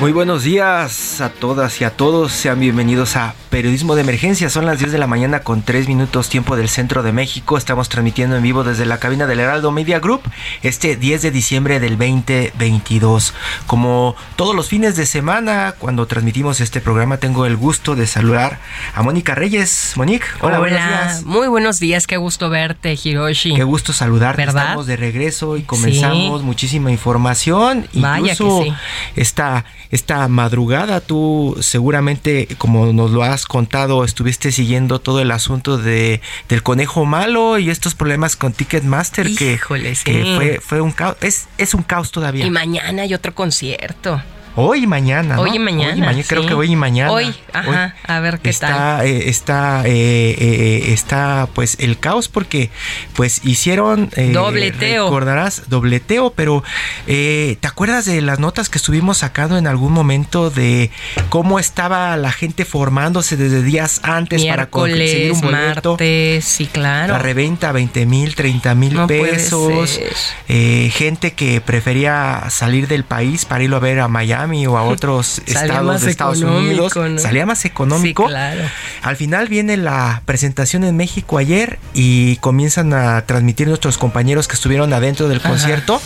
Muy 0.00 0.12
buenos 0.12 0.44
días 0.44 1.20
a 1.20 1.28
todas 1.28 1.78
y 1.82 1.84
a 1.84 1.90
todos. 1.90 2.32
Sean 2.32 2.58
bienvenidos 2.58 3.16
a 3.16 3.34
Periodismo 3.50 3.94
de 3.96 4.00
Emergencia. 4.00 4.48
Son 4.48 4.64
las 4.64 4.78
10 4.78 4.92
de 4.92 4.98
la 4.98 5.06
mañana 5.06 5.40
con 5.40 5.60
3 5.60 5.88
minutos 5.88 6.30
tiempo 6.30 6.56
del 6.56 6.70
centro 6.70 7.02
de 7.02 7.12
México. 7.12 7.58
Estamos 7.58 7.90
transmitiendo 7.90 8.34
en 8.36 8.42
vivo 8.42 8.64
desde 8.64 8.86
la 8.86 8.96
cabina 8.98 9.26
del 9.26 9.40
Heraldo 9.40 9.72
Media 9.72 9.98
Group 10.00 10.22
este 10.62 10.96
10 10.96 11.20
de 11.20 11.30
diciembre 11.30 11.80
del 11.80 11.98
2022. 11.98 13.34
Como 13.66 14.16
todos 14.36 14.56
los 14.56 14.68
fines 14.68 14.96
de 14.96 15.04
semana, 15.04 15.74
cuando 15.78 16.06
transmitimos 16.06 16.62
este 16.62 16.80
programa, 16.80 17.18
tengo 17.18 17.44
el 17.44 17.58
gusto 17.58 17.94
de 17.94 18.06
saludar 18.06 18.58
a 18.94 19.02
Mónica 19.02 19.34
Reyes. 19.34 19.92
Monique, 19.96 20.24
hola, 20.40 20.60
buenos 20.60 20.78
días. 20.78 21.24
Muy 21.26 21.48
buenos 21.48 21.78
días, 21.78 22.06
qué 22.06 22.16
gusto 22.16 22.48
verte, 22.48 22.96
Hiroshi. 23.04 23.54
Qué 23.54 23.64
gusto 23.64 23.92
saludarte. 23.92 24.46
¿Verdad? 24.46 24.62
Estamos 24.64 24.86
de 24.86 24.96
regreso 24.96 25.58
y 25.58 25.62
comenzamos 25.62 26.40
Sí. 26.40 26.46
muchísima 26.46 26.90
información. 26.90 27.86
Vaya 27.92 28.32
Incluso 28.32 28.60
que 28.64 28.70
sí. 28.70 28.76
esta, 29.16 29.66
esta 29.90 30.26
madrugada 30.28 31.00
tú 31.00 31.56
seguramente, 31.60 32.48
como 32.58 32.92
nos 32.92 33.10
lo 33.10 33.22
has 33.22 33.46
contado, 33.46 34.04
estuviste 34.04 34.52
siguiendo 34.52 35.00
todo 35.00 35.20
el 35.20 35.30
asunto 35.30 35.78
de, 35.78 36.20
del 36.48 36.62
conejo 36.62 37.04
malo 37.04 37.58
y 37.58 37.70
estos 37.70 37.94
problemas 37.94 38.36
con 38.36 38.52
Ticketmaster 38.52 39.26
que, 39.34 39.58
sí. 39.58 40.04
que 40.04 40.34
fue, 40.36 40.60
fue 40.60 40.80
un 40.80 40.92
caos. 40.92 41.16
Es, 41.20 41.48
es 41.58 41.74
un 41.74 41.82
caos 41.82 42.10
todavía. 42.10 42.46
Y 42.46 42.50
mañana 42.50 43.02
hay 43.02 43.14
otro 43.14 43.34
concierto. 43.34 44.22
Hoy 44.56 44.84
y 44.84 44.86
mañana. 44.86 45.36
¿no? 45.36 45.42
Hoy 45.42 45.52
y 45.54 45.58
mañana, 45.58 46.12
Creo 46.26 46.42
sí. 46.42 46.48
que 46.48 46.54
hoy 46.54 46.72
y 46.72 46.76
mañana. 46.76 47.12
Hoy, 47.12 47.34
ajá, 47.52 47.94
a 48.06 48.20
ver 48.20 48.40
qué 48.40 48.50
está, 48.50 48.68
tal. 48.98 49.06
eh, 49.06 49.28
está, 49.28 49.82
eh, 49.86 50.34
eh, 50.38 50.92
está, 50.92 51.48
pues 51.54 51.76
el 51.78 51.98
caos 51.98 52.28
porque, 52.28 52.70
pues 53.14 53.44
hicieron. 53.44 54.10
eh, 54.16 54.32
Dobleteo. 54.32 55.04
Recordarás 55.04 55.68
dobleteo, 55.68 56.30
pero 56.34 56.64
eh, 57.06 57.56
¿te 57.60 57.68
acuerdas 57.68 58.04
de 58.06 58.20
las 58.22 58.38
notas 58.40 58.68
que 58.68 58.78
estuvimos 58.78 59.18
sacando 59.18 59.56
en 59.56 59.66
algún 59.66 59.92
momento 59.92 60.50
de 60.50 60.90
cómo 61.28 61.58
estaba 61.58 62.16
la 62.16 62.32
gente 62.32 62.64
formándose 62.64 63.36
desde 63.36 63.62
días 63.62 64.00
antes 64.02 64.44
para 64.44 64.66
conseguir 64.66 65.32
un 65.32 65.40
boleto? 65.40 65.92
martes, 65.92 66.44
sí, 66.44 66.66
claro. 66.66 67.12
La 67.12 67.18
reventa 67.20 67.70
20 67.72 68.04
mil, 68.06 68.34
30 68.34 68.74
mil 68.74 68.94
No 68.94 69.06
pesos. 69.06 70.00
Eh, 70.48 70.90
gente 70.92 71.32
que 71.34 71.60
prefería 71.60 72.44
salir 72.50 72.88
del 72.88 73.04
país 73.04 73.44
para 73.44 73.62
irlo 73.64 73.76
a 73.76 73.80
ver 73.80 74.00
a 74.00 74.08
Miami 74.08 74.39
o 74.66 74.76
a 74.78 74.82
otros 74.84 75.38
estados 75.46 76.02
de 76.02 76.10
Estados 76.10 76.40
Unidos. 76.42 76.94
¿no? 76.96 77.18
Salía 77.18 77.46
más 77.46 77.64
económico. 77.64 78.24
Sí, 78.24 78.28
claro. 78.30 78.62
Al 79.02 79.16
final 79.16 79.48
viene 79.48 79.76
la 79.76 80.22
presentación 80.24 80.84
en 80.84 80.96
México 80.96 81.38
ayer 81.38 81.78
y 81.94 82.36
comienzan 82.36 82.92
a 82.92 83.24
transmitir 83.26 83.68
nuestros 83.68 83.98
compañeros 83.98 84.48
que 84.48 84.54
estuvieron 84.54 84.92
adentro 84.92 85.28
del 85.28 85.38
Ajá. 85.38 85.48
concierto. 85.50 86.00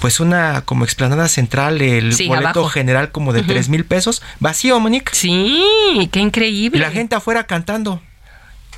Pues 0.00 0.18
una 0.18 0.62
como 0.62 0.84
explanada 0.84 1.28
central, 1.28 1.82
el 1.82 2.14
Sí, 2.14 2.26
boleto 2.26 2.48
abajo. 2.60 2.68
general 2.70 3.10
como 3.12 3.34
de 3.34 3.42
3 3.42 3.68
mil 3.68 3.84
pesos. 3.84 4.22
Vacío, 4.38 4.80
Monique. 4.80 5.10
Sí, 5.14 6.08
qué 6.10 6.20
Y 6.20 6.22
increíble. 6.22 6.80
la 6.80 6.90
gente 6.90 7.14
afuera 7.16 7.44
cantando. 7.44 8.00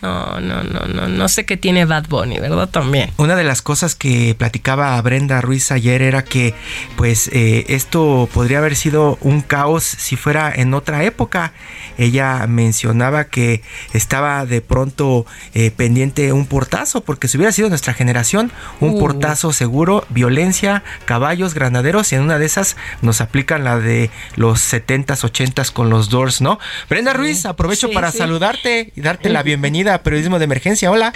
No, 0.02 0.40
no, 0.40 0.64
no, 0.64 0.80
no, 0.86 1.06
no 1.08 1.28
sé 1.28 1.44
qué 1.46 1.56
tiene 1.56 1.84
Bad 1.84 2.08
Bunny, 2.08 2.40
¿verdad? 2.40 2.68
También. 2.68 3.12
Una 3.18 3.36
de 3.36 3.44
las 3.44 3.62
cosas 3.62 3.94
que 3.94 4.34
platicaba 4.36 5.00
Brenda 5.00 5.40
Ruiz 5.40 5.70
ayer 5.70 6.02
era 6.02 6.24
que 6.24 6.54
pues 6.96 7.28
eh, 7.32 7.64
esto 7.68 8.28
podría 8.34 8.58
haber 8.58 8.74
sido 8.74 9.16
un 9.20 9.42
caos 9.42 9.84
si 9.84 10.16
fuera 10.16 10.52
en 10.52 10.74
otra 10.74 11.04
época. 11.04 11.52
Ella 11.98 12.46
mencionaba 12.48 13.24
que 13.26 13.62
estaba 13.92 14.44
de 14.44 14.60
pronto 14.60 15.24
eh, 15.54 15.70
pendiente 15.70 16.32
un 16.32 16.46
portazo, 16.46 17.04
porque 17.04 17.28
si 17.28 17.36
hubiera 17.36 17.52
sido 17.52 17.68
nuestra 17.68 17.94
generación, 17.94 18.50
un 18.80 18.92
Uh. 18.96 18.98
portazo 18.98 19.52
seguro, 19.52 20.04
violencia, 20.08 20.82
caballos, 21.04 21.54
granaderos, 21.54 22.10
y 22.12 22.16
en 22.16 22.22
una 22.22 22.38
de 22.38 22.46
esas 22.46 22.76
nos 23.02 23.20
aplican 23.20 23.62
la 23.64 23.78
de 23.78 24.10
los 24.36 24.60
70s, 24.72 25.22
80s 25.22 25.70
con 25.72 25.90
los 25.90 26.08
Doors, 26.10 26.40
¿no? 26.40 26.58
Brenda 26.90 27.12
Ruiz, 27.12 27.46
aprovecho 27.46 27.86
Sí, 27.88 27.94
para 27.94 28.10
sí. 28.10 28.18
saludarte 28.18 28.92
y 28.96 29.00
darte 29.00 29.28
la 29.30 29.42
bienvenida 29.44 29.91
a 29.92 30.02
Periodismo 30.02 30.38
de 30.38 30.44
Emergencia. 30.44 30.90
Hola. 30.90 31.12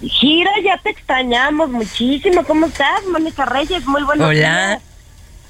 Gira, 0.00 0.50
ya 0.64 0.78
te 0.78 0.90
extrañamos 0.90 1.70
muchísimo. 1.70 2.44
¿Cómo 2.44 2.66
estás, 2.66 3.04
Mónica 3.10 3.44
Reyes? 3.44 3.84
Muy 3.86 4.02
buenos 4.02 4.28
Hola. 4.28 4.68
días. 4.68 4.82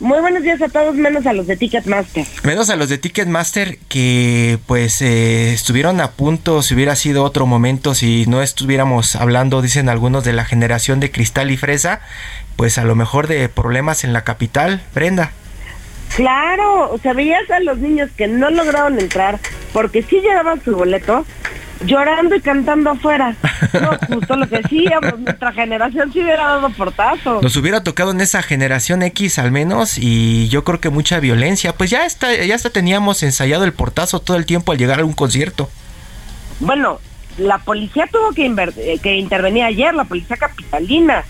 Muy 0.02 0.18
buenos 0.20 0.42
días 0.42 0.60
a 0.60 0.68
todos, 0.68 0.96
menos 0.96 1.26
a 1.26 1.32
los 1.32 1.46
de 1.46 1.56
Ticketmaster. 1.56 2.26
Menos 2.42 2.70
a 2.70 2.76
los 2.76 2.88
de 2.88 2.98
Ticketmaster 2.98 3.78
que 3.88 4.58
pues 4.66 5.00
eh, 5.00 5.52
estuvieron 5.52 6.00
a 6.00 6.10
punto 6.10 6.60
si 6.62 6.74
hubiera 6.74 6.96
sido 6.96 7.22
otro 7.22 7.46
momento, 7.46 7.94
si 7.94 8.26
no 8.26 8.42
estuviéramos 8.42 9.14
hablando, 9.14 9.62
dicen 9.62 9.88
algunos, 9.88 10.24
de 10.24 10.32
la 10.32 10.44
generación 10.44 10.98
de 10.98 11.12
cristal 11.12 11.52
y 11.52 11.56
fresa, 11.56 12.00
pues 12.56 12.78
a 12.78 12.84
lo 12.84 12.96
mejor 12.96 13.28
de 13.28 13.48
problemas 13.48 14.02
en 14.02 14.12
la 14.12 14.24
capital, 14.24 14.82
Brenda. 14.92 15.30
Claro, 16.16 16.90
o 16.90 16.98
sea, 16.98 17.12
veías 17.12 17.48
a 17.50 17.60
los 17.60 17.78
niños 17.78 18.10
que 18.16 18.26
no 18.26 18.50
lograron 18.50 18.98
entrar 18.98 19.38
porque 19.72 20.02
sí 20.02 20.20
llevaban 20.20 20.60
su 20.64 20.74
boleto, 20.74 21.24
llorando 21.84 22.34
y 22.34 22.40
cantando 22.40 22.90
afuera. 22.90 23.36
No, 23.80 24.16
justo 24.16 24.36
lo 24.36 24.48
que 24.48 24.58
decíamos, 24.58 25.18
nuestra 25.20 25.52
generación 25.52 26.12
sí 26.12 26.20
hubiera 26.20 26.46
dado 26.46 26.70
portazo. 26.70 27.40
Nos 27.42 27.56
hubiera 27.56 27.82
tocado 27.82 28.10
en 28.10 28.20
esa 28.20 28.42
generación 28.42 29.02
X 29.02 29.38
al 29.38 29.50
menos 29.50 29.98
y 29.98 30.48
yo 30.48 30.64
creo 30.64 30.80
que 30.80 30.90
mucha 30.90 31.20
violencia, 31.20 31.74
pues 31.74 31.90
ya 31.90 32.04
está, 32.04 32.34
ya 32.34 32.54
hasta 32.54 32.70
teníamos 32.70 33.22
ensayado 33.22 33.64
el 33.64 33.72
portazo 33.72 34.20
todo 34.20 34.36
el 34.36 34.46
tiempo 34.46 34.72
al 34.72 34.78
llegar 34.78 35.00
a 35.00 35.04
un 35.04 35.12
concierto. 35.12 35.68
Bueno, 36.60 37.00
la 37.38 37.58
policía 37.58 38.06
tuvo 38.10 38.32
que, 38.32 38.46
eh, 38.46 38.98
que 39.02 39.16
intervenir 39.16 39.64
ayer, 39.64 39.94
la 39.94 40.04
policía 40.04 40.36
capitalina. 40.36 41.24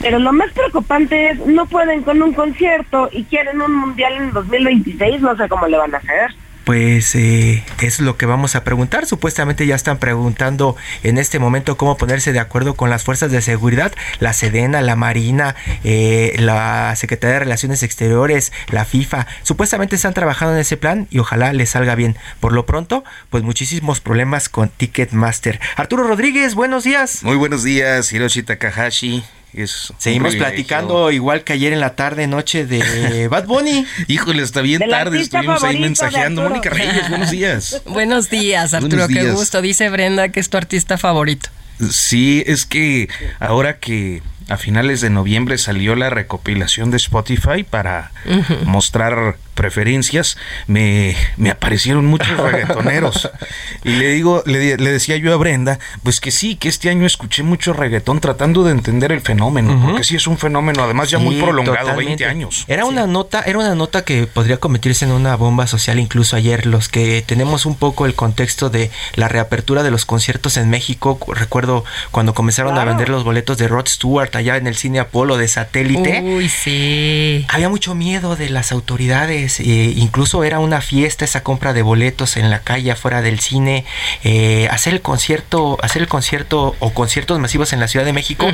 Pero 0.00 0.20
lo 0.20 0.32
más 0.32 0.52
preocupante 0.52 1.30
es, 1.30 1.38
no 1.44 1.66
pueden 1.66 2.02
con 2.02 2.22
un 2.22 2.32
concierto 2.32 3.08
y 3.12 3.24
quieren 3.24 3.60
un 3.60 3.74
mundial 3.74 4.12
en 4.14 4.32
2026, 4.32 5.20
no 5.20 5.36
sé 5.36 5.48
cómo 5.48 5.66
le 5.66 5.76
van 5.76 5.94
a 5.94 5.98
hacer. 5.98 6.34
Pues 6.68 7.14
eh, 7.14 7.64
es 7.80 7.98
lo 7.98 8.18
que 8.18 8.26
vamos 8.26 8.54
a 8.54 8.62
preguntar. 8.62 9.06
Supuestamente 9.06 9.66
ya 9.66 9.74
están 9.74 9.96
preguntando 9.96 10.76
en 11.02 11.16
este 11.16 11.38
momento 11.38 11.78
cómo 11.78 11.96
ponerse 11.96 12.34
de 12.34 12.40
acuerdo 12.40 12.74
con 12.74 12.90
las 12.90 13.04
fuerzas 13.04 13.30
de 13.30 13.40
seguridad, 13.40 13.90
la 14.20 14.34
Sedena, 14.34 14.82
la 14.82 14.94
Marina, 14.94 15.56
eh, 15.82 16.36
la 16.38 16.94
Secretaría 16.94 17.32
de 17.32 17.38
Relaciones 17.38 17.82
Exteriores, 17.82 18.52
la 18.70 18.84
FIFA. 18.84 19.26
Supuestamente 19.44 19.96
están 19.96 20.12
trabajando 20.12 20.56
en 20.56 20.60
ese 20.60 20.76
plan 20.76 21.06
y 21.10 21.20
ojalá 21.20 21.54
les 21.54 21.70
salga 21.70 21.94
bien. 21.94 22.18
Por 22.38 22.52
lo 22.52 22.66
pronto, 22.66 23.02
pues 23.30 23.42
muchísimos 23.42 24.00
problemas 24.00 24.50
con 24.50 24.68
Ticketmaster. 24.68 25.60
Arturo 25.74 26.06
Rodríguez, 26.06 26.54
buenos 26.54 26.84
días. 26.84 27.24
Muy 27.24 27.36
buenos 27.36 27.62
días, 27.62 28.12
Hiroshi 28.12 28.42
Takahashi. 28.42 29.24
Es 29.54 29.92
Seguimos 29.98 30.36
platicando 30.36 31.10
igual 31.10 31.42
que 31.42 31.54
ayer 31.54 31.72
en 31.72 31.80
la 31.80 31.96
tarde 31.96 32.26
noche 32.26 32.66
de 32.66 33.28
Bad 33.30 33.46
Bunny. 33.46 33.86
Híjole, 34.06 34.42
está 34.42 34.60
bien 34.60 34.80
Del 34.80 34.90
tarde, 34.90 35.20
estuvimos 35.20 35.62
ahí 35.64 35.78
mensajeando. 35.78 36.42
Mónica 36.42 36.70
Reyes, 36.70 37.08
buenos 37.08 37.30
días. 37.30 37.82
Buenos 37.86 38.30
días, 38.30 38.74
Arturo, 38.74 39.06
Buenos 39.06 39.24
qué 39.24 39.30
gusto. 39.32 39.62
Dice 39.62 39.88
Brenda 39.88 40.28
que 40.28 40.40
es 40.40 40.50
tu 40.50 40.56
artista 40.56 40.98
favorito. 40.98 41.48
Sí, 41.90 42.42
es 42.46 42.66
que 42.66 43.08
ahora 43.38 43.78
que 43.78 44.22
a 44.48 44.56
finales 44.56 45.00
de 45.00 45.10
noviembre 45.10 45.58
salió 45.58 45.94
la 45.94 46.10
recopilación 46.10 46.90
de 46.90 46.96
Spotify 46.96 47.62
para 47.62 48.12
mostrar 48.64 49.36
preferencias, 49.58 50.36
me, 50.68 51.16
me 51.36 51.50
aparecieron 51.50 52.06
muchos 52.06 52.36
reggaetoneros. 52.38 53.28
y 53.84 53.90
le 53.90 54.12
digo, 54.12 54.42
le, 54.46 54.76
le, 54.76 54.90
decía 54.92 55.16
yo 55.16 55.34
a 55.34 55.36
Brenda, 55.36 55.80
pues 56.04 56.20
que 56.20 56.30
sí, 56.30 56.54
que 56.54 56.68
este 56.68 56.88
año 56.90 57.04
escuché 57.06 57.42
mucho 57.42 57.72
reggaetón 57.72 58.20
tratando 58.20 58.62
de 58.62 58.70
entender 58.70 59.10
el 59.10 59.20
fenómeno, 59.20 59.78
porque 59.84 60.04
sí 60.04 60.14
es 60.16 60.26
un 60.28 60.38
fenómeno, 60.38 60.84
además 60.84 61.10
ya 61.10 61.18
muy 61.18 61.36
prolongado, 61.42 61.76
totalmente. 61.78 62.24
20 62.24 62.26
años. 62.26 62.64
Era 62.68 62.84
una 62.84 63.06
nota, 63.08 63.42
era 63.42 63.58
una 63.58 63.74
nota 63.74 64.04
que 64.04 64.26
podría 64.28 64.58
convertirse 64.58 65.04
en 65.04 65.10
una 65.10 65.34
bomba 65.36 65.66
social 65.66 65.98
incluso 65.98 66.36
ayer. 66.36 66.64
Los 66.66 66.88
que 66.88 67.22
tenemos 67.26 67.66
un 67.66 67.74
poco 67.74 68.06
el 68.06 68.14
contexto 68.14 68.70
de 68.70 68.90
la 69.16 69.26
reapertura 69.28 69.82
de 69.82 69.90
los 69.90 70.04
conciertos 70.06 70.56
en 70.56 70.70
México, 70.70 71.18
cu- 71.18 71.34
recuerdo 71.34 71.84
cuando 72.12 72.32
comenzaron 72.32 72.78
a 72.78 72.84
vender 72.84 73.08
los 73.08 73.24
boletos 73.24 73.58
de 73.58 73.66
Rod 73.66 73.88
Stewart 73.88 74.30
allá 74.36 74.56
en 74.56 74.66
el 74.68 74.76
cine 74.76 75.00
Apolo 75.00 75.36
de 75.36 75.48
satélite. 75.48 76.20
Uy, 76.22 76.48
sí. 76.48 77.44
Había 77.48 77.68
mucho 77.68 77.94
miedo 77.94 78.36
de 78.36 78.50
las 78.50 78.70
autoridades, 78.72 79.47
eh, 79.60 79.64
incluso 79.96 80.44
era 80.44 80.58
una 80.58 80.80
fiesta 80.80 81.24
esa 81.24 81.42
compra 81.42 81.72
de 81.72 81.82
boletos 81.82 82.36
en 82.36 82.50
la 82.50 82.60
calle 82.60 82.90
afuera 82.90 83.22
del 83.22 83.40
cine, 83.40 83.84
eh, 84.24 84.68
hacer 84.70 84.92
el 84.94 85.00
concierto, 85.02 85.78
hacer 85.82 86.02
el 86.02 86.08
concierto 86.08 86.76
o 86.78 86.94
conciertos 86.94 87.38
masivos 87.38 87.72
en 87.72 87.80
la 87.80 87.88
Ciudad 87.88 88.04
de 88.06 88.12
México, 88.12 88.46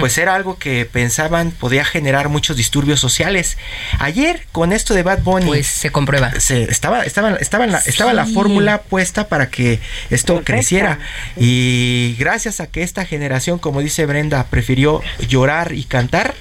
pues 0.00 0.18
era 0.18 0.34
algo 0.34 0.58
que 0.58 0.84
pensaban 0.84 1.50
podía 1.50 1.84
generar 1.84 2.28
muchos 2.28 2.56
disturbios 2.56 3.00
sociales. 3.00 3.56
Ayer 3.98 4.46
con 4.52 4.72
esto 4.72 4.94
de 4.94 5.02
Bad 5.02 5.22
Bunny, 5.22 5.46
Pues 5.46 5.66
se 5.66 5.90
comprueba. 5.90 6.32
se, 6.40 6.64
estaba, 6.64 7.02
estaba, 7.04 7.36
estaba, 7.36 7.66
la, 7.66 7.78
estaba 7.78 8.12
la 8.12 8.26
fórmula 8.26 8.82
puesta 8.82 9.28
para 9.28 9.48
que 9.50 9.80
esto 10.10 10.34
Perfecto. 10.34 10.44
creciera. 10.52 10.98
Y 11.36 12.16
gracias 12.18 12.60
a 12.60 12.66
que 12.66 12.82
esta 12.82 13.04
generación, 13.04 13.58
como 13.58 13.80
dice 13.80 14.06
Brenda, 14.06 14.44
prefirió 14.50 15.02
llorar 15.28 15.72
y 15.72 15.84
cantar, 15.84 16.34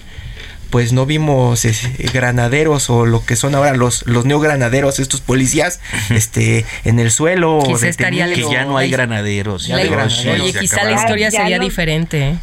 pues 0.74 0.92
no 0.92 1.06
vimos 1.06 1.66
es, 1.66 1.84
granaderos 2.14 2.90
o 2.90 3.06
lo 3.06 3.24
que 3.24 3.36
son 3.36 3.54
ahora 3.54 3.75
los, 3.75 4.08
los 4.08 4.25
neogranaderos, 4.25 4.98
estos 4.98 5.22
policías, 5.22 5.80
este, 6.10 6.66
en 6.84 6.98
el 6.98 7.12
suelo. 7.12 7.60
Quizá 7.64 7.88
estaría 7.88 8.24
Que 8.24 8.30
detenidos. 8.31 8.54
ya 8.54 8.66
no 8.66 8.78
hay 8.80 8.90
granaderos. 8.90 9.68
Ya 9.68 9.75
hay 9.78 9.88
no, 9.88 9.92
granaderos. 9.98 10.42
oye, 10.42 10.52
quizá 10.52 10.84
la 10.84 10.94
historia 10.94 11.30
sería 11.30 11.60
diferente. 11.60 12.30
¿eh? 12.30 12.36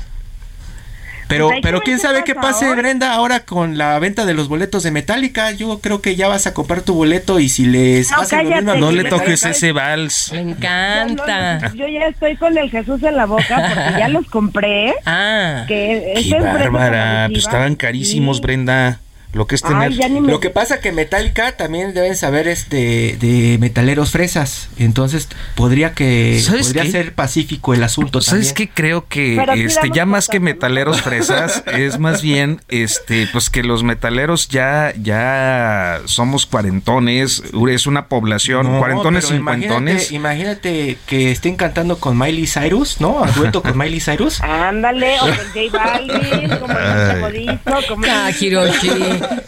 Pero, 1.30 1.48
Pues 1.48 1.60
pero 1.62 1.80
quién 1.80 1.98
sabe 1.98 2.24
qué 2.24 2.34
pase. 2.34 2.74
Brenda, 2.74 3.14
ahora 3.14 3.44
con 3.46 3.78
la 3.78 3.98
venta 3.98 4.26
de 4.26 4.34
los 4.34 4.48
boletos 4.48 4.82
de 4.82 4.90
Metallica. 4.90 5.52
Yo 5.52 5.78
creo 5.78 6.02
que 6.02 6.16
ya 6.16 6.28
vas 6.28 6.46
a 6.46 6.52
comprar 6.52 6.82
tu 6.82 6.92
boleto 6.94 7.38
y 7.40 7.48
si 7.48 7.64
les 7.66 8.10
No, 8.10 8.18
hacen 8.18 8.50
lo 8.50 8.56
mismo 8.56 8.74
No 8.74 8.92
le 8.92 9.04
toques 9.04 9.44
ese 9.44 9.72
vals. 9.72 10.32
No, 10.34 10.40
encanta. 10.40 11.72
yo 11.74 11.86
ya 11.86 12.08
estoy 12.08 12.36
con 12.36 12.58
el 12.58 12.68
Jesús 12.68 13.02
en 13.02 13.16
la 13.16 13.26
boca 13.26 13.44
porque 13.74 13.98
ya 13.98 14.08
los 14.08 14.26
compré. 14.26 14.92
Ah. 15.06 15.64
Que 15.68 16.14
Qué 16.28 16.40
bárbara. 16.40 17.26
Pues 17.28 17.44
estaban 17.44 17.74
carísimos, 17.76 18.36
Sí. 18.38 18.42
Brenda. 18.42 19.00
Lo 19.32 19.46
que 19.46 19.54
es 19.54 19.62
tener. 19.62 19.90
Ay, 19.90 19.96
ya 19.96 20.08
ni 20.08 20.20
me... 20.20 20.32
Lo 20.32 20.40
que 20.40 20.50
pasa 20.50 20.80
que 20.80 20.90
Metallica 20.90 21.56
también 21.56 21.94
deben 21.94 22.16
saber 22.16 22.48
es 22.48 22.68
de, 22.68 23.56
metaleros 23.60 24.10
fresas. 24.10 24.68
Entonces 24.78 25.28
podría 25.54 25.94
que 25.94 26.40
¿Sabes 26.40 26.66
podría 26.68 26.82
qué? 26.82 26.90
ser 26.90 27.14
pacífico 27.14 27.74
el 27.74 27.82
asunto 27.84 28.20
¿Sabes 28.20 28.48
también. 28.48 28.68
qué? 28.68 28.74
Creo 28.74 29.06
que 29.06 29.36
Pero 29.38 29.52
este 29.52 29.90
ya 29.92 30.06
más 30.06 30.28
que 30.28 30.40
metaleros 30.40 31.02
fresas 31.02 31.62
es 31.66 31.98
más 31.98 32.22
bien 32.22 32.60
este 32.68 33.28
pues 33.32 33.50
que 33.50 33.62
los 33.62 33.82
metaleros 33.84 34.48
ya 34.48 34.92
ya 35.00 36.00
somos 36.06 36.46
cuarentones, 36.46 37.42
es 37.70 37.86
una 37.86 38.06
población 38.06 38.72
No, 38.72 38.78
cuarentones 38.78 39.26
pero 39.26 39.36
cincuentones. 39.38 40.10
Imagínate, 40.12 40.64
imagínate 40.74 40.98
que 41.06 41.30
estén 41.30 41.56
cantando 41.56 41.98
con 41.98 42.18
Miley 42.18 42.46
Cyrus, 42.46 43.00
¿no? 43.00 43.22
A 43.22 43.30
dueto 43.30 43.62
con 43.62 43.76
Miley 43.76 44.00
Cyrus. 44.00 44.40
Ándale, 44.40 45.16
o 45.20 45.26
con 45.26 45.36
J 45.36 45.60
Balvin, 45.72 46.48
como 46.58 46.78
el 46.78 47.86
como... 47.88 48.06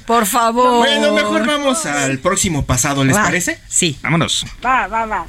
Por 0.07 0.27
favor. 0.27 0.79
Bueno, 0.79 1.13
mejor 1.13 1.47
vamos 1.47 1.87
al 1.87 2.19
próximo 2.19 2.65
pasado, 2.65 3.05
¿les 3.05 3.17
Va. 3.17 3.23
parece? 3.25 3.59
Sí. 3.69 3.99
Vámonos. 4.03 4.45
Va, 4.65 4.87
va, 4.87 5.07
va. 5.07 5.27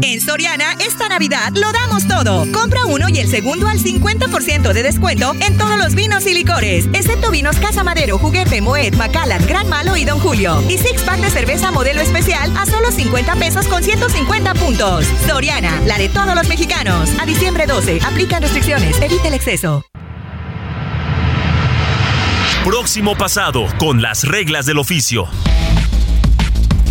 En 0.00 0.18
Soriana, 0.20 0.76
esta 0.80 1.08
Navidad 1.10 1.50
lo 1.52 1.70
damos 1.72 2.08
todo. 2.08 2.50
Compra 2.52 2.86
uno 2.86 3.08
y 3.10 3.18
el 3.18 3.28
segundo 3.28 3.68
al 3.68 3.78
50% 3.78 4.72
de 4.72 4.82
descuento 4.82 5.34
en 5.40 5.58
todos 5.58 5.76
los 5.76 5.94
vinos 5.94 6.26
y 6.26 6.32
licores, 6.32 6.86
excepto 6.94 7.30
vinos 7.30 7.56
Casa 7.56 7.84
Madero, 7.84 8.16
Juguete, 8.18 8.62
Moet, 8.62 8.94
Macallan, 8.96 9.44
Gran 9.46 9.68
Malo 9.68 9.96
y 9.98 10.04
Don 10.06 10.18
Julio. 10.20 10.62
Y 10.70 10.78
six 10.78 11.02
pack 11.02 11.20
de 11.20 11.30
cerveza 11.30 11.70
modelo 11.70 12.00
especial 12.00 12.50
a 12.56 12.64
solo 12.64 12.90
50 12.90 13.34
pesos 13.36 13.66
con 13.66 13.82
150 13.82 14.54
puntos. 14.54 15.04
Soriana, 15.26 15.78
la 15.86 15.98
de 15.98 16.08
todos 16.08 16.34
los 16.34 16.48
mexicanos. 16.48 17.10
A 17.20 17.26
diciembre 17.26 17.66
12, 17.66 18.00
aplican 18.06 18.40
restricciones, 18.42 18.98
evita 19.02 19.28
el 19.28 19.34
exceso. 19.34 19.84
Próximo 22.64 23.14
pasado 23.14 23.66
con 23.78 24.00
las 24.00 24.24
reglas 24.24 24.64
del 24.64 24.78
oficio. 24.78 25.28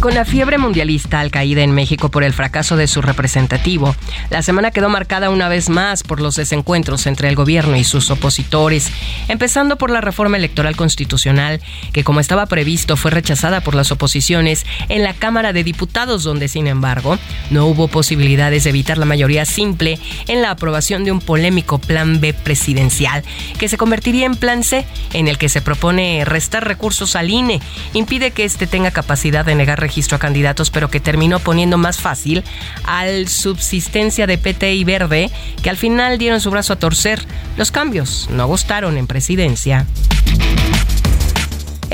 Con 0.04 0.16
la 0.16 0.26
fiebre 0.26 0.58
mundialista 0.58 1.22
al 1.22 1.32
caída 1.32 1.62
en 1.62 1.72
México 1.72 2.12
por 2.12 2.26
el 2.26 2.34
fracaso 2.34 2.76
de 2.76 2.88
su 2.88 3.02
representativo, 3.02 3.96
la 4.30 4.42
semana 4.42 4.72
quedó 4.72 4.90
marcada 4.90 5.30
una 5.30 5.48
vez 5.48 5.70
más 5.70 6.04
por 6.04 6.20
los 6.20 6.36
desencuentros 6.36 7.08
entre 7.08 7.30
el 7.30 7.38
gobierno 7.38 7.78
y 7.78 7.86
sus 7.86 8.12
opositores, 8.12 8.92
empezando 9.30 9.78
por 9.78 9.90
la 9.90 10.02
reforma 10.02 10.36
electoral 10.36 10.76
constitucional, 10.76 11.62
que 11.94 12.04
como 12.04 12.20
estaba 12.20 12.48
previsto 12.48 12.98
fue 12.98 13.12
rechazada 13.12 13.62
por 13.62 13.76
las 13.76 13.94
oposiciones 13.94 14.66
en 14.90 15.04
la 15.04 15.14
Cámara 15.14 15.54
de 15.54 15.64
Diputados, 15.64 16.24
donde 16.24 16.50
sin 16.50 16.68
embargo 16.68 17.18
no 17.50 17.66
hubo 17.68 17.88
posibilidades 17.88 18.66
de 18.66 18.72
evitar 18.72 18.98
la 18.98 19.06
mayoría 19.06 19.46
simple 19.46 20.00
en 20.28 20.42
la 20.42 20.52
aprobación 20.52 21.06
de 21.06 21.14
un 21.14 21.22
polémico 21.22 21.80
plan 21.80 22.20
B 22.20 22.34
presidencial, 22.34 23.24
que 23.58 23.70
se 23.70 23.78
convertiría 23.78 24.26
en 24.26 24.36
plan 24.36 24.66
C, 24.66 24.86
en 25.14 25.30
el 25.30 25.38
que 25.38 25.48
se 25.48 25.62
propone 25.62 26.26
restar 26.26 26.68
recursos 26.68 27.16
al 27.16 27.30
INE, 27.30 27.62
impide 27.94 28.32
que 28.32 28.44
éste 28.44 28.68
tenga 28.68 28.92
capacidad 28.92 29.46
de 29.46 29.56
negar 29.56 29.80
registro 29.94 30.16
a 30.16 30.20
candidatos, 30.20 30.72
pero 30.72 30.90
que 30.90 31.00
terminó 31.00 31.38
poniendo 31.38 31.78
más 31.78 31.98
fácil 31.98 32.44
al 32.84 33.28
subsistencia 33.28 34.26
de 34.26 34.40
PT 34.40 34.74
y 34.74 34.84
Verde, 34.84 35.30
que 35.62 35.70
al 35.70 35.78
final 35.78 36.18
dieron 36.18 36.42
su 36.42 36.50
brazo 36.50 36.74
a 36.74 36.80
torcer. 36.80 37.24
Los 37.58 37.70
cambios 37.70 38.28
no 38.32 38.48
gustaron 38.48 38.98
en 38.98 39.06
presidencia. 39.06 39.86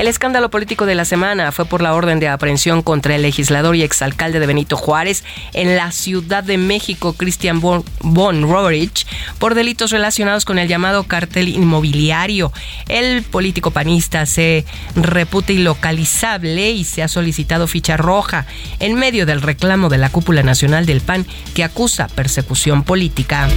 El 0.00 0.06
escándalo 0.06 0.48
político 0.48 0.86
de 0.86 0.94
la 0.94 1.04
semana 1.04 1.52
fue 1.52 1.66
por 1.66 1.82
la 1.82 1.92
orden 1.92 2.20
de 2.20 2.28
aprehensión 2.28 2.80
contra 2.80 3.16
el 3.16 3.20
legislador 3.20 3.76
y 3.76 3.82
exalcalde 3.82 4.40
de 4.40 4.46
Benito 4.46 4.78
Juárez 4.78 5.24
en 5.52 5.76
la 5.76 5.92
Ciudad 5.92 6.42
de 6.42 6.56
México, 6.56 7.12
Christian 7.12 7.60
Von, 7.60 7.84
Von 8.00 8.44
Roerich, 8.44 9.06
por 9.38 9.54
delitos 9.54 9.90
relacionados 9.90 10.46
con 10.46 10.58
el 10.58 10.68
llamado 10.68 11.04
cartel 11.04 11.48
inmobiliario. 11.48 12.50
El 12.88 13.22
político 13.24 13.72
panista 13.72 14.24
se 14.24 14.64
reputa 14.96 15.52
ilocalizable 15.52 16.70
y 16.70 16.84
se 16.84 17.02
ha 17.02 17.08
solicitado 17.08 17.66
ficha 17.66 17.98
roja 17.98 18.46
en 18.78 18.94
medio 18.94 19.26
del 19.26 19.42
reclamo 19.42 19.90
de 19.90 19.98
la 19.98 20.08
cúpula 20.08 20.42
nacional 20.42 20.86
del 20.86 21.02
PAN 21.02 21.26
que 21.52 21.62
acusa 21.62 22.08
persecución 22.08 22.84
política. 22.84 23.50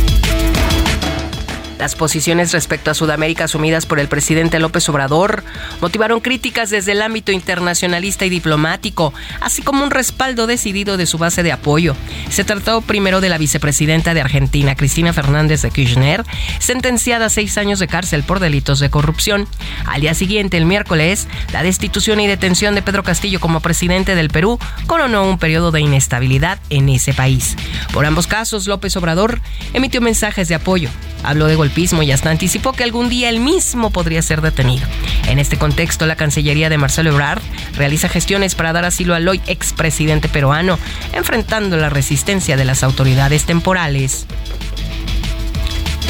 Las 1.80 1.96
posiciones 1.96 2.52
respecto 2.52 2.92
a 2.92 2.94
Sudamérica 2.94 3.46
asumidas 3.46 3.86
por 3.86 4.00
el 4.00 4.08
presidente 4.08 4.60
López 4.60 4.88
Obrador 4.90 5.44
motivaron 5.82 6.20
críticas 6.20 6.70
desde 6.70 6.94
el 6.94 7.02
ámbito 7.02 7.32
internacionalista 7.32 8.26
y 8.26 8.30
diplomático, 8.30 9.14
así 9.42 9.62
como 9.62 9.84
un 9.84 9.92
respaldo 9.92 10.48
decidido 10.48 10.98
de 10.98 11.06
su 11.06 11.18
base 11.18 11.44
de 11.44 11.52
apoyo. 11.52 11.96
Se 12.30 12.44
trató 12.44 12.82
primero 12.82 13.22
de 13.22 13.30
la 13.30 13.38
vicepresidenta 13.38 14.14
de 14.14 14.22
Argentina, 14.22 14.76
Cristina 14.76 15.14
Fernández 15.14 15.62
de 15.62 15.72
Kirchner, 15.72 16.24
sentenciada 16.60 17.26
a 17.26 17.30
seis 17.30 17.58
años 17.58 17.80
de 17.80 17.88
cárcel 17.88 18.24
por 18.24 18.40
delitos 18.40 18.80
de 18.80 18.90
corrupción. 18.90 19.48
Al 19.86 20.02
día 20.02 20.14
siguiente, 20.14 20.58
el 20.58 20.66
miércoles, 20.66 21.28
la 21.52 21.64
destitución 21.64 22.20
y 22.20 22.28
detención 22.28 22.76
de 22.76 22.82
Pedro 22.82 23.04
Castillo 23.04 23.40
como 23.40 23.60
presidente 23.60 24.16
del 24.16 24.30
Perú 24.30 24.60
coronó 24.88 25.28
un 25.28 25.38
periodo 25.38 25.72
de 25.72 25.82
inestabilidad 25.82 26.60
en 26.70 26.90
ese 26.90 27.14
país. 27.14 27.56
Por 27.92 28.06
ambos 28.06 28.28
casos, 28.28 28.68
López 28.68 28.96
Obrador 28.96 29.42
emitió 29.74 30.02
mensajes 30.02 30.48
de 30.48 30.56
apoyo, 30.56 30.90
habló 31.24 31.48
de 31.48 31.56
golpismo 31.64 32.04
y 32.04 32.12
hasta 32.12 32.30
anticipó 32.30 32.74
que 32.74 32.84
algún 32.84 33.08
día 33.08 33.30
él 33.30 33.40
mismo 33.40 33.90
podría 33.90 34.22
ser 34.22 34.42
detenido. 34.42 34.86
En 35.28 35.40
este 35.40 35.58
contexto, 35.58 36.06
la 36.06 36.18
Cancillería 36.18 36.68
de 36.68 36.78
Marcelo 36.78 37.12
Ebrard 37.12 37.42
realiza 37.78 38.10
gestiones 38.10 38.54
para 38.54 38.74
dar 38.74 38.84
asilo 38.84 39.16
al 39.16 39.26
hoy 39.30 39.42
expresidente 39.48 40.28
peruano, 40.28 40.78
enfrentando 41.14 41.78
la 41.78 41.90
resistencia 41.90 42.58
de 42.58 42.66
las 42.66 42.84
autoridades 42.84 43.46
temporales. 43.46 44.26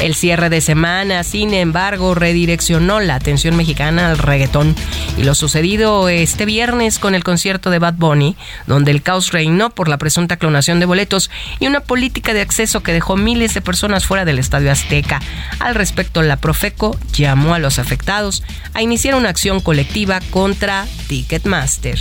El 0.00 0.14
cierre 0.14 0.50
de 0.50 0.60
semana, 0.60 1.24
sin 1.24 1.54
embargo, 1.54 2.14
redireccionó 2.14 3.00
la 3.00 3.14
atención 3.14 3.56
mexicana 3.56 4.10
al 4.10 4.18
reggaetón 4.18 4.74
y 5.16 5.22
lo 5.24 5.34
sucedido 5.34 6.08
este 6.08 6.44
viernes 6.44 6.98
con 6.98 7.14
el 7.14 7.24
concierto 7.24 7.70
de 7.70 7.78
Bad 7.78 7.94
Bunny, 7.94 8.36
donde 8.66 8.90
el 8.90 9.02
caos 9.02 9.32
reinó 9.32 9.70
por 9.70 9.88
la 9.88 9.96
presunta 9.96 10.36
clonación 10.36 10.80
de 10.80 10.86
boletos 10.86 11.30
y 11.58 11.66
una 11.66 11.80
política 11.80 12.34
de 12.34 12.42
acceso 12.42 12.82
que 12.82 12.92
dejó 12.92 13.16
miles 13.16 13.54
de 13.54 13.60
personas 13.60 14.04
fuera 14.04 14.24
del 14.24 14.38
Estadio 14.38 14.70
Azteca. 14.70 15.20
Al 15.60 15.74
respecto, 15.74 16.22
la 16.22 16.36
Profeco 16.36 16.98
llamó 17.12 17.54
a 17.54 17.58
los 17.58 17.78
afectados 17.78 18.42
a 18.74 18.82
iniciar 18.82 19.14
una 19.14 19.30
acción 19.30 19.60
colectiva 19.60 20.20
contra 20.30 20.86
Ticketmaster. 21.06 21.98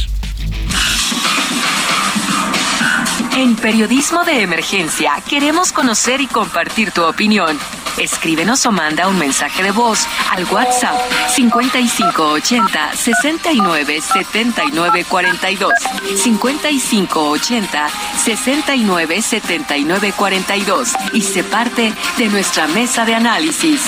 En 3.37 3.55
Periodismo 3.55 4.23
de 4.23 4.41
Emergencia 4.41 5.13
queremos 5.27 5.71
conocer 5.71 6.21
y 6.21 6.27
compartir 6.27 6.91
tu 6.91 7.03
opinión. 7.03 7.57
Escríbenos 7.97 8.65
o 8.65 8.71
manda 8.71 9.07
un 9.07 9.17
mensaje 9.17 9.63
de 9.63 9.71
voz 9.71 10.07
al 10.31 10.45
WhatsApp 10.45 10.99
5580 11.29 12.95
69 12.95 14.01
79 14.01 15.05
42. 15.07 15.73
5580 16.15 17.89
69 18.17 19.21
79 19.21 20.13
42 20.17 20.93
y 21.13 21.21
se 21.21 21.43
parte 21.43 21.93
de 22.17 22.27
nuestra 22.29 22.67
mesa 22.67 23.05
de 23.05 23.15
análisis. 23.15 23.81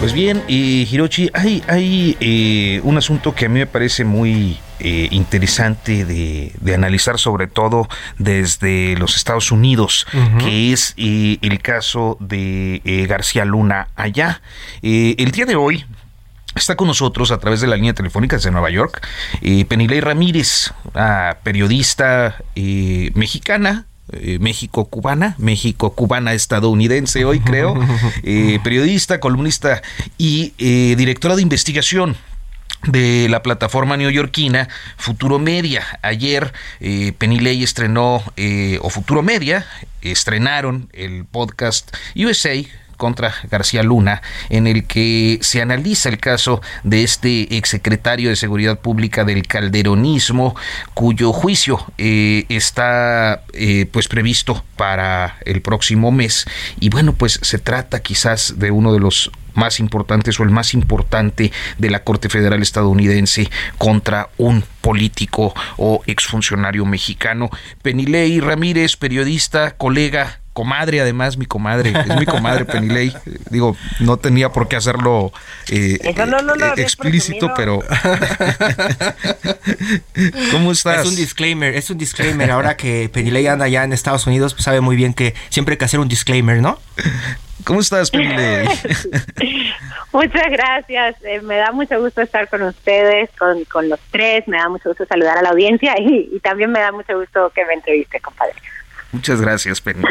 Pues 0.00 0.12
bien, 0.12 0.42
eh, 0.46 0.86
Hirochi, 0.90 1.30
hay, 1.34 2.16
eh, 2.20 2.80
un 2.84 2.96
asunto 2.96 3.34
que 3.34 3.46
a 3.46 3.48
mí 3.48 3.58
me 3.58 3.66
parece 3.66 4.04
muy 4.04 4.58
eh, 4.78 5.08
interesante 5.10 6.04
de, 6.04 6.74
analizar, 6.74 7.18
sobre 7.18 7.46
todo 7.46 7.88
desde 8.18 8.96
los 8.96 9.16
Estados 9.16 9.50
Unidos, 9.50 10.06
que 10.38 10.72
es 10.72 10.92
eh, 10.98 11.38
el 11.40 11.60
caso 11.62 12.18
de 12.20 13.06
García 13.08 13.44
Luna 13.44 13.88
allá. 13.96 14.42
el 14.82 15.30
día 15.30 15.46
de 15.46 15.56
hoy, 15.56 15.84
Está 16.54 16.74
con 16.74 16.88
nosotros 16.88 17.32
a 17.32 17.38
través 17.38 17.60
de 17.60 17.66
la 17.66 17.76
línea 17.76 17.92
telefónica 17.92 18.36
desde 18.36 18.50
Nueva 18.50 18.70
York, 18.70 19.06
eh, 19.42 19.66
Penilei 19.66 20.00
Ramírez, 20.00 20.72
periodista 21.42 22.36
mexicana, 22.54 23.84
México-cubana, 24.40 25.34
México-cubana 25.36 26.32
estadounidense 26.32 27.26
hoy 27.26 27.40
creo, 27.40 27.74
periodista, 28.64 29.20
columnista 29.20 29.82
y 30.16 30.54
directora 30.94 31.36
de 31.36 31.42
investigación 31.42 32.16
de 32.86 33.28
la 33.28 33.42
plataforma 33.42 33.96
neoyorquina 33.96 34.68
Futuro 34.96 35.38
Media. 35.38 35.84
Ayer 36.02 36.52
eh, 36.80 37.12
Penilei 37.16 37.62
estrenó, 37.62 38.22
eh, 38.36 38.78
o 38.82 38.90
Futuro 38.90 39.22
Media, 39.22 39.66
estrenaron 40.02 40.88
el 40.92 41.24
podcast 41.24 41.94
USA 42.14 42.54
contra 42.96 43.34
García 43.50 43.82
Luna, 43.82 44.22
en 44.48 44.66
el 44.66 44.86
que 44.86 45.38
se 45.42 45.62
analiza 45.62 46.08
el 46.08 46.18
caso 46.18 46.60
de 46.82 47.02
este 47.02 47.56
exsecretario 47.56 48.30
de 48.30 48.36
Seguridad 48.36 48.78
Pública 48.78 49.24
del 49.24 49.46
calderonismo, 49.46 50.56
cuyo 50.94 51.32
juicio 51.32 51.84
eh, 51.98 52.44
está 52.48 53.42
eh, 53.52 53.86
pues 53.90 54.08
previsto 54.08 54.64
para 54.76 55.36
el 55.44 55.60
próximo 55.60 56.10
mes. 56.10 56.46
Y 56.80 56.88
bueno, 56.88 57.14
pues 57.14 57.38
se 57.42 57.58
trata 57.58 58.00
quizás 58.00 58.58
de 58.58 58.70
uno 58.70 58.92
de 58.92 59.00
los 59.00 59.30
más 59.56 59.80
importantes 59.80 60.38
o 60.38 60.42
el 60.42 60.50
más 60.50 60.74
importante 60.74 61.52
de 61.78 61.90
la 61.90 62.04
Corte 62.04 62.28
Federal 62.28 62.62
estadounidense 62.62 63.48
contra 63.78 64.28
un 64.36 64.64
político 64.80 65.54
o 65.76 66.02
exfuncionario 66.06 66.84
mexicano. 66.84 67.50
Penilei 67.82 68.40
Ramírez, 68.40 68.96
periodista, 68.96 69.76
colega, 69.76 70.40
comadre, 70.56 71.02
además, 71.02 71.36
mi 71.36 71.44
comadre, 71.44 71.90
es 71.90 72.18
mi 72.18 72.24
comadre 72.24 72.64
Penilei. 72.64 73.12
Digo, 73.50 73.76
no 74.00 74.16
tenía 74.16 74.48
por 74.48 74.68
qué 74.68 74.76
hacerlo 74.76 75.30
eh, 75.70 75.98
eh, 76.02 76.14
explícito, 76.78 77.52
pero. 77.54 77.80
¿Cómo 80.52 80.72
estás? 80.72 81.00
Es 81.00 81.10
un 81.10 81.16
disclaimer, 81.16 81.74
es 81.74 81.90
un 81.90 81.98
disclaimer. 81.98 82.50
Ahora 82.50 82.74
que 82.74 83.10
Penilei 83.12 83.46
anda 83.48 83.66
allá 83.66 83.84
en 83.84 83.92
Estados 83.92 84.26
Unidos, 84.26 84.54
pues 84.54 84.64
sabe 84.64 84.80
muy 84.80 84.96
bien 84.96 85.12
que 85.12 85.34
siempre 85.50 85.74
hay 85.74 85.78
que 85.78 85.84
hacer 85.84 86.00
un 86.00 86.08
disclaimer, 86.08 86.62
¿no? 86.62 86.78
¿Cómo 87.64 87.80
estás, 87.80 88.10
Penilei? 88.10 88.66
Muchas 90.12 90.50
gracias. 90.50 91.16
Eh, 91.22 91.42
me 91.42 91.56
da 91.56 91.72
mucho 91.72 92.00
gusto 92.00 92.22
estar 92.22 92.48
con 92.48 92.62
ustedes, 92.62 93.28
con, 93.38 93.62
con, 93.64 93.90
los 93.90 94.00
tres. 94.10 94.48
Me 94.48 94.56
da 94.56 94.70
mucho 94.70 94.88
gusto 94.88 95.04
saludar 95.04 95.36
a 95.36 95.42
la 95.42 95.50
audiencia 95.50 95.96
y, 95.98 96.30
y 96.32 96.40
también 96.40 96.72
me 96.72 96.80
da 96.80 96.92
mucho 96.92 97.18
gusto 97.18 97.52
que 97.54 97.62
me 97.66 97.74
entreviste, 97.74 98.20
compadre. 98.20 98.54
Muchas 99.12 99.40
gracias, 99.40 99.80
Penny. 99.80 100.02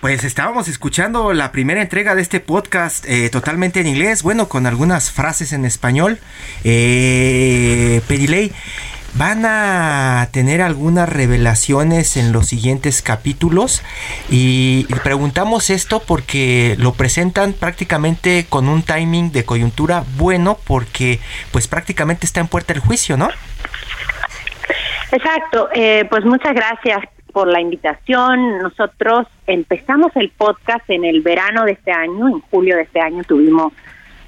Pues 0.00 0.24
estábamos 0.24 0.68
escuchando 0.68 1.32
la 1.32 1.52
primera 1.52 1.80
entrega 1.80 2.14
de 2.14 2.22
este 2.22 2.38
podcast 2.40 3.04
eh, 3.08 3.30
totalmente 3.30 3.80
en 3.80 3.86
inglés, 3.86 4.22
bueno, 4.22 4.48
con 4.48 4.66
algunas 4.66 5.10
frases 5.10 5.52
en 5.52 5.64
español. 5.64 6.18
Eh, 6.62 8.02
Perilei, 8.06 8.52
van 9.14 9.44
a 9.44 10.28
tener 10.32 10.62
algunas 10.62 11.08
revelaciones 11.08 12.16
en 12.16 12.32
los 12.32 12.46
siguientes 12.46 13.02
capítulos 13.02 13.82
y 14.30 14.86
preguntamos 15.02 15.70
esto 15.70 16.00
porque 16.00 16.76
lo 16.78 16.94
presentan 16.94 17.52
prácticamente 17.52 18.46
con 18.48 18.68
un 18.68 18.82
timing 18.82 19.32
de 19.32 19.44
coyuntura 19.44 20.04
bueno 20.16 20.58
porque 20.66 21.20
pues 21.50 21.68
prácticamente 21.68 22.26
está 22.26 22.40
en 22.40 22.48
puerta 22.48 22.72
el 22.72 22.80
juicio, 22.80 23.16
¿no? 23.16 23.28
Exacto, 25.10 25.68
eh, 25.74 26.06
pues 26.08 26.24
muchas 26.24 26.54
gracias 26.54 27.00
por 27.32 27.48
la 27.48 27.60
invitación. 27.60 28.58
Nosotros 28.58 29.26
empezamos 29.46 30.14
el 30.16 30.30
podcast 30.30 30.88
en 30.88 31.04
el 31.04 31.22
verano 31.22 31.64
de 31.64 31.72
este 31.72 31.92
año, 31.92 32.28
en 32.28 32.40
julio 32.40 32.76
de 32.76 32.82
este 32.82 33.00
año 33.00 33.24
tuvimos 33.24 33.72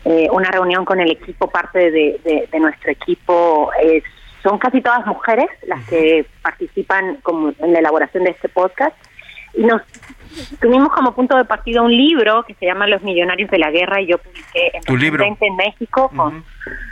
eh, 0.05 0.29
una 0.31 0.51
reunión 0.51 0.85
con 0.85 1.01
el 1.01 1.11
equipo, 1.11 1.49
parte 1.49 1.91
de, 1.91 2.49
nuestro 2.61 2.91
equipo. 2.91 3.71
Eh, 3.83 4.03
son 4.43 4.59
casi 4.59 4.83
todas 4.83 5.07
mujeres 5.07 5.47
las 5.67 5.83
que 5.89 6.27
participan 6.43 7.17
como 7.23 7.53
en 7.59 7.73
la 7.73 7.79
elaboración 7.79 8.25
de 8.25 8.31
este 8.31 8.49
podcast. 8.49 8.95
Y 9.55 9.63
nos 9.65 9.83
tuvimos 10.61 10.93
como 10.93 11.15
punto 11.15 11.37
de 11.37 11.45
partida 11.45 11.81
un 11.81 11.97
libro 11.97 12.43
que 12.43 12.55
se 12.55 12.67
llama 12.67 12.87
Los 12.87 13.03
Millonarios 13.03 13.51
de 13.51 13.59
la 13.59 13.71
Guerra 13.71 14.01
y 14.01 14.07
yo 14.07 14.19
publiqué 14.19 14.73
en, 15.25 15.37
en 15.41 15.57
México 15.57 16.11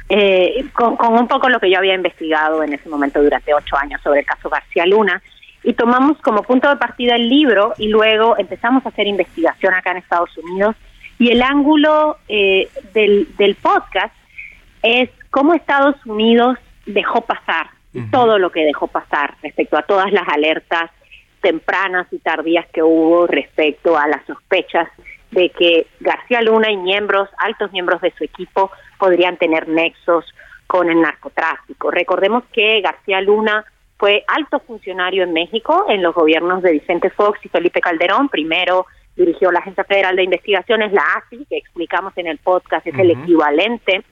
eh, 0.08 0.64
con, 0.72 0.96
con 0.96 1.14
un 1.14 1.26
poco 1.26 1.48
lo 1.48 1.58
que 1.58 1.68
yo 1.68 1.78
había 1.78 1.94
investigado 1.94 2.62
en 2.62 2.72
ese 2.72 2.88
momento 2.88 3.20
durante 3.20 3.52
ocho 3.52 3.76
años 3.76 4.00
sobre 4.02 4.20
el 4.20 4.26
caso 4.26 4.48
García 4.48 4.86
Luna 4.86 5.20
y 5.64 5.74
tomamos 5.74 6.18
como 6.18 6.42
punto 6.42 6.68
de 6.68 6.76
partida 6.76 7.16
el 7.16 7.28
libro 7.28 7.74
y 7.78 7.88
luego 7.88 8.36
empezamos 8.38 8.84
a 8.84 8.88
hacer 8.88 9.06
investigación 9.06 9.74
acá 9.74 9.92
en 9.92 9.98
Estados 9.98 10.36
Unidos. 10.38 10.76
Y 11.18 11.30
el 11.30 11.42
ángulo 11.42 12.16
eh, 12.28 12.68
del, 12.94 13.28
del 13.36 13.54
podcast 13.54 14.14
es 14.82 15.10
cómo 15.30 15.54
Estados 15.54 15.94
Unidos 16.04 16.58
dejó 16.86 17.20
pasar 17.20 17.68
todo 18.10 18.38
lo 18.38 18.50
que 18.50 18.64
dejó 18.64 18.86
pasar 18.86 19.34
respecto 19.42 19.76
a 19.76 19.82
todas 19.82 20.10
las 20.12 20.26
alertas 20.28 20.90
tempranas 21.42 22.06
y 22.10 22.18
tardías 22.18 22.66
que 22.72 22.82
hubo 22.82 23.26
respecto 23.26 23.98
a 23.98 24.06
las 24.08 24.24
sospechas 24.26 24.88
de 25.30 25.50
que 25.50 25.86
García 26.00 26.40
Luna 26.40 26.70
y 26.70 26.76
miembros, 26.76 27.28
altos 27.38 27.72
miembros 27.72 28.00
de 28.00 28.12
su 28.12 28.24
equipo, 28.24 28.70
podrían 28.98 29.36
tener 29.36 29.68
nexos 29.68 30.24
con 30.66 30.88
el 30.88 31.00
narcotráfico. 31.00 31.90
Recordemos 31.90 32.44
que 32.52 32.80
García 32.80 33.20
Luna 33.20 33.64
fue 34.02 34.24
alto 34.26 34.58
funcionario 34.58 35.22
en 35.22 35.32
México 35.32 35.86
en 35.88 36.02
los 36.02 36.12
gobiernos 36.12 36.60
de 36.60 36.72
Vicente 36.72 37.08
Fox 37.10 37.38
y 37.44 37.48
Felipe 37.48 37.80
Calderón. 37.80 38.28
Primero 38.28 38.84
dirigió 39.14 39.52
la 39.52 39.60
Agencia 39.60 39.84
Federal 39.84 40.16
de 40.16 40.24
Investigaciones, 40.24 40.92
la 40.92 41.04
AFI, 41.18 41.46
que 41.48 41.58
explicamos 41.58 42.12
en 42.16 42.26
el 42.26 42.38
podcast, 42.38 42.84
es 42.84 42.98
el 42.98 43.12
equivalente 43.12 44.02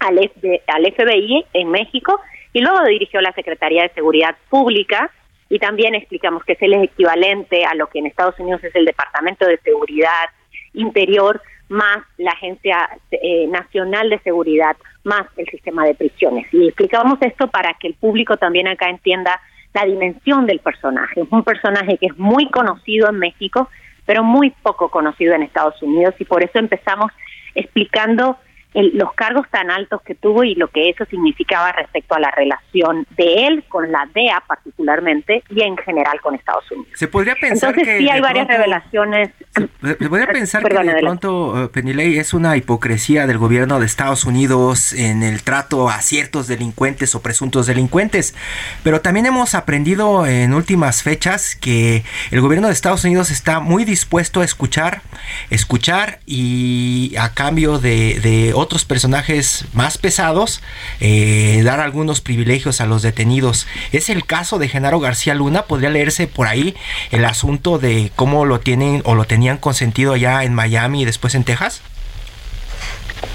al, 0.00 0.18
al 0.18 0.92
FBI 0.92 1.46
en 1.52 1.70
México, 1.70 2.20
y 2.52 2.60
luego 2.60 2.82
dirigió 2.86 3.20
la 3.20 3.30
Secretaría 3.34 3.84
de 3.84 3.94
Seguridad 3.94 4.34
Pública, 4.50 5.12
y 5.48 5.60
también 5.60 5.94
explicamos 5.94 6.42
que 6.42 6.54
es 6.54 6.62
el 6.62 6.74
equivalente 6.74 7.64
a 7.64 7.76
lo 7.76 7.86
que 7.86 8.00
en 8.00 8.06
Estados 8.06 8.36
Unidos 8.40 8.64
es 8.64 8.74
el 8.74 8.84
Departamento 8.84 9.46
de 9.46 9.58
Seguridad 9.58 10.24
Interior, 10.72 11.40
más 11.74 11.98
la 12.18 12.30
Agencia 12.30 12.88
eh, 13.10 13.46
Nacional 13.48 14.08
de 14.08 14.20
Seguridad, 14.20 14.76
más 15.02 15.26
el 15.36 15.46
sistema 15.46 15.84
de 15.84 15.94
prisiones. 15.94 16.46
Y 16.52 16.68
explicamos 16.68 17.18
esto 17.20 17.48
para 17.48 17.74
que 17.74 17.88
el 17.88 17.94
público 17.94 18.36
también 18.36 18.68
acá 18.68 18.88
entienda 18.88 19.40
la 19.74 19.84
dimensión 19.84 20.46
del 20.46 20.60
personaje. 20.60 21.22
Es 21.22 21.26
un 21.30 21.42
personaje 21.42 21.98
que 21.98 22.06
es 22.06 22.16
muy 22.16 22.48
conocido 22.50 23.08
en 23.10 23.18
México, 23.18 23.68
pero 24.06 24.22
muy 24.22 24.50
poco 24.50 24.88
conocido 24.88 25.34
en 25.34 25.42
Estados 25.42 25.82
Unidos 25.82 26.14
y 26.18 26.24
por 26.24 26.44
eso 26.44 26.58
empezamos 26.58 27.10
explicando 27.56 28.38
los 28.74 29.12
cargos 29.14 29.48
tan 29.50 29.70
altos 29.70 30.02
que 30.02 30.14
tuvo 30.14 30.42
y 30.42 30.54
lo 30.56 30.68
que 30.68 30.90
eso 30.90 31.04
significaba 31.04 31.70
respecto 31.72 32.14
a 32.14 32.20
la 32.20 32.30
relación 32.32 33.06
de 33.16 33.46
él 33.46 33.64
con 33.68 33.90
la 33.92 34.08
DEA 34.12 34.42
particularmente 34.46 35.44
y 35.48 35.62
en 35.62 35.76
general 35.76 36.20
con 36.20 36.34
Estados 36.34 36.68
Unidos. 36.72 36.90
Se 36.94 37.06
podría 37.06 37.36
pensar 37.36 37.70
Entonces, 37.70 37.98
sí 37.98 38.08
hay 38.08 38.20
varias 38.20 38.48
revelaciones. 38.48 39.30
Se, 39.54 39.68
podría 40.08 40.26
pensar 40.26 40.64
que 40.64 40.74
de 40.74 41.00
pronto, 41.00 41.64
uh, 41.64 41.68
Penilei, 41.68 42.18
es 42.18 42.34
una 42.34 42.56
hipocresía 42.56 43.26
del 43.26 43.38
gobierno 43.38 43.78
de 43.78 43.86
Estados 43.86 44.24
Unidos 44.24 44.92
en 44.92 45.22
el 45.22 45.42
trato 45.44 45.88
a 45.88 46.00
ciertos 46.00 46.48
delincuentes 46.48 47.14
o 47.14 47.22
presuntos 47.22 47.66
delincuentes, 47.66 48.34
pero 48.82 49.00
también 49.00 49.26
hemos 49.26 49.54
aprendido 49.54 50.26
en 50.26 50.52
últimas 50.52 51.02
fechas 51.02 51.54
que 51.54 52.02
el 52.32 52.40
gobierno 52.40 52.66
de 52.66 52.72
Estados 52.72 53.04
Unidos 53.04 53.30
está 53.30 53.60
muy 53.60 53.84
dispuesto 53.84 54.40
a 54.40 54.44
escuchar, 54.44 55.02
escuchar 55.50 56.18
y 56.26 57.14
a 57.18 57.34
cambio 57.34 57.78
de, 57.78 58.18
de 58.20 58.52
otros 58.64 58.84
personajes 58.84 59.66
más 59.74 59.98
pesados, 59.98 60.62
eh, 61.00 61.62
dar 61.64 61.80
algunos 61.80 62.20
privilegios 62.20 62.80
a 62.80 62.86
los 62.86 63.02
detenidos. 63.02 63.68
Es 63.92 64.08
el 64.08 64.26
caso 64.26 64.58
de 64.58 64.68
Genaro 64.68 65.00
García 65.00 65.34
Luna, 65.34 65.62
podría 65.62 65.90
leerse 65.90 66.26
por 66.26 66.46
ahí 66.46 66.74
el 67.10 67.24
asunto 67.24 67.78
de 67.78 68.10
cómo 68.16 68.46
lo 68.46 68.58
tienen 68.58 69.02
o 69.04 69.14
lo 69.14 69.24
tenían 69.24 69.58
consentido 69.58 70.14
allá 70.14 70.42
en 70.44 70.54
Miami 70.54 71.02
y 71.02 71.04
después 71.04 71.34
en 71.34 71.44
Texas. 71.44 71.82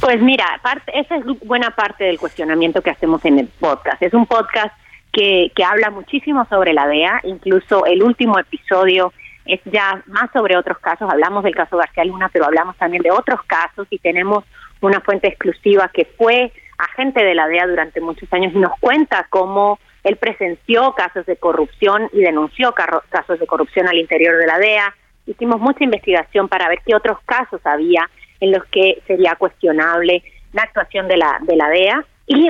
Pues 0.01 0.21
mira, 0.21 0.45
parte, 0.61 0.91
esa 0.99 1.17
es 1.17 1.23
buena 1.45 1.71
parte 1.71 2.03
del 2.05 2.19
cuestionamiento 2.19 2.81
que 2.81 2.89
hacemos 2.89 3.23
en 3.25 3.39
el 3.39 3.47
podcast. 3.47 4.01
Es 4.01 4.13
un 4.13 4.25
podcast 4.25 4.73
que, 5.11 5.51
que 5.55 5.63
habla 5.63 5.89
muchísimo 5.89 6.45
sobre 6.49 6.73
la 6.73 6.87
DEA, 6.87 7.21
incluso 7.23 7.85
el 7.85 8.03
último 8.03 8.39
episodio 8.39 9.13
es 9.45 9.59
ya 9.65 10.01
más 10.05 10.29
sobre 10.31 10.57
otros 10.57 10.77
casos. 10.79 11.09
Hablamos 11.11 11.43
del 11.43 11.55
caso 11.55 11.77
García 11.77 12.05
Luna, 12.05 12.29
pero 12.31 12.45
hablamos 12.45 12.75
también 12.77 13.03
de 13.03 13.11
otros 13.11 13.41
casos 13.43 13.87
y 13.89 13.97
tenemos 13.99 14.43
una 14.81 15.01
fuente 15.01 15.27
exclusiva 15.27 15.89
que 15.93 16.05
fue 16.05 16.51
agente 16.77 17.23
de 17.23 17.35
la 17.35 17.47
DEA 17.47 17.67
durante 17.67 18.01
muchos 18.01 18.31
años 18.31 18.53
y 18.53 18.57
nos 18.57 18.77
cuenta 18.79 19.27
cómo 19.29 19.79
él 20.03 20.15
presenció 20.15 20.93
casos 20.93 21.25
de 21.25 21.35
corrupción 21.35 22.09
y 22.13 22.21
denunció 22.21 22.73
casos 22.73 23.39
de 23.39 23.47
corrupción 23.47 23.87
al 23.87 23.97
interior 23.97 24.37
de 24.37 24.47
la 24.47 24.57
DEA. 24.57 24.95
Hicimos 25.25 25.59
mucha 25.59 25.83
investigación 25.83 26.47
para 26.47 26.69
ver 26.69 26.79
qué 26.85 26.95
otros 26.95 27.19
casos 27.25 27.59
había 27.65 28.09
en 28.39 28.53
los 28.53 28.63
que 28.65 29.01
sería 29.05 29.35
cuestionable 29.35 30.23
la 30.53 30.63
actuación 30.63 31.07
de 31.07 31.17
la, 31.17 31.37
de 31.41 31.55
la 31.57 31.69
DEA. 31.69 32.05
Y 32.27 32.49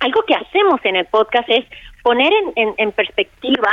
algo 0.00 0.22
que 0.26 0.34
hacemos 0.34 0.80
en 0.84 0.96
el 0.96 1.06
podcast 1.06 1.48
es 1.48 1.64
poner 2.02 2.32
en, 2.56 2.74
en 2.76 2.92
perspectiva 2.92 3.70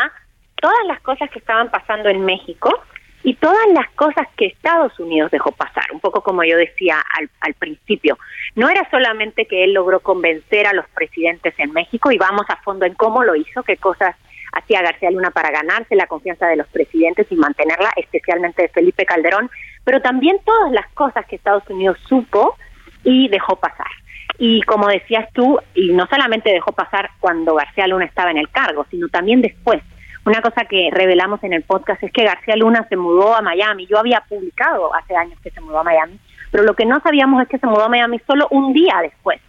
todas 0.62 0.86
las 0.88 1.02
cosas 1.02 1.30
que 1.32 1.40
estaban 1.40 1.72
pasando 1.72 2.08
en 2.10 2.24
México 2.24 2.84
y 3.24 3.36
todas 3.36 3.68
las 3.74 3.90
cosas 3.92 4.28
que 4.36 4.48
Estados 4.48 5.00
Unidos 5.00 5.32
dejó 5.32 5.52
pasar, 5.52 5.86
un 5.94 6.00
poco 6.00 6.22
como 6.22 6.44
yo 6.44 6.58
decía 6.58 7.04
al, 7.18 7.30
al, 7.42 7.54
principio. 7.54 8.18
No 8.56 8.70
era 8.70 8.90
solamente 8.90 9.46
que 9.46 9.64
él 9.64 9.74
logró 9.74 10.00
convencer 10.00 10.68
a 10.68 10.74
los 10.74 10.88
presidentes 10.90 11.54
en 11.58 11.72
México 11.72 12.12
y 12.12 12.18
vamos 12.18 12.46
a 12.50 12.58
fondo 12.58 12.86
en 12.86 12.96
cómo 12.96 13.24
lo 13.24 13.36
hizo, 13.36 13.64
qué 13.64 13.78
cosas 13.78 14.16
hacía 14.54 14.82
García 14.82 15.12
Luna 15.12 15.32
para 15.32 15.52
ganarse 15.52 15.96
la 15.96 16.08
confianza 16.08 16.48
de 16.48 16.58
los 16.58 16.68
presidentes 16.68 17.28
y 17.30 17.36
mantenerla, 17.36 17.92
especialmente 17.96 18.64
de 18.64 18.70
Felipe 18.70 19.06
Calderón, 19.06 19.50
pero 19.84 20.02
también 20.02 20.38
todas 20.44 20.72
las 20.72 20.88
cosas 20.94 21.26
que 21.26 21.36
Estados 21.36 21.64
Unidos 21.70 21.98
supo 22.08 22.58
y 23.04 23.30
dejó 23.30 23.56
pasar. 23.56 23.88
Y 24.38 24.62
como 24.64 24.88
decías 24.88 25.32
tú, 25.34 25.60
y 25.76 25.94
no 25.94 26.08
solamente 26.08 26.52
dejó 26.52 26.72
pasar 26.72 27.12
cuando 27.20 27.56
García 27.56 27.88
Luna 27.88 28.06
estaba 28.06 28.32
en 28.32 28.38
el 28.38 28.50
cargo, 28.50 28.86
sino 28.90 29.08
también 29.10 29.42
después 29.42 29.82
una 30.26 30.42
cosa 30.42 30.66
que 30.66 30.90
revelamos 30.92 31.44
en 31.44 31.54
el 31.54 31.64
podcast 31.64 32.02
es 32.04 32.12
que 32.12 32.24
García 32.24 32.56
Luna 32.56 32.86
se 32.90 32.96
mudó 32.96 33.36
a 33.36 33.42
Miami. 33.42 33.88
Yo 33.88 33.98
había 33.98 34.24
publicado 34.28 34.94
hace 34.94 35.16
años 35.16 35.40
que 35.42 35.50
se 35.50 35.62
mudó 35.62 35.80
a 35.80 35.84
Miami, 35.84 36.20
pero 36.52 36.64
lo 36.64 36.76
que 36.76 36.86
no 36.86 37.00
sabíamos 37.02 37.42
es 37.42 37.50
que 37.50 37.58
se 37.58 37.68
mudó 37.68 37.86
a 37.86 37.90
Miami 37.90 38.20
solo 38.28 38.48
un 38.52 38.74
día 38.74 39.00
después 39.02 39.40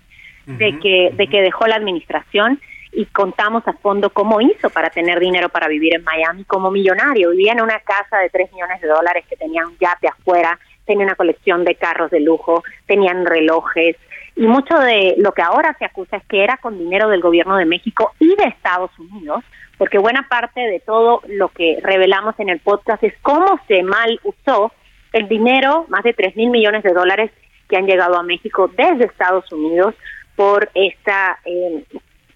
de 0.47 0.79
que 0.81 1.13
de 1.15 1.29
que 1.29 1.41
dejó 1.41 1.67
la 1.67 1.77
administración 1.77 2.61
y 2.91 3.07
contamos 3.07 3.67
a 3.69 3.73
fondo 3.75 4.11
cómo 4.11 4.41
hizo 4.41 4.71
para 4.71 4.91
tener 4.91 5.21
dinero 5.21 5.49
para 5.49 5.69
vivir 5.69 5.95
en 5.95 6.05
Miami 6.05 6.45
como 6.45 6.71
millonario. 6.71 7.31
Vivía 7.31 7.53
en 7.53 7.63
una 7.63 7.79
casa 7.81 8.19
de 8.19 8.29
3 8.29 8.53
millones 8.53 8.81
de 8.81 8.89
dólares 8.89 9.25
que 9.29 9.37
tenía 9.37 9.67
un 9.67 9.77
yate 9.79 10.09
afuera, 10.09 10.59
tenía 10.85 11.07
una 11.07 11.15
colección 11.15 11.65
de 11.65 11.77
carros 11.77 12.11
de 12.11 12.21
lujo, 12.21 12.65
tenían 12.87 13.25
relojes, 13.25 13.97
y 14.35 14.47
mucho 14.47 14.79
de 14.79 15.15
lo 15.19 15.33
que 15.33 15.43
ahora 15.43 15.77
se 15.79 15.85
acusa 15.85 16.17
es 16.17 16.25
que 16.27 16.43
era 16.43 16.57
con 16.57 16.79
dinero 16.79 17.09
del 17.09 17.21
gobierno 17.21 17.57
de 17.57 17.67
México 17.67 18.13
y 18.19 18.35
de 18.37 18.45
Estados 18.45 18.91
Unidos, 18.99 19.45
porque 19.83 19.99
buena 19.99 20.29
parte 20.29 20.61
de 20.61 20.79
todo 20.79 21.23
lo 21.27 21.49
que 21.49 21.81
revelamos 21.83 22.39
en 22.39 22.51
el 22.51 22.61
podcast 22.61 23.03
es 23.03 23.15
cómo 23.21 23.59
se 23.67 23.83
mal 23.83 24.21
usó 24.23 24.71
el 25.13 25.27
dinero, 25.27 25.87
más 25.89 26.05
de 26.05 26.13
3 26.13 26.37
mil 26.37 26.51
millones 26.51 26.85
de 26.85 26.93
dólares 26.93 27.33
que 27.69 27.77
han 27.77 27.87
llegado 27.87 28.17
a 28.17 28.23
México 28.23 28.71
desde 28.77 29.07
Estados 29.07 29.51
Unidos 29.51 29.97
por 30.37 30.71
esta 30.75 31.37
eh, 31.45 31.83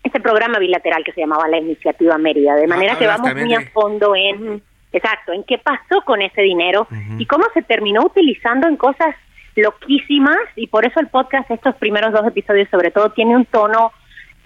este 0.03 0.19
programa 0.19 0.59
bilateral 0.59 1.05
que 1.05 1.13
se 1.13 1.21
llamaba 1.21 1.47
la 1.47 1.59
Iniciativa 1.59 2.19
Mérida. 2.19 2.57
De 2.57 2.67
manera 2.67 2.99
que 2.99 3.07
vamos 3.07 3.33
muy 3.33 3.55
a 3.55 3.61
fondo 3.71 4.17
en, 4.17 4.61
exacto, 4.93 5.33
en 5.33 5.45
qué 5.45 5.59
pasó 5.59 6.03
con 6.05 6.23
ese 6.23 6.43
dinero 6.43 6.89
y 7.17 7.27
cómo 7.27 7.45
se 7.55 7.63
terminó 7.63 8.07
utilizando 8.07 8.67
en 8.67 8.77
cosas 8.77 9.15
loquísimas. 9.55 10.41
Y 10.57 10.67
por 10.67 10.85
eso 10.85 10.99
el 10.99 11.07
podcast, 11.07 11.49
estos 11.49 11.77
primeros 11.77 12.13
dos 12.13 12.27
episodios 12.27 12.69
sobre 12.71 12.91
todo, 12.91 13.13
tiene 13.13 13.37
un 13.37 13.45
tono 13.45 13.93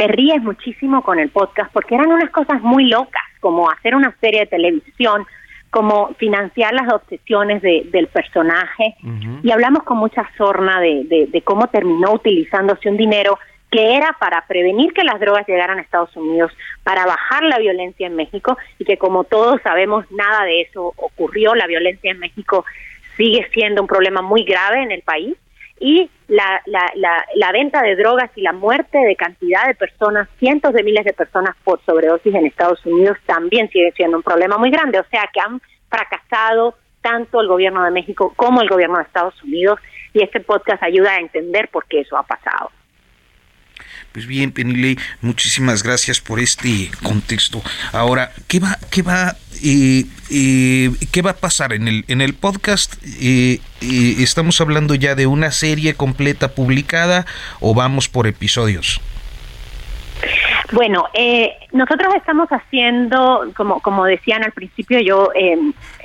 te 0.00 0.07
ríes 0.07 0.42
muchísimo 0.42 1.02
con 1.02 1.19
el 1.19 1.28
podcast 1.28 1.71
porque 1.75 1.95
eran 1.95 2.11
unas 2.11 2.30
cosas 2.30 2.62
muy 2.62 2.87
locas, 2.87 3.23
como 3.38 3.71
hacer 3.71 3.95
una 3.95 4.16
serie 4.19 4.40
de 4.40 4.47
televisión, 4.47 5.26
como 5.69 6.14
financiar 6.14 6.73
las 6.73 6.90
obsesiones 6.90 7.61
de, 7.61 7.87
del 7.92 8.07
personaje. 8.07 8.97
Y 9.42 9.50
hablamos 9.50 9.83
con 9.83 9.99
mucha 9.99 10.26
sorna 10.38 10.80
de, 10.80 11.28
de, 11.30 11.42
cómo 11.42 11.66
terminó 11.66 12.14
utilizándose 12.14 12.88
un 12.88 12.97
dinero 12.97 13.38
que 13.71 13.95
era 13.95 14.16
para 14.19 14.47
prevenir 14.47 14.95
que 14.95 15.04
las 15.04 15.21
drogas 15.21 15.47
llegaran 15.47 15.76
a 15.76 15.83
Estados 15.83 16.16
Unidos, 16.16 16.50
para 16.83 17.04
bajar 17.04 17.42
la 17.42 17.59
violencia 17.59 18.07
en 18.07 18.16
México 18.16 18.57
y 18.78 18.87
que 18.87 18.97
como 18.97 19.25
todos 19.25 19.61
sabemos 19.61 20.11
nada 20.11 20.45
de 20.45 20.62
eso 20.62 20.95
ocurrió, 20.97 21.54
la 21.54 21.66
violencia 21.66 22.11
en 22.11 22.21
México 22.21 22.64
sigue 23.19 23.47
siendo 23.52 23.83
un 23.83 23.87
problema 23.87 24.23
muy 24.23 24.45
grave 24.45 24.83
en 24.83 24.92
el 24.92 25.02
país 25.02 25.37
y 25.81 26.11
la, 26.29 26.63
la, 26.67 27.25
la, 27.35 27.53
venta 27.53 27.83
de 27.83 27.97
drogas 27.97 28.31
y 28.37 28.43
la 28.43 28.53
muerte 28.53 28.99
de 28.99 29.17
cantidad 29.17 29.67
de 29.67 29.75
personas, 29.75 30.29
cientos 30.39 30.75
de 30.75 30.85
miles 30.85 31.07
de 31.07 31.14
personas 31.14 31.57
por 31.64 31.83
sobredosis 31.85 32.35
en 32.35 32.47
Estados 32.47 32.85
Unidos 32.85 33.16
también 33.27 33.69
sigue 33.71 33.90
siendo 33.97 34.19
un 34.19 34.23
problema 34.23 34.59
muy 34.59 34.71
grande. 34.71 35.01
O 35.01 35.05
sea 35.11 35.29
que 35.33 35.40
han 35.40 35.61
fracasado 35.88 36.75
tanto 37.01 37.40
el 37.40 37.49
gobierno 37.49 37.83
de 37.83 37.90
México 37.90 38.33
como 38.37 38.61
el 38.61 38.69
gobierno 38.69 38.99
de 38.99 39.05
Estados 39.05 39.43
Unidos 39.43 39.81
y 40.12 40.23
este 40.23 40.40
podcast 40.40 40.83
ayuda 40.83 41.12
a 41.12 41.19
entender 41.19 41.69
por 41.69 41.87
qué 41.87 42.01
eso 42.01 42.16
ha 42.19 42.25
pasado. 42.25 42.71
Pues 44.12 44.27
bien, 44.27 44.51
Penile, 44.51 44.96
muchísimas 45.20 45.85
gracias 45.85 46.20
por 46.20 46.40
este 46.40 46.90
contexto. 47.01 47.62
Ahora, 47.92 48.33
¿qué 48.49 48.59
va, 48.59 48.77
qué 48.90 49.03
va, 49.03 49.37
eh, 49.62 50.05
eh, 50.33 50.90
qué 51.12 51.23
va 51.23 51.31
a 51.31 51.37
pasar 51.37 51.73
en 51.73 51.87
el 51.87 52.05
en 52.09 52.20
el 52.20 52.35
podcast? 52.35 52.94
Eh, 53.23 53.61
¿Estamos 53.81 54.61
hablando 54.61 54.96
ya 54.96 55.14
de 55.14 55.29
una 55.29 55.53
serie 55.53 55.94
completa 55.94 56.49
publicada 56.57 57.25
o 57.61 57.73
vamos 57.73 58.09
por 58.09 58.27
episodios? 58.27 59.01
Bueno, 60.73 61.07
nosotros 61.73 62.14
estamos 62.14 62.49
haciendo, 62.51 63.51
como, 63.57 63.81
como 63.81 64.05
decían 64.05 64.44
al 64.44 64.53
principio, 64.53 65.01
yo 65.01 65.31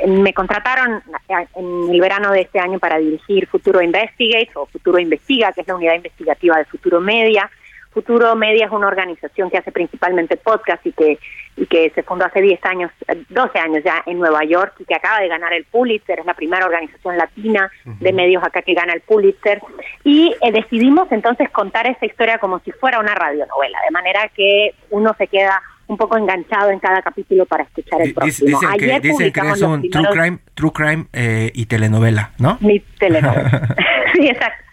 me 0.07 0.33
contrataron 0.33 1.03
en 1.27 1.89
el 1.91 2.01
verano 2.01 2.31
de 2.31 2.41
este 2.41 2.59
año 2.59 2.79
para 2.79 2.97
dirigir 2.97 3.45
Futuro 3.47 3.81
Investigate 3.81 4.49
o 4.55 4.65
Futuro 4.65 4.97
Investiga, 4.97 5.51
que 5.51 5.61
es 5.61 5.67
la 5.67 5.75
unidad 5.75 5.95
investigativa 5.95 6.57
de 6.57 6.65
Futuro 6.65 6.99
Media. 6.99 7.49
Futuro 7.95 8.35
Media 8.35 8.65
es 8.65 8.71
una 8.71 8.87
organización 8.87 9.49
que 9.49 9.57
hace 9.57 9.71
principalmente 9.71 10.35
podcast 10.35 10.85
y 10.85 10.91
que 10.91 11.17
y 11.57 11.65
que 11.67 11.89
se 11.91 12.03
fundó 12.03 12.25
hace 12.25 12.41
10 12.41 12.59
años, 12.65 12.91
12 13.29 13.59
años 13.59 13.81
ya 13.83 14.03
en 14.05 14.19
Nueva 14.19 14.43
York 14.43 14.73
y 14.79 14.83
que 14.83 14.95
acaba 14.95 15.21
de 15.21 15.29
ganar 15.29 15.53
el 15.53 15.63
Pulitzer, 15.63 16.19
es 16.19 16.25
la 16.25 16.33
primera 16.33 16.65
organización 16.65 17.17
latina 17.17 17.71
de 17.85 18.11
medios 18.11 18.43
acá 18.43 18.61
que 18.61 18.73
gana 18.73 18.91
el 18.91 18.99
Pulitzer. 18.99 19.61
Y 20.03 20.35
eh, 20.41 20.51
decidimos 20.51 21.09
entonces 21.11 21.49
contar 21.51 21.87
esa 21.87 22.05
historia 22.05 22.39
como 22.39 22.59
si 22.59 22.71
fuera 22.73 22.99
una 22.99 23.15
radionovela, 23.15 23.79
de 23.85 23.91
manera 23.91 24.29
que 24.35 24.71
uno 24.89 25.15
se 25.17 25.27
queda 25.27 25.61
un 25.87 25.95
poco 25.97 26.17
enganchado 26.17 26.71
en 26.71 26.79
cada 26.79 27.01
capítulo 27.01 27.45
para 27.45 27.63
escuchar 27.63 28.01
el 28.01 28.13
próximo. 28.13 28.59
Dicen 28.59 28.77
que, 28.77 28.99
dicen 28.99 29.31
que 29.31 29.39
es 29.39 29.61
un 29.61 29.89
true 29.89 30.07
crime, 30.11 30.39
true 30.55 30.71
crime 30.71 31.05
eh, 31.13 31.51
y 31.53 31.67
telenovela, 31.67 32.31
¿no? 32.37 32.57
Mi 32.59 32.81
telenovela. 32.99 33.75
sí, 34.13 34.27
exacto. 34.27 34.64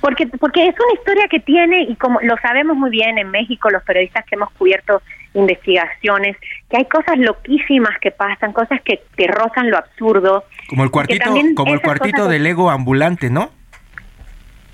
Porque, 0.00 0.26
porque 0.26 0.66
es 0.66 0.74
una 0.74 0.94
historia 0.94 1.28
que 1.28 1.40
tiene, 1.40 1.82
y 1.82 1.96
como 1.96 2.20
lo 2.20 2.36
sabemos 2.38 2.76
muy 2.76 2.90
bien 2.90 3.18
en 3.18 3.30
México, 3.30 3.70
los 3.70 3.82
periodistas 3.82 4.24
que 4.24 4.34
hemos 4.34 4.50
cubierto 4.52 5.02
investigaciones, 5.34 6.36
que 6.70 6.78
hay 6.78 6.84
cosas 6.86 7.18
loquísimas 7.18 7.98
que 8.00 8.10
pasan, 8.10 8.52
cosas 8.52 8.80
que, 8.82 9.02
que 9.16 9.26
rozan 9.26 9.70
lo 9.70 9.78
absurdo. 9.78 10.44
Como 10.68 10.84
el 10.84 10.90
cuartito, 10.90 11.30
como 11.54 11.74
el 11.74 11.80
cuartito 11.80 12.28
del 12.28 12.46
ego 12.46 12.70
ambulante, 12.70 13.30
¿no? 13.30 13.50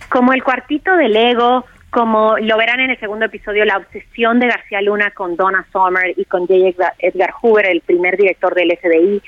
Como 0.09 0.33
el 0.33 0.43
cuartito 0.43 0.97
del 0.97 1.17
ego, 1.17 1.65
como 1.91 2.37
lo 2.39 2.57
verán 2.57 2.81
en 2.81 2.91
el 2.91 3.01
segundo 3.01 3.27
episodio, 3.27 3.65
la 3.65 3.77
obsesión 3.79 4.41
de 4.41 4.49
García 4.49 4.81
Luna 4.81 5.11
con 5.11 5.37
Donna 5.37 5.67
Sommer 5.73 6.15
y 6.17 6.25
con 6.25 6.47
J. 6.47 6.93
Edgar 6.99 7.33
Hoover, 7.41 7.67
el 7.67 7.81
primer 7.81 8.17
director 8.17 8.55
del 8.55 8.77
FBI. 8.77 9.23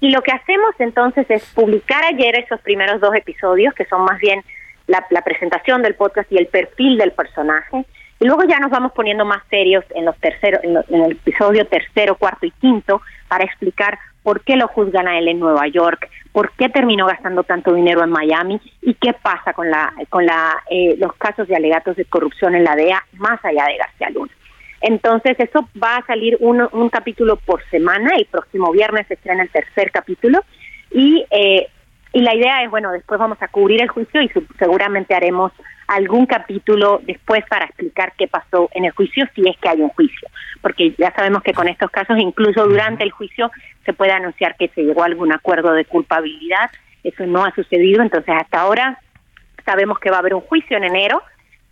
Y 0.00 0.10
lo 0.10 0.22
que 0.22 0.32
hacemos 0.32 0.74
entonces 0.78 1.26
es 1.30 1.44
publicar 1.54 2.02
ayer 2.04 2.38
esos 2.38 2.60
primeros 2.60 3.00
dos 3.00 3.14
episodios, 3.14 3.74
que 3.74 3.84
son 3.84 4.04
más 4.04 4.18
bien 4.18 4.42
la, 4.90 5.22
presentación 5.22 5.82
del 5.82 5.94
podcast 5.94 6.30
y 6.32 6.38
el 6.38 6.46
perfil 6.46 6.98
del 6.98 7.12
personaje. 7.12 7.84
Y 8.18 8.26
luego 8.26 8.42
ya 8.44 8.58
nos 8.58 8.70
vamos 8.70 8.92
poniendo 8.92 9.24
más 9.24 9.42
serios 9.48 9.84
en 9.94 10.04
los 10.04 10.16
terceros, 10.18 10.60
en, 10.62 10.76
el 11.02 11.12
episodio 11.12 11.66
tercero, 11.66 12.16
cuarto 12.16 12.44
y 12.46 12.50
quinto 12.50 13.00
para 13.28 13.44
explicar 13.44 13.98
por 14.22 14.42
qué 14.42 14.56
lo 14.56 14.68
juzgan 14.68 15.08
a 15.08 15.18
él 15.18 15.28
en 15.28 15.40
Nueva 15.40 15.66
York, 15.68 16.10
por 16.32 16.52
qué 16.52 16.68
terminó 16.68 17.06
gastando 17.06 17.44
tanto 17.44 17.72
dinero 17.72 18.04
en 18.04 18.10
Miami 18.10 18.60
y 18.82 18.92
qué 18.94 19.14
pasa 19.14 19.54
con 19.54 19.70
la 19.70 19.94
con 20.10 20.26
la 20.26 20.62
eh, 20.70 20.96
los 20.98 21.14
casos 21.14 21.48
de 21.48 21.56
alegatos 21.56 21.96
de 21.96 22.04
corrupción 22.04 22.54
en 22.54 22.64
la 22.64 22.76
DEA 22.76 23.02
más 23.14 23.42
allá 23.42 23.64
de 23.64 23.78
García 23.78 24.10
Luna. 24.10 24.32
Entonces 24.82 25.36
eso 25.38 25.68
va 25.82 25.96
a 25.96 26.06
salir 26.06 26.36
un, 26.40 26.68
un 26.72 26.88
capítulo 26.90 27.36
por 27.36 27.62
semana. 27.70 28.10
El 28.16 28.26
próximo 28.26 28.70
viernes 28.72 29.06
se 29.06 29.14
estrena 29.14 29.42
el 29.42 29.50
tercer 29.50 29.90
capítulo 29.90 30.44
y 30.90 31.24
eh, 31.30 31.68
y 32.12 32.20
la 32.22 32.34
idea 32.34 32.62
es, 32.62 32.70
bueno, 32.70 32.90
después 32.90 33.20
vamos 33.20 33.38
a 33.40 33.48
cubrir 33.48 33.82
el 33.82 33.88
juicio 33.88 34.20
y 34.22 34.30
seguramente 34.58 35.14
haremos 35.14 35.52
algún 35.86 36.26
capítulo 36.26 37.00
después 37.04 37.44
para 37.48 37.66
explicar 37.66 38.12
qué 38.18 38.26
pasó 38.26 38.68
en 38.74 38.84
el 38.84 38.92
juicio, 38.92 39.26
si 39.34 39.48
es 39.48 39.56
que 39.58 39.68
hay 39.68 39.80
un 39.80 39.90
juicio. 39.90 40.28
Porque 40.60 40.94
ya 40.98 41.12
sabemos 41.14 41.42
que 41.42 41.52
con 41.52 41.68
estos 41.68 41.90
casos, 41.90 42.18
incluso 42.18 42.66
durante 42.66 43.04
el 43.04 43.10
juicio, 43.10 43.50
se 43.84 43.92
puede 43.92 44.12
anunciar 44.12 44.56
que 44.56 44.68
se 44.68 44.82
llegó 44.82 45.02
a 45.02 45.06
algún 45.06 45.32
acuerdo 45.32 45.72
de 45.72 45.84
culpabilidad. 45.84 46.70
Eso 47.04 47.26
no 47.26 47.44
ha 47.44 47.54
sucedido, 47.54 48.02
entonces 48.02 48.34
hasta 48.36 48.60
ahora 48.60 48.98
sabemos 49.64 49.98
que 49.98 50.10
va 50.10 50.16
a 50.16 50.20
haber 50.20 50.34
un 50.34 50.42
juicio 50.42 50.76
en 50.76 50.84
enero, 50.84 51.22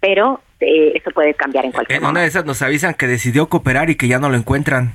pero 0.00 0.40
eh, 0.60 0.92
eso 0.94 1.10
puede 1.10 1.34
cambiar 1.34 1.64
en 1.64 1.72
cualquier 1.72 2.00
momento. 2.00 2.10
En 2.10 2.16
una 2.16 2.22
de 2.22 2.28
esas 2.28 2.44
nos 2.44 2.62
avisan 2.62 2.94
que 2.94 3.06
decidió 3.06 3.48
cooperar 3.48 3.90
y 3.90 3.96
que 3.96 4.08
ya 4.08 4.18
no 4.18 4.28
lo 4.28 4.36
encuentran. 4.36 4.92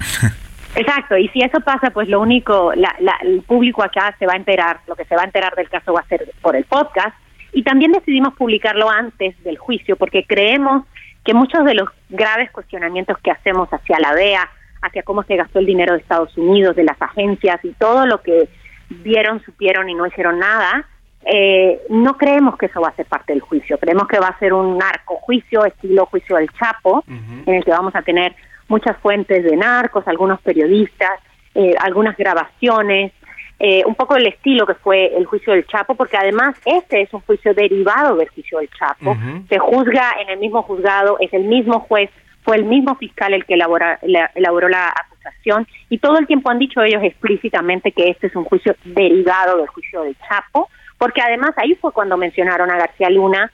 Exacto, 0.74 1.16
y 1.16 1.28
si 1.28 1.40
eso 1.40 1.60
pasa, 1.60 1.90
pues 1.90 2.08
lo 2.08 2.20
único, 2.20 2.72
la, 2.74 2.94
la, 3.00 3.16
el 3.22 3.42
público 3.42 3.82
acá 3.82 4.14
se 4.18 4.26
va 4.26 4.34
a 4.34 4.36
enterar, 4.36 4.80
lo 4.86 4.94
que 4.94 5.04
se 5.04 5.16
va 5.16 5.22
a 5.22 5.24
enterar 5.24 5.54
del 5.56 5.68
caso 5.68 5.92
va 5.92 6.00
a 6.00 6.06
ser 6.06 6.32
por 6.40 6.54
el 6.54 6.64
podcast, 6.64 7.16
y 7.52 7.62
también 7.62 7.92
decidimos 7.92 8.34
publicarlo 8.34 8.88
antes 8.88 9.40
del 9.42 9.58
juicio 9.58 9.96
porque 9.96 10.24
creemos 10.24 10.84
que 11.24 11.34
muchos 11.34 11.64
de 11.64 11.74
los 11.74 11.88
graves 12.08 12.50
cuestionamientos 12.50 13.18
que 13.18 13.30
hacemos 13.30 13.68
hacia 13.70 13.98
la 13.98 14.14
DEA, 14.14 14.48
hacia 14.82 15.02
cómo 15.02 15.22
se 15.24 15.36
gastó 15.36 15.58
el 15.58 15.66
dinero 15.66 15.94
de 15.94 16.00
Estados 16.00 16.36
Unidos, 16.38 16.76
de 16.76 16.84
las 16.84 17.00
agencias 17.00 17.62
y 17.64 17.72
todo 17.72 18.06
lo 18.06 18.22
que 18.22 18.48
vieron, 18.88 19.42
supieron 19.42 19.88
y 19.88 19.94
no 19.94 20.06
hicieron 20.06 20.38
nada, 20.38 20.86
eh, 21.24 21.80
no 21.90 22.16
creemos 22.16 22.56
que 22.56 22.66
eso 22.66 22.80
va 22.80 22.88
a 22.88 22.96
ser 22.96 23.06
parte 23.06 23.32
del 23.32 23.42
juicio. 23.42 23.78
Creemos 23.78 24.08
que 24.08 24.18
va 24.18 24.28
a 24.28 24.38
ser 24.38 24.52
un 24.54 24.78
narcojuicio, 24.78 25.66
estilo 25.66 26.06
juicio 26.06 26.36
del 26.36 26.50
Chapo, 26.52 27.04
en 27.06 27.54
el 27.54 27.64
que 27.64 27.70
vamos 27.70 27.94
a 27.94 28.02
tener 28.02 28.34
muchas 28.70 28.96
fuentes 28.98 29.44
de 29.44 29.56
narcos, 29.56 30.06
algunos 30.06 30.40
periodistas, 30.40 31.20
eh, 31.54 31.74
algunas 31.80 32.16
grabaciones, 32.16 33.12
eh, 33.58 33.82
un 33.84 33.94
poco 33.94 34.16
el 34.16 34.26
estilo 34.26 34.64
que 34.64 34.74
fue 34.74 35.14
el 35.16 35.26
juicio 35.26 35.52
del 35.52 35.66
Chapo, 35.66 35.94
porque 35.94 36.16
además 36.16 36.56
este 36.64 37.02
es 37.02 37.12
un 37.12 37.20
juicio 37.20 37.52
derivado 37.52 38.16
del 38.16 38.28
juicio 38.30 38.58
del 38.58 38.70
Chapo. 38.70 39.16
Se 39.48 39.58
juzga 39.58 40.14
en 40.22 40.30
el 40.30 40.38
mismo 40.38 40.62
juzgado, 40.62 41.18
es 41.20 41.32
el 41.34 41.44
mismo 41.44 41.80
juez, 41.80 42.08
fue 42.42 42.56
el 42.56 42.64
mismo 42.64 42.94
fiscal 42.94 43.34
el 43.34 43.44
que 43.44 43.54
elabora, 43.54 43.98
elaboró 44.34 44.68
la 44.68 44.88
acusación 44.88 45.66
y 45.90 45.98
todo 45.98 46.16
el 46.18 46.26
tiempo 46.26 46.50
han 46.50 46.58
dicho 46.58 46.80
ellos 46.80 47.02
explícitamente 47.02 47.92
que 47.92 48.08
este 48.08 48.28
es 48.28 48.36
un 48.36 48.44
juicio 48.44 48.74
derivado 48.84 49.58
del 49.58 49.66
juicio 49.66 50.04
del 50.04 50.16
Chapo, 50.26 50.70
porque 50.96 51.20
además 51.20 51.50
ahí 51.56 51.74
fue 51.74 51.92
cuando 51.92 52.16
mencionaron 52.16 52.70
a 52.70 52.78
García 52.78 53.10
Luna 53.10 53.52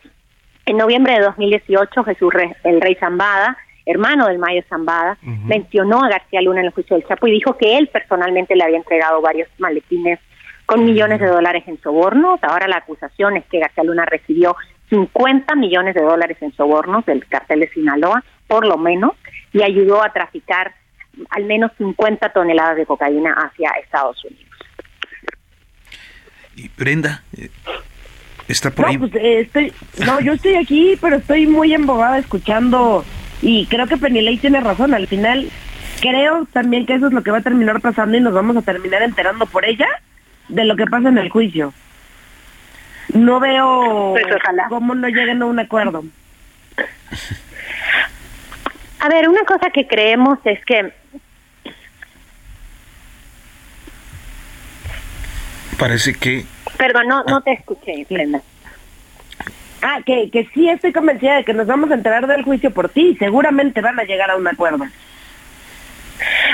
en 0.67 0.77
noviembre 0.77 1.15
de 1.15 1.21
2018 1.21 2.05
Jesús 2.05 2.33
el 2.63 2.81
Rey 2.81 2.95
Zambada 2.97 3.57
hermano 3.87 4.27
del 4.27 4.39
Mayo 4.39 4.63
Zambada, 4.69 5.17
mencionó 5.23 6.03
a 6.03 6.09
García 6.09 6.43
Luna 6.43 6.61
en 6.61 6.67
el 6.67 6.73
juicio 6.73 6.97
del 6.97 7.07
Chapo 7.07 7.29
y 7.29 7.33
dijo 7.33 7.57
que 7.57 7.79
él 7.79 7.89
personalmente 7.89 8.57
le 8.57 8.65
había 8.65 8.79
entregado 8.79 9.23
varios 9.23 9.49
maletines 9.59 10.19
con 10.67 10.85
millones 10.85 11.21
de 11.21 11.29
dólares 11.29 11.63
en 11.69 11.81
sobornos. 11.81 12.41
Ahora 12.43 12.67
la 12.67 12.79
acusación 12.79 13.37
es 13.37 13.45
que 13.47 13.61
García 13.61 13.85
Luna 13.85 14.05
recibió 14.05 14.57
50 14.91 15.55
millones 15.55 15.95
de 15.95 16.03
dólares 16.03 16.37
en 16.41 16.53
sobornos 16.55 17.07
del 17.07 17.25
cartel 17.27 17.61
de 17.61 17.69
Sinaloa, 17.69 18.25
por 18.49 18.67
lo 18.67 18.77
menos, 18.77 19.13
y 19.53 19.63
ayudó 19.63 20.05
a 20.05 20.13
traficar 20.13 20.75
al 21.31 21.45
menos 21.45 21.71
50 21.79 22.33
toneladas 22.33 22.77
de 22.77 22.87
cocaína 22.87 23.33
hacia 23.35 23.71
Estados 23.83 24.23
Unidos. 24.25 24.45
Y 26.57 26.69
Brenda, 26.77 27.23
eh, 27.37 27.51
¿está 28.49 28.71
por 28.71 28.93
no, 28.93 28.99
Pues, 28.99 29.15
eh, 29.17 29.41
estoy, 29.41 29.73
no, 30.05 30.21
yo 30.21 30.33
estoy 30.33 30.57
aquí, 30.57 30.97
pero 31.01 31.17
estoy 31.17 31.47
muy 31.47 31.73
embobada 31.73 32.19
escuchando 32.19 33.05
y 33.43 33.67
creo 33.67 33.87
que 33.87 33.97
Penilei 33.97 34.39
tiene 34.39 34.61
razón, 34.61 34.95
al 34.95 35.07
final 35.07 35.49
creo 36.01 36.47
también 36.53 36.87
que 36.87 36.95
eso 36.95 37.07
es 37.07 37.13
lo 37.13 37.23
que 37.23 37.31
va 37.31 37.39
a 37.39 37.43
terminar 37.43 37.81
pasando 37.81 38.17
y 38.17 38.21
nos 38.21 38.35
vamos 38.35 38.57
a 38.57 38.63
terminar 38.63 39.03
enterando 39.03 39.47
por 39.47 39.65
ella 39.65 39.89
de 40.49 40.65
lo 40.65 40.77
que 40.77 40.87
pasa 40.87 41.09
en 41.09 41.19
el 41.19 41.31
juicio. 41.31 41.73
No 43.15 43.41
veo 43.41 44.13
pues 44.13 44.27
cómo 44.69 44.95
no 44.95 45.09
lleguen 45.09 45.43
a 45.43 45.47
un 45.47 45.59
acuerdo. 45.59 46.05
A 49.01 49.09
ver, 49.09 49.29
una 49.29 49.45
cosa 49.45 49.71
que 49.71 49.87
creemos 49.87 50.39
es 50.45 50.65
que 50.65 50.93
parece 55.79 56.15
que 56.15 56.47
Perdón, 56.77 57.09
no, 57.09 57.25
no 57.25 57.41
te 57.43 57.53
escuché, 57.53 58.07
Brenda. 58.09 58.43
Ah, 59.89 60.01
que, 60.05 60.31
que 60.33 60.49
sí 60.53 60.69
estoy 60.69 60.93
convencida 60.93 61.37
de 61.37 61.45
que 61.45 61.55
nos 61.55 61.69
vamos 61.69 61.93
a 61.93 61.95
enterar 61.95 62.27
del 62.27 62.43
juicio 62.43 62.73
por 62.73 62.89
ti. 62.89 63.15
Seguramente 63.21 63.81
van 63.81 64.01
a 64.01 64.03
llegar 64.03 64.33
a 64.33 64.37
un 64.37 64.49
acuerdo. 64.49 64.85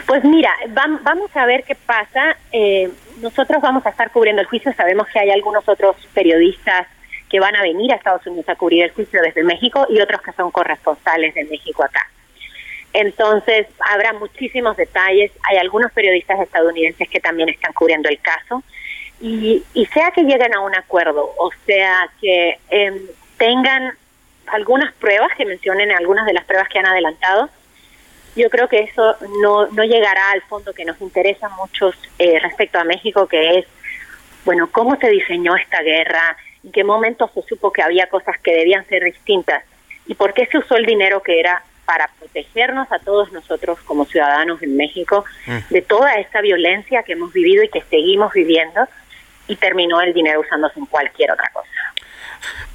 Pues 0.06 0.22
mira, 0.22 0.54
vamos 1.02 1.34
a 1.34 1.46
ver 1.46 1.64
qué 1.64 1.74
pasa. 1.74 2.36
Eh, 2.52 2.90
nosotros 3.22 3.62
vamos 3.62 3.86
a 3.86 3.88
estar 3.88 4.10
cubriendo 4.10 4.42
el 4.42 4.48
juicio. 4.48 4.74
Sabemos 4.74 5.06
que 5.10 5.18
hay 5.18 5.30
algunos 5.30 5.66
otros 5.66 5.96
periodistas 6.12 6.86
que 7.30 7.40
van 7.40 7.56
a 7.56 7.62
venir 7.62 7.90
a 7.90 7.96
Estados 7.96 8.26
Unidos 8.26 8.50
a 8.50 8.54
cubrir 8.54 8.84
el 8.84 8.90
juicio 8.90 9.22
desde 9.22 9.42
México 9.42 9.86
y 9.88 9.98
otros 10.02 10.20
que 10.20 10.32
son 10.32 10.50
corresponsales 10.50 11.34
de 11.34 11.44
México 11.44 11.84
acá. 11.84 12.06
Entonces, 12.92 13.66
habrá 13.90 14.12
muchísimos 14.12 14.76
detalles. 14.76 15.32
Hay 15.48 15.56
algunos 15.56 15.90
periodistas 15.92 16.38
estadounidenses 16.38 17.08
que 17.08 17.20
también 17.20 17.48
están 17.48 17.72
cubriendo 17.72 18.10
el 18.10 18.20
caso. 18.20 18.62
Y, 19.22 19.62
y 19.72 19.86
sea 19.86 20.10
que 20.10 20.24
lleguen 20.24 20.52
a 20.52 20.60
un 20.60 20.74
acuerdo, 20.74 21.32
o 21.38 21.50
sea 21.64 22.10
que 22.20 22.58
eh, 22.70 23.00
tengan 23.42 23.92
algunas 24.46 24.94
pruebas, 24.94 25.30
que 25.36 25.44
mencionen 25.44 25.90
algunas 25.90 26.26
de 26.26 26.32
las 26.32 26.44
pruebas 26.44 26.68
que 26.68 26.78
han 26.78 26.86
adelantado, 26.86 27.50
yo 28.36 28.48
creo 28.50 28.68
que 28.68 28.78
eso 28.78 29.16
no, 29.42 29.66
no 29.66 29.82
llegará 29.82 30.30
al 30.30 30.42
fondo 30.42 30.72
que 30.72 30.84
nos 30.84 31.00
interesa 31.00 31.48
mucho 31.48 31.90
eh, 32.20 32.38
respecto 32.38 32.78
a 32.78 32.84
México, 32.84 33.26
que 33.26 33.58
es, 33.58 33.66
bueno, 34.44 34.68
cómo 34.70 34.94
se 34.94 35.08
diseñó 35.08 35.56
esta 35.56 35.82
guerra, 35.82 36.36
en 36.62 36.70
qué 36.70 36.84
momento 36.84 37.28
se 37.34 37.42
supo 37.42 37.72
que 37.72 37.82
había 37.82 38.06
cosas 38.06 38.38
que 38.38 38.52
debían 38.54 38.86
ser 38.86 39.02
distintas 39.02 39.64
y 40.06 40.14
por 40.14 40.34
qué 40.34 40.46
se 40.46 40.58
usó 40.58 40.76
el 40.76 40.86
dinero 40.86 41.20
que 41.20 41.40
era 41.40 41.64
para 41.84 42.08
protegernos 42.20 42.92
a 42.92 43.00
todos 43.00 43.32
nosotros 43.32 43.80
como 43.80 44.04
ciudadanos 44.04 44.62
en 44.62 44.76
México 44.76 45.24
mm. 45.46 45.58
de 45.68 45.82
toda 45.82 46.14
esta 46.14 46.40
violencia 46.42 47.02
que 47.02 47.14
hemos 47.14 47.32
vivido 47.32 47.64
y 47.64 47.68
que 47.68 47.82
seguimos 47.90 48.32
viviendo 48.32 48.86
y 49.48 49.56
terminó 49.56 50.00
el 50.00 50.14
dinero 50.14 50.42
usándose 50.42 50.78
en 50.78 50.86
cualquier 50.86 51.32
otra 51.32 51.50
cosa. 51.52 51.91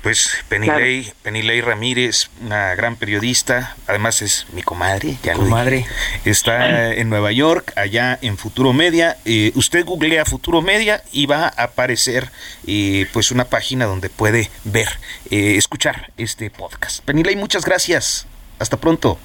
Pues 0.01 0.43
Penilei, 0.47 1.11
Penilei 1.23 1.59
Ramírez, 1.61 2.29
una 2.41 2.75
gran 2.75 2.95
periodista, 2.95 3.75
además 3.87 4.21
es 4.21 4.45
mi 4.53 4.61
comadre, 4.61 5.17
ya 5.23 5.33
comadre. 5.33 5.85
está 6.23 6.93
en 6.93 7.09
Nueva 7.09 7.31
York, 7.31 7.73
allá 7.75 8.17
en 8.21 8.37
Futuro 8.37 8.73
Media. 8.73 9.17
Eh, 9.25 9.51
usted 9.55 9.83
googlea 9.83 10.23
Futuro 10.23 10.61
Media 10.61 11.01
y 11.11 11.25
va 11.25 11.45
a 11.45 11.63
aparecer 11.63 12.29
eh, 12.67 13.07
pues 13.11 13.31
una 13.31 13.45
página 13.45 13.85
donde 13.85 14.09
puede 14.09 14.49
ver, 14.63 14.87
eh, 15.31 15.55
escuchar 15.57 16.11
este 16.17 16.49
podcast. 16.49 17.03
Penilei, 17.03 17.35
muchas 17.35 17.65
gracias. 17.65 18.27
Hasta 18.59 18.77
pronto. 18.77 19.19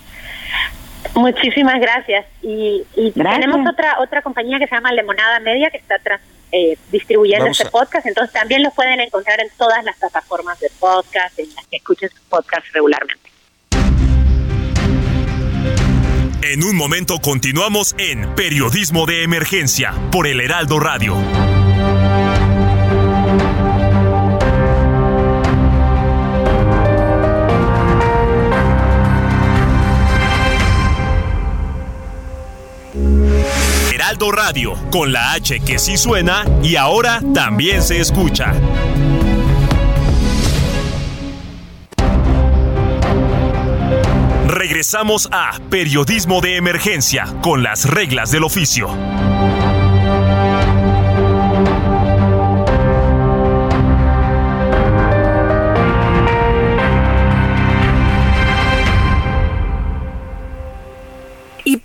Muchísimas 1.14 1.78
gracias. 1.80 2.26
Y, 2.42 2.84
tenemos 3.14 3.68
otra 3.68 3.98
otra 4.00 4.22
compañía 4.22 4.58
que 4.58 4.66
se 4.66 4.74
llama 4.74 4.92
Lemonada 4.92 5.40
Media 5.40 5.70
que 5.70 5.76
está 5.76 5.98
tras, 5.98 6.20
eh, 6.52 6.76
distribuyendo 6.90 7.46
este 7.46 7.64
podcast, 7.70 8.06
entonces 8.06 8.32
también 8.32 8.62
lo 8.62 8.70
pueden 8.70 9.00
encontrar 9.00 9.40
en 9.40 9.48
todas 9.56 9.82
las 9.84 9.96
plataformas 9.96 10.60
de 10.60 10.70
podcast, 10.78 11.38
en 11.38 11.52
las 11.54 11.66
que 11.66 11.76
escuchen 11.76 12.10
su 12.10 12.22
podcast 12.28 12.66
regularmente. 12.72 13.30
En 16.42 16.62
un 16.64 16.76
momento 16.76 17.18
continuamos 17.20 17.94
en 17.98 18.34
Periodismo 18.34 19.06
de 19.06 19.22
Emergencia 19.22 19.94
por 20.10 20.26
el 20.26 20.40
Heraldo 20.40 20.78
Radio. 20.80 21.16
Radio, 34.18 34.74
con 34.90 35.12
la 35.12 35.32
H 35.32 35.60
que 35.60 35.78
sí 35.78 35.96
suena 35.96 36.44
y 36.62 36.76
ahora 36.76 37.20
también 37.34 37.82
se 37.82 38.00
escucha. 38.00 38.52
Regresamos 44.46 45.28
a 45.32 45.58
Periodismo 45.70 46.40
de 46.40 46.56
Emergencia 46.56 47.26
con 47.42 47.62
las 47.62 47.88
reglas 47.88 48.30
del 48.30 48.44
oficio. 48.44 48.88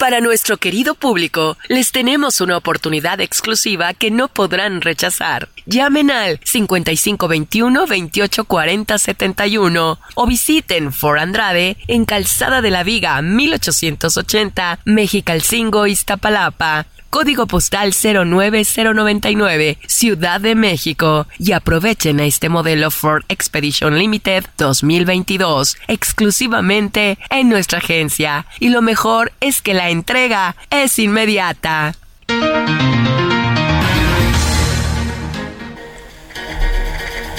Para 0.08 0.22
nuestro 0.22 0.56
querido 0.56 0.96
público, 0.96 1.58
les 1.68 1.92
tenemos 1.92 2.40
una 2.40 2.56
oportunidad 2.56 3.20
exclusiva 3.20 3.94
que 3.94 4.10
no 4.10 4.30
podrán 4.30 4.80
rechazar. 4.80 5.50
Llamen 5.66 6.12
al 6.12 6.40
5521 6.46 7.78
2840 7.82 8.98
71 9.00 10.00
o 10.16 10.26
visiten 10.26 10.94
For 10.94 11.20
Andrade 11.20 11.76
en 11.90 12.06
Calzada 12.06 12.62
de 12.62 12.72
la 12.72 12.84
Viga 12.84 13.22
1880, 13.22 14.80
Mexicalcingo, 14.86 15.88
Iztapalapa 15.88 16.86
código 17.18 17.48
postal 17.48 17.94
09099, 17.94 19.80
Ciudad 19.88 20.40
de 20.40 20.54
México, 20.54 21.26
y 21.40 21.54
aprovechen 21.54 22.20
a 22.20 22.26
este 22.26 22.48
modelo 22.48 22.92
Ford 22.92 23.24
Expedition 23.28 23.98
Limited 23.98 24.46
2022 24.56 25.78
exclusivamente 25.88 27.18
en 27.32 27.50
nuestra 27.50 27.80
agencia. 27.80 28.46
Y 28.60 28.70
lo 28.70 28.84
mejor 28.84 29.32
es 29.40 29.64
que 29.64 29.74
la 29.74 29.90
entrega 29.90 30.56
es 30.70 31.00
inmediata. 31.00 31.96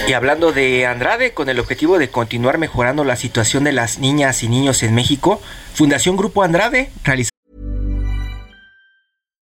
Y 0.08 0.12
hablando 0.12 0.50
de 0.50 0.86
Andrade, 0.86 1.34
con 1.34 1.48
el 1.48 1.60
objetivo 1.60 2.00
de 2.00 2.10
continuar 2.10 2.58
mejorando 2.58 3.04
la 3.04 3.14
situación 3.14 3.62
de 3.62 3.70
las 3.70 4.00
niñas 4.00 4.42
y 4.42 4.48
niños 4.48 4.82
en 4.82 4.96
México, 4.96 5.40
Fundación 5.72 6.16
Grupo 6.16 6.42
Andrade 6.42 6.90
realizó 7.04 7.30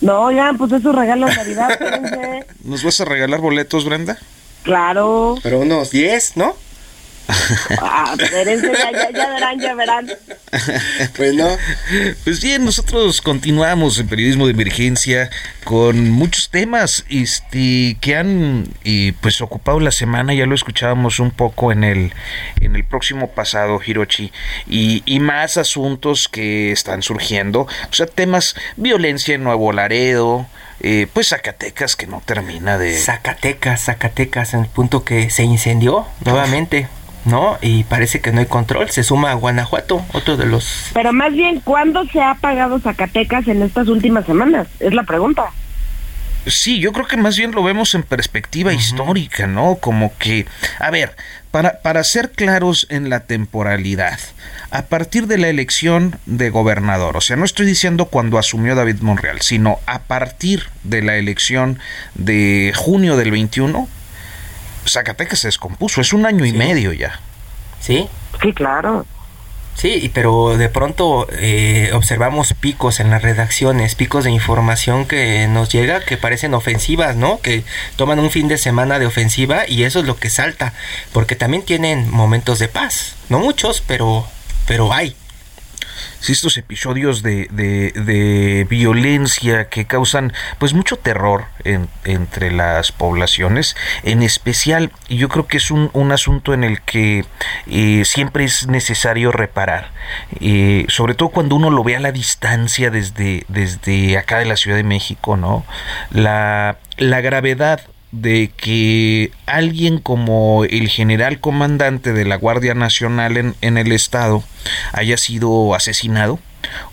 No, 0.01 0.31
ya, 0.31 0.53
pues 0.57 0.71
es 0.73 0.83
su 0.83 0.93
regalo 0.93 1.27
de 1.27 1.35
Navidad. 1.35 2.45
¿Nos 2.65 2.85
vas 2.85 3.01
a 3.01 3.05
regalar 3.05 3.41
boletos, 3.41 3.85
Brenda? 3.85 4.19
Claro. 4.63 5.37
Pero 5.43 5.61
unos 5.61 5.91
10, 5.91 6.37
¿no? 6.37 6.55
Ah, 7.81 8.15
ya, 8.19 9.29
verán, 9.29 9.61
ya 9.61 9.75
verán. 9.75 10.11
Pues 11.17 11.35
no. 11.35 11.49
Pues 12.25 12.43
bien, 12.43 12.65
nosotros 12.65 13.21
continuamos 13.21 13.99
en 13.99 14.09
periodismo 14.09 14.47
de 14.47 14.53
emergencia 14.53 15.31
con 15.65 16.11
muchos 16.11 16.49
temas 16.49 17.05
este, 17.11 17.99
que 18.01 18.17
han 18.17 18.69
eh, 18.85 19.13
pues 19.21 19.41
ocupado 19.43 19.79
la 19.81 19.91
semana, 19.91 20.33
ya 20.33 20.47
lo 20.47 20.55
escuchábamos 20.55 21.21
un 21.21 21.31
poco 21.31 21.71
en 21.71 21.85
el, 21.85 22.13
en 22.61 22.77
el 22.77 22.85
próximo 22.85 23.31
pasado, 23.33 23.79
Hirochi, 23.85 24.33
y, 24.67 25.03
y 25.05 25.21
más 25.21 25.59
asuntos 25.59 26.29
que 26.29 26.73
están 26.73 27.03
surgiendo, 27.03 27.63
o 27.63 27.93
sea, 27.93 28.07
temas, 28.07 28.57
violencia 28.77 29.35
en 29.35 29.45
Nuevo 29.45 29.73
Laredo, 29.73 30.47
eh, 30.81 31.09
pues 31.13 31.29
Zacatecas 31.29 31.97
que 31.97 32.07
no 32.07 32.23
termina 32.25 32.79
de... 32.79 32.97
Zacatecas, 32.97 33.85
Zacatecas, 33.85 34.55
en 34.55 34.61
el 34.61 34.67
punto 34.69 35.05
que 35.05 35.29
se 35.29 35.43
incendió 35.43 36.07
nuevamente, 36.25 36.89
¿no? 37.29 37.59
Y 37.61 37.85
parece 37.85 38.21
que 38.21 38.33
no 38.33 38.41
hay 38.41 38.47
control. 38.47 38.91
Se 38.91 39.03
suma 39.03 39.31
a 39.31 39.35
Guanajuato, 39.35 40.05
otro 40.13 40.37
de 40.37 40.47
los... 40.47 40.91
Pero 40.95 41.13
más 41.13 41.33
bien, 41.33 41.61
¿cuándo 41.61 42.05
se 42.07 42.21
ha 42.21 42.33
apagado 42.33 42.81
Zacatecas 42.81 43.47
en 43.49 43.63
estas 43.63 43.89
últimas 43.89 44.27
semanas? 44.27 44.67
Es 44.81 44.95
la 44.95 45.05
pregunta. 45.05 45.45
Sí, 46.47 46.81
yo 46.81 46.93
creo 46.93 47.07
que 47.07 47.17
más 47.17 47.37
bien 47.37 47.53
lo 47.53 47.63
vemos 47.63 47.95
en 47.95 48.03
perspectiva 48.03 48.73
histórica, 48.73 49.47
¿no? 49.47 49.77
Como 49.77 50.17
que, 50.17 50.47
a 50.79 50.91
ver, 50.91 51.15
para, 51.51 51.81
para 51.83 52.03
ser 52.05 52.31
claros 52.31 52.87
en 52.91 53.11
la 53.11 53.21
temporalidad, 53.21 54.19
a 54.71 54.87
partir 54.87 55.27
de 55.27 55.37
la 55.37 55.49
elección 55.49 56.19
de 56.25 56.49
gobernador, 56.49 57.19
o 57.19 57.21
sea, 57.21 57.37
no 57.37 57.45
estoy 57.45 57.67
diciendo 57.67 58.07
cuando 58.07 58.39
asumió 58.39 58.75
David 58.75 59.01
Monreal, 59.01 59.43
sino 59.43 59.79
a 59.87 60.01
partir 60.05 60.65
de 60.85 61.03
la 61.03 61.17
elección 61.17 61.81
de 62.15 62.73
junio 62.75 63.17
del 63.17 63.31
21, 63.31 63.87
Zacatecas 64.93 65.41
se 65.41 65.49
descompuso, 65.49 66.01
es 66.01 66.13
un 66.13 66.27
año 66.27 66.45
y 66.45 66.53
medio 66.53 66.93
ya. 66.93 67.21
¿Sí? 67.81 68.09
Sí, 68.43 68.53
claro. 68.53 69.07
Sí, 69.79 70.01
y 70.03 70.09
pero 70.09 70.57
de 70.57 70.69
pronto 70.69 71.29
eh, 71.31 71.91
observamos 71.95 72.53
picos 72.53 72.99
en 72.99 73.11
las 73.11 73.23
redacciones, 73.23 73.95
picos 73.95 74.25
de 74.25 74.33
información 74.33 75.07
que 75.07 75.47
nos 75.47 75.69
llega 75.69 76.05
que 76.05 76.17
parecen 76.17 76.53
ofensivas, 76.55 77.15
¿no? 77.15 77.41
Que 77.41 77.63
toman 77.95 78.19
un 78.19 78.33
fin 78.33 78.49
de 78.49 78.59
semana 78.59 78.99
de 78.99 79.07
ofensiva 79.07 79.69
y 79.69 79.85
eso 79.85 80.01
es 80.01 80.05
lo 80.05 80.17
que 80.17 80.31
salta, 80.31 80.73
porque 81.13 81.37
también 81.37 81.63
tienen 81.63 82.11
momentos 82.11 82.59
de 82.59 82.67
paz, 82.67 83.15
no 83.29 83.39
muchos, 83.39 83.81
pero, 83.81 84.27
pero 84.67 84.93
hay. 84.93 85.15
Sí, 86.21 86.33
estos 86.33 86.57
episodios 86.57 87.23
de, 87.23 87.47
de, 87.53 87.93
de 87.93 88.67
violencia 88.69 89.69
que 89.69 89.87
causan 89.87 90.33
pues 90.59 90.75
mucho 90.75 90.97
terror 90.97 91.45
en- 91.63 91.89
entre 92.05 92.51
las 92.51 92.91
poblaciones, 92.91 93.77
en 94.03 94.23
especial, 94.23 94.91
yo 95.09 95.29
creo 95.29 95.47
que 95.47 95.59
es 95.59 95.71
un, 95.71 95.91
un 95.93 96.11
asunto 96.11 96.55
en 96.55 96.65
el 96.65 96.81
que 96.83 97.25
eh, 97.69 98.03
siempre 98.05 98.45
es 98.45 98.67
necesario 98.67 99.31
reparar, 99.31 99.93
eh, 100.41 100.87
sobre 100.89 101.15
todo 101.15 101.29
cuando 101.29 101.55
uno 101.55 101.71
lo 101.71 101.85
ve 101.85 101.95
a 101.97 102.01
la 102.01 102.11
distancia 102.11 102.91
desde, 102.91 103.45
desde 103.49 104.19
acá 104.19 104.39
de 104.39 104.47
la 104.47 104.57
Ciudad 104.57 104.77
de 104.77 104.83
México, 104.85 105.37
¿no? 105.37 105.65
La, 106.11 106.79
la 106.97 107.21
gravedad 107.21 107.81
de 108.11 108.51
que 108.57 109.31
alguien 109.47 109.99
como 109.99 110.65
el 110.65 110.89
general 110.89 111.41
comandante 111.41 112.13
de 112.13 112.25
la 112.25 112.37
Guardia 112.37 112.75
Nacional 112.75 113.37
en, 113.37 113.55
en 113.61 113.77
el 113.77 113.93
estado 113.93 114.43
haya 114.93 115.17
sido 115.17 115.75
asesinado 115.75 116.39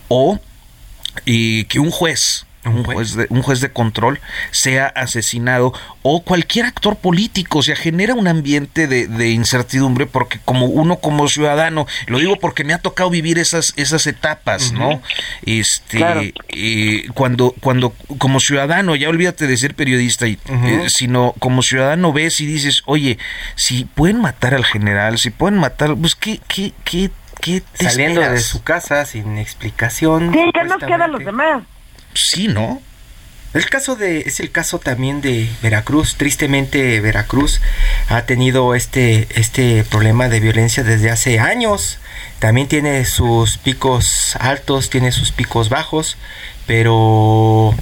o 0.09 0.39
y 1.23 1.65
que 1.65 1.79
un 1.79 1.91
juez 1.91 2.45
un 2.65 2.83
juez, 2.83 3.15
de, 3.15 3.27
un 3.29 3.41
juez 3.41 3.61
de 3.61 3.69
control 3.71 4.19
sea 4.51 4.87
asesinado 4.87 5.73
o 6.01 6.23
cualquier 6.23 6.65
actor 6.65 6.95
político, 6.95 7.59
o 7.59 7.63
sea, 7.63 7.75
genera 7.75 8.13
un 8.13 8.27
ambiente 8.27 8.87
de, 8.87 9.07
de 9.07 9.29
incertidumbre 9.31 10.05
porque 10.05 10.39
como 10.45 10.65
uno 10.67 10.97
como 10.97 11.27
ciudadano, 11.27 11.87
lo 12.07 12.19
digo 12.19 12.35
porque 12.37 12.63
me 12.63 12.73
ha 12.73 12.79
tocado 12.79 13.09
vivir 13.09 13.37
esas, 13.39 13.73
esas 13.77 14.07
etapas, 14.07 14.71
¿no? 14.71 15.01
Este, 15.45 15.97
Claro. 15.97 16.21
eh, 16.49 17.07
cuando, 17.13 17.53
cuando 17.59 17.93
como 18.17 18.39
ciudadano, 18.39 18.95
ya 18.95 19.09
olvídate 19.09 19.47
de 19.47 19.57
ser 19.57 19.75
periodista, 19.75 20.27
y, 20.27 20.37
eh, 20.47 20.85
sino 20.89 21.33
como 21.39 21.61
ciudadano 21.61 22.13
ves 22.13 22.39
y 22.41 22.45
dices, 22.45 22.81
oye, 22.85 23.17
si 23.55 23.85
pueden 23.85 24.21
matar 24.21 24.53
al 24.53 24.65
general, 24.65 25.17
si 25.17 25.29
pueden 25.29 25.59
matar, 25.59 25.95
pues 25.95 26.15
qué, 26.15 26.39
qué, 26.47 26.73
qué, 26.83 27.09
qué 27.41 27.61
te 27.77 27.89
Saliendo 27.89 28.21
de 28.21 28.39
su 28.39 28.63
casa 28.63 29.05
sin 29.05 29.37
explicación. 29.37 30.31
Sí, 30.33 30.51
¿qué 30.53 30.63
nos 30.63 30.79
queda 30.79 31.05
a 31.05 31.07
los 31.07 31.23
demás? 31.23 31.63
Sí, 32.15 32.47
¿no? 32.47 32.81
El 33.53 33.69
caso 33.69 33.95
de 33.95 34.19
es 34.21 34.41
el 34.41 34.51
caso 34.51 34.79
también 34.79 35.21
de 35.21 35.49
Veracruz. 35.61 36.15
Tristemente 36.15 36.99
Veracruz 36.99 37.61
ha 38.09 38.23
tenido 38.23 38.75
este 38.75 39.27
este 39.39 39.85
problema 39.85 40.27
de 40.27 40.41
violencia 40.41 40.83
desde 40.83 41.09
hace 41.09 41.39
años. 41.39 41.99
También 42.39 42.67
tiene 42.67 43.05
sus 43.05 43.57
picos 43.57 44.35
altos, 44.41 44.89
tiene 44.89 45.13
sus 45.13 45.31
picos 45.31 45.69
bajos, 45.69 46.17
pero 46.67 47.73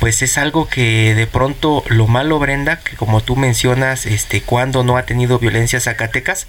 pues 0.00 0.22
es 0.22 0.38
algo 0.38 0.66
que 0.66 1.14
de 1.14 1.26
pronto 1.26 1.84
lo 1.88 2.06
malo 2.06 2.38
Brenda, 2.38 2.80
que 2.80 2.96
como 2.96 3.20
tú 3.20 3.36
mencionas, 3.36 4.06
este 4.06 4.40
cuando 4.40 4.82
no 4.82 4.96
ha 4.96 5.04
tenido 5.04 5.38
violencia 5.38 5.78
Zacatecas, 5.78 6.46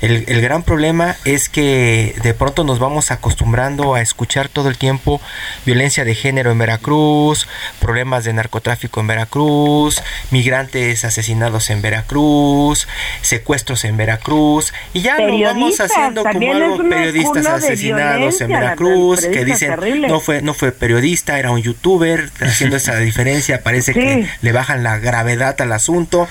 el, 0.00 0.24
el 0.26 0.40
gran 0.40 0.62
problema 0.62 1.16
es 1.24 1.48
que 1.48 2.14
de 2.22 2.34
pronto 2.34 2.64
nos 2.64 2.78
vamos 2.78 3.10
acostumbrando 3.10 3.94
a 3.94 4.00
escuchar 4.00 4.48
todo 4.48 4.68
el 4.68 4.78
tiempo 4.78 5.20
violencia 5.66 6.04
de 6.04 6.14
género 6.14 6.50
en 6.50 6.58
Veracruz, 6.58 7.46
problemas 7.80 8.24
de 8.24 8.32
narcotráfico 8.32 9.00
en 9.00 9.06
Veracruz, 9.06 10.02
migrantes 10.30 11.04
asesinados 11.04 11.70
en 11.70 11.82
Veracruz, 11.82 12.88
secuestros 13.20 13.84
en 13.84 13.96
Veracruz, 13.96 14.72
y 14.92 15.02
ya 15.02 15.18
lo 15.18 15.38
vamos 15.38 15.80
haciendo 15.80 16.24
como 16.24 16.52
algo 16.52 16.88
periodistas 16.88 17.46
asesinados 17.46 18.40
en 18.40 18.48
Veracruz, 18.48 19.26
que 19.26 19.44
dicen 19.44 19.70
terrible. 19.70 20.08
no 20.08 20.20
fue, 20.20 20.42
no 20.42 20.54
fue 20.54 20.72
periodista, 20.72 21.38
era 21.38 21.50
un 21.50 21.60
youtuber, 21.60 22.30
haciendo 22.40 22.76
esa 22.76 22.96
diferencia, 22.98 23.62
parece 23.62 23.92
que 23.92 24.28
le 24.40 24.52
bajan 24.52 24.82
la 24.82 24.98
gravedad 24.98 25.60
al 25.60 25.72
asunto, 25.72 26.28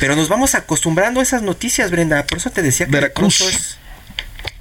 pero 0.00 0.16
nos 0.16 0.28
vamos 0.28 0.54
acostumbrando 0.54 1.20
a 1.20 1.22
esas 1.22 1.42
noticias, 1.42 1.90
Brenda, 1.90 2.24
por 2.24 2.38
eso 2.38 2.50
te 2.50 2.62
decía 2.62 2.86
que 2.86 3.11
Veracruz. 3.14 3.78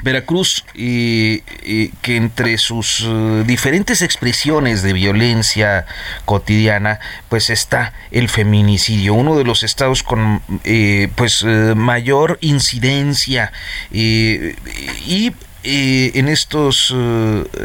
Veracruz, 0.04 0.66
eh, 0.76 1.44
eh, 1.64 1.92
que 2.02 2.16
entre 2.16 2.58
sus 2.58 3.06
eh, 3.06 3.44
diferentes 3.46 4.02
expresiones 4.02 4.82
de 4.82 4.94
violencia 4.94 5.86
cotidiana, 6.26 7.00
pues 7.30 7.50
está 7.50 7.94
el 8.10 8.28
feminicidio, 8.30 9.14
uno 9.14 9.38
de 9.38 9.44
los 9.44 9.62
estados 9.64 10.02
con 10.02 10.42
eh, 10.64 11.10
pues 11.16 11.44
eh, 11.44 11.74
mayor 11.76 12.40
incidencia 12.42 13.52
y 13.92 15.34
eh, 15.64 16.12
en 16.16 16.28
estos 16.28 16.94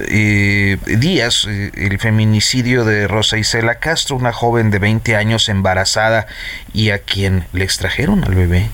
eh, 0.08 0.76
días 0.98 1.46
el 1.46 1.98
feminicidio 1.98 2.84
de 2.84 3.08
Rosa 3.08 3.38
Isela 3.38 3.76
Castro, 3.76 4.16
una 4.16 4.32
joven 4.32 4.70
de 4.70 4.78
20 4.78 5.16
años 5.16 5.48
embarazada 5.48 6.26
y 6.74 6.90
a 6.90 6.98
quien 6.98 7.44
le 7.52 7.64
extrajeron 7.64 8.24
al 8.24 8.34
bebé. 8.34 8.68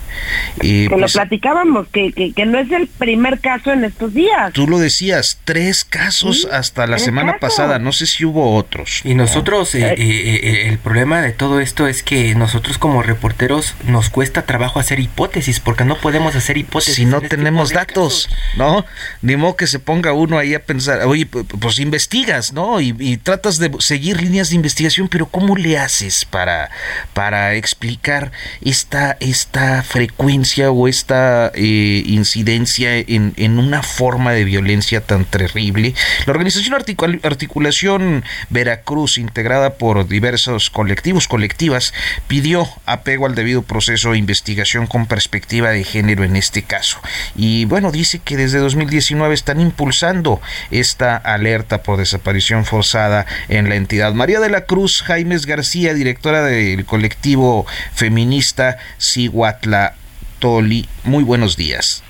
que 0.60 0.88
lo 0.90 0.98
pues, 0.98 1.12
platicábamos, 1.12 1.86
que, 1.88 2.32
que, 2.34 2.46
no 2.46 2.58
es 2.58 2.70
el 2.72 2.88
primer 2.88 3.38
caso 3.38 3.72
en 3.72 3.84
estos 3.84 4.12
días. 4.12 4.52
Tú 4.52 4.66
lo 4.66 4.78
decías, 4.78 5.38
tres 5.44 5.84
casos 5.84 6.48
hasta 6.50 6.86
la 6.86 6.98
semana 6.98 7.38
pasada, 7.38 7.78
no 7.78 7.92
sé 7.92 8.06
si 8.06 8.24
hubo 8.24 8.56
otros. 8.56 9.02
Y 9.04 9.14
nosotros, 9.14 9.74
el 9.74 10.78
problema 10.78 11.22
de 11.22 11.32
todo 11.32 11.60
esto 11.60 11.86
es 11.86 12.02
que 12.02 12.34
nosotros 12.34 12.78
como 12.78 13.02
reporteros 13.02 13.74
nos 13.86 14.10
cuesta 14.10 14.42
trabajo 14.42 14.80
hacer 14.80 15.00
hipótesis, 15.00 15.60
porque 15.60 15.84
no 15.84 15.96
podemos 15.96 16.34
hacer 16.34 16.56
hipótesis. 16.58 16.96
Si 16.96 17.04
no 17.04 17.18
este 17.18 17.36
tenemos 17.36 17.70
datos, 17.70 18.28
¿no? 18.56 18.84
Ni 19.22 19.36
modo 19.36 19.54
que 19.56 19.68
se 19.68 19.78
ponga 19.78 20.12
uno 20.12 20.36
ahí 20.36 20.54
a 20.54 20.64
pensar, 20.64 21.06
oye, 21.06 21.26
pues 21.26 21.78
investigas, 21.78 22.52
¿no? 22.52 22.80
Y, 22.80 23.16
tratas 23.18 23.58
de 23.58 23.70
seguir 23.78 24.20
líneas 24.20 24.50
de 24.50 24.56
investigación, 24.56 25.08
pero 25.08 25.26
¿cómo 25.26 25.56
le 25.56 25.78
haces 25.78 26.24
para, 26.24 26.70
para 27.14 27.54
explicar 27.54 28.32
esta, 28.60 29.16
esta 29.20 29.82
frecuencia 29.84 30.72
o 30.72 30.88
esta 30.88 31.52
eh, 31.54 32.02
incidencia 32.04 32.96
en, 32.96 33.32
en, 33.36 33.58
una 33.58 33.82
forma 33.84 34.32
de 34.32 34.44
violencia 34.44 35.00
tan 35.00 35.24
terrible? 35.24 35.94
La 36.26 36.32
organización 36.32 36.74
Articulación 37.22 38.24
Veracruz, 38.50 39.18
integrada 39.18 39.74
por 39.74 40.08
diversos 40.08 40.68
colectivos, 40.68 41.28
colectivas, 41.28 41.94
pidió 42.26 42.66
apego 42.86 43.26
al 43.26 43.36
debido 43.36 43.62
proceso 43.62 44.12
de 44.12 44.18
investigación 44.18 44.88
con 44.88 45.06
perspectiva 45.06 45.70
de 45.70 45.84
género 45.84 46.24
en 46.24 46.34
este 46.34 46.62
caso. 46.62 46.98
Y 47.36 47.66
bueno, 47.66 47.92
dice 47.92 48.18
que 48.18 48.36
desde 48.36 48.58
2019 48.58 49.11
están 49.32 49.60
impulsando 49.60 50.40
esta 50.70 51.16
alerta 51.16 51.82
por 51.82 51.98
desaparición 51.98 52.64
forzada 52.64 53.26
en 53.48 53.68
la 53.68 53.76
entidad. 53.76 54.12
María 54.14 54.40
de 54.40 54.50
la 54.50 54.64
Cruz 54.64 55.02
Jaimes 55.02 55.46
García, 55.46 55.94
directora 55.94 56.42
del 56.42 56.84
colectivo 56.84 57.66
feminista 57.94 58.78
Siguatla 58.98 59.94
Toli. 60.38 60.88
Muy 61.04 61.24
buenos 61.24 61.56
días. 61.56 62.02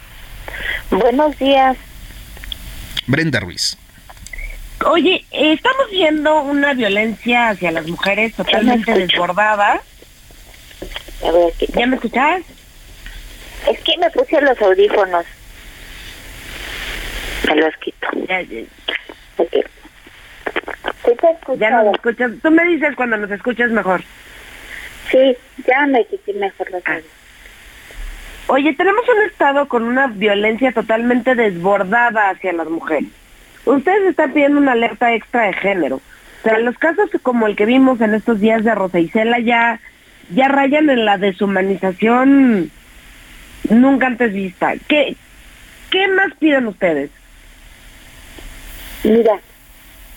Buenos 0.90 1.38
días. 1.38 1.76
Brenda 3.06 3.40
Ruiz. 3.40 3.76
Oye, 4.86 5.24
estamos 5.30 5.90
viendo 5.90 6.42
una 6.42 6.74
violencia 6.74 7.50
hacia 7.50 7.70
las 7.70 7.86
mujeres 7.86 8.34
totalmente 8.34 8.92
desbordada. 8.92 9.80
¿Ya 11.76 11.86
me 11.86 11.96
escuchas? 11.96 12.42
Es 13.70 13.78
que 13.80 13.96
me 13.98 14.10
puse 14.10 14.40
los 14.40 14.60
audífonos. 14.60 15.24
Me 17.48 17.56
los 17.56 17.76
quito. 17.76 18.08
Ya, 18.28 18.40
ya. 18.42 18.62
ya 21.58 21.70
nos 21.70 21.94
escuchas. 21.94 22.32
Tú 22.42 22.50
me 22.50 22.64
dices 22.64 22.94
cuando 22.96 23.16
nos 23.16 23.30
escuchas 23.30 23.70
mejor. 23.70 24.02
Sí, 25.10 25.36
ya 25.66 25.86
me 25.86 26.04
quité 26.06 26.32
mejor 26.34 26.70
los 26.70 26.82
ah. 26.86 26.98
Oye, 28.48 28.74
tenemos 28.74 29.04
un 29.08 29.22
estado 29.30 29.68
con 29.68 29.84
una 29.84 30.08
violencia 30.08 30.72
totalmente 30.72 31.34
desbordada 31.34 32.30
hacia 32.30 32.52
las 32.52 32.68
mujeres. 32.68 33.08
Ustedes 33.64 34.10
están 34.10 34.32
pidiendo 34.32 34.58
una 34.58 34.72
alerta 34.72 35.14
extra 35.14 35.44
de 35.44 35.52
género. 35.54 35.96
O 35.96 36.42
sea, 36.42 36.58
los 36.58 36.76
casos 36.76 37.08
como 37.22 37.46
el 37.46 37.54
que 37.54 37.66
vimos 37.66 38.00
en 38.00 38.14
estos 38.14 38.40
días 38.40 38.64
de 38.64 38.74
Rosa 38.74 38.98
Isela 38.98 39.38
ya, 39.38 39.80
ya 40.34 40.48
rayan 40.48 40.90
en 40.90 41.04
la 41.04 41.18
deshumanización 41.18 42.70
nunca 43.70 44.08
antes 44.08 44.32
vista. 44.32 44.74
¿Qué, 44.88 45.16
qué 45.90 46.08
más 46.08 46.34
piden 46.40 46.66
ustedes? 46.66 47.10
Mira, 49.04 49.40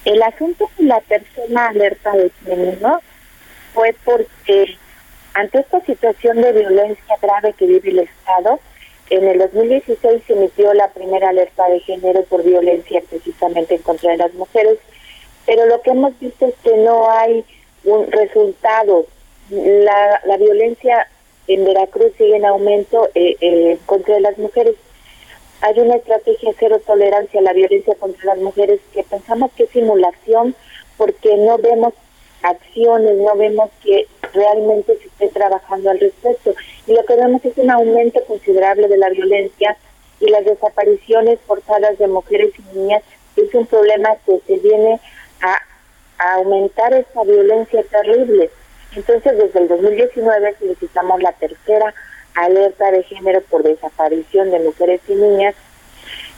el 0.06 0.22
asunto 0.22 0.70
de 0.78 0.86
la 0.86 1.00
persona 1.02 1.68
alerta 1.68 2.12
de 2.12 2.32
género 2.46 3.02
fue 3.74 3.96
porque 4.04 4.78
ante 5.34 5.60
esta 5.60 5.82
situación 5.82 6.42
de 6.42 6.54
violencia 6.54 7.18
grave 7.22 7.54
que 7.54 7.66
vive 7.66 7.90
el 7.90 8.00
Estado, 8.00 8.60
en 9.10 9.28
el 9.28 9.40
2016 9.40 10.24
se 10.26 10.34
emitió 10.34 10.74
la 10.74 10.90
primera 10.90 11.30
alerta 11.30 11.68
de 11.68 11.80
género 11.80 12.24
por 12.24 12.44
violencia 12.44 13.02
precisamente 13.10 13.76
en 13.76 13.82
contra 13.82 14.12
de 14.12 14.18
las 14.18 14.34
mujeres, 14.34 14.78
pero 15.46 15.66
lo 15.66 15.82
que 15.82 15.92
hemos 15.92 16.18
visto 16.20 16.46
es 16.48 16.56
que 16.64 16.78
no 16.78 17.10
hay 17.10 17.44
un 17.84 18.12
resultado. 18.12 19.06
La, 19.50 20.22
la 20.26 20.38
violencia 20.38 21.08
en 21.48 21.66
Veracruz 21.66 22.14
sigue 22.18 22.36
en 22.36 22.46
aumento 22.46 23.10
eh, 23.14 23.36
eh, 23.42 23.78
contra 23.86 24.20
las 24.20 24.38
mujeres. 24.38 24.76
Hay 25.66 25.80
una 25.80 25.96
estrategia 25.96 26.54
cero 26.60 26.80
tolerancia 26.86 27.40
a 27.40 27.44
la 27.44 27.52
violencia 27.52 27.96
contra 27.96 28.36
las 28.36 28.38
mujeres 28.38 28.80
que 28.94 29.02
pensamos 29.02 29.52
que 29.54 29.64
es 29.64 29.72
simulación 29.72 30.54
porque 30.96 31.36
no 31.38 31.58
vemos 31.58 31.96
acciones, 32.44 33.18
no 33.18 33.36
vemos 33.36 33.72
que 33.84 34.06
realmente 34.32 34.96
se 34.96 35.08
esté 35.08 35.30
trabajando 35.30 35.90
al 35.90 36.00
respecto. 36.00 36.54
Y 36.86 36.94
lo 36.94 37.04
que 37.06 37.16
vemos 37.16 37.44
es 37.44 37.58
un 37.58 37.72
aumento 37.72 38.24
considerable 38.26 38.88
de 38.88 38.98
la 38.98 39.10
violencia 39.10 39.76
y 40.20 40.30
las 40.30 40.46
desapariciones 40.46 41.40
forzadas 41.48 41.98
de 41.98 42.10
mujeres 42.10 42.54
y 42.60 42.78
niñas 42.78 43.02
es 43.36 43.52
un 43.56 43.66
problema 43.66 44.10
que 44.24 44.40
se 44.46 44.58
viene 44.58 45.00
a, 45.42 45.58
a 46.20 46.34
aumentar 46.36 46.94
esta 46.94 47.24
violencia 47.24 47.82
terrible. 47.90 48.52
Entonces, 48.96 49.36
desde 49.36 49.62
el 49.62 49.68
2019 49.68 50.58
solicitamos 50.60 51.24
la 51.24 51.32
tercera 51.32 51.92
alerta 52.36 52.92
de 52.92 53.04
género 53.04 53.42
por 53.42 53.64
desaparición 53.64 54.52
de 54.52 54.60
mujeres 54.60 55.02
y 55.08 55.16
niñas. 55.16 55.56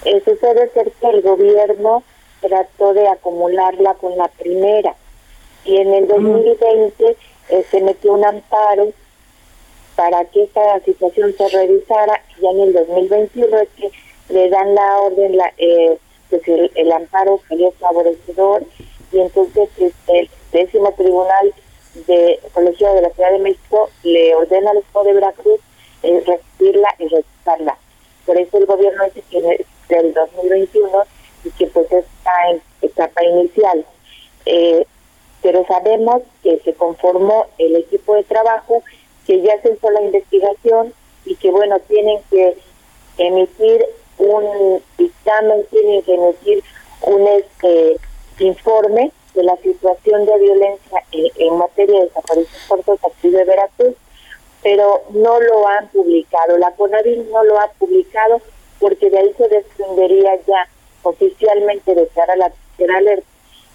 Eh, 0.05 0.21
sucede 0.23 0.69
ser 0.69 0.91
que 0.91 1.09
el 1.09 1.21
gobierno 1.21 2.03
trató 2.41 2.93
de 2.93 3.07
acumularla 3.07 3.95
con 3.95 4.15
la 4.17 4.27
primera 4.27 4.95
y 5.65 5.77
en 5.77 5.93
el 5.93 6.07
2020 6.07 7.17
eh, 7.49 7.65
se 7.69 7.81
metió 7.81 8.13
un 8.13 8.23
amparo 8.23 8.89
para 9.95 10.23
que 10.25 10.43
esta 10.43 10.79
situación 10.81 11.33
se 11.35 11.49
revisara 11.49 12.21
y 12.37 12.41
ya 12.41 12.49
en 12.51 12.59
el 12.61 12.73
2021 12.73 13.57
es 13.57 13.69
que 13.69 13.91
le 14.29 14.49
dan 14.49 14.75
la 14.75 14.99
orden, 14.99 15.35
la, 15.35 15.51
eh, 15.57 15.97
pues 16.29 16.41
el, 16.47 16.91
amparo 16.91 17.39
salió 17.47 17.71
favorecedor 17.71 18.63
y 19.11 19.19
entonces 19.19 19.69
este, 19.77 20.19
el 20.19 20.29
décimo 20.51 20.91
tribunal 20.91 21.53
de 22.05 22.39
Colegio 22.53 22.93
de 22.93 23.01
la 23.01 23.09
Ciudad 23.09 23.31
de 23.31 23.39
México 23.39 23.89
le 24.03 24.35
ordena 24.35 24.71
al 24.71 24.77
Estado 24.77 25.05
de 25.05 25.13
Veracruz 25.13 25.59
eh, 26.07 26.23
recibirla 26.25 26.95
y 26.99 27.07
revisarla. 27.07 27.77
Por 28.25 28.37
eso 28.37 28.57
el 28.57 28.65
gobierno 28.65 29.03
dice 29.05 29.23
que 29.29 29.65
del 29.89 30.13
2021 30.13 31.03
y 31.43 31.51
que 31.51 31.67
pues 31.67 31.91
está 31.91 32.49
en 32.49 32.61
etapa 32.81 33.23
inicial. 33.23 33.85
Eh, 34.45 34.85
pero 35.41 35.65
sabemos 35.65 36.23
que 36.43 36.59
se 36.59 36.73
conformó 36.73 37.47
el 37.57 37.75
equipo 37.75 38.15
de 38.15 38.23
trabajo, 38.23 38.83
que 39.25 39.41
ya 39.41 39.61
se 39.61 39.73
hizo 39.73 39.89
la 39.91 40.01
investigación 40.01 40.93
y 41.25 41.35
que 41.35 41.51
bueno, 41.51 41.77
tienen 41.87 42.21
que 42.29 42.57
emitir 43.17 43.85
un 44.17 44.81
dictamen, 44.97 45.65
tienen 45.69 46.01
que 46.03 46.13
emitir 46.15 46.63
un 47.01 47.27
este 47.27 47.97
informe 48.39 49.11
de 49.33 49.43
la 49.43 49.57
situación 49.57 50.25
de 50.25 50.37
violencia 50.39 51.03
en, 51.11 51.57
materia 51.57 51.99
de 51.99 52.05
desaparición 52.05 52.97
aquí 53.05 53.29
de 53.29 53.43
Veracruz, 53.43 53.95
pero 54.67 55.01
no 55.11 55.39
lo 55.39 55.65
han 55.65 55.87
publicado. 55.87 56.57
La 56.57 56.71
CONAVIL 56.71 57.31
no 57.31 57.41
lo 57.45 57.57
ha 57.57 57.69
publicado 57.79 58.41
porque 58.81 59.09
de 59.09 59.17
ahí 59.17 59.33
se 59.37 59.47
desprendería 59.47 60.35
ya 60.45 60.67
oficialmente 61.03 61.95
de 61.95 62.05
cara 62.07 62.33
a 62.33 62.35
la 62.35 62.49
tercera 62.49 62.97
alerta 62.97 63.25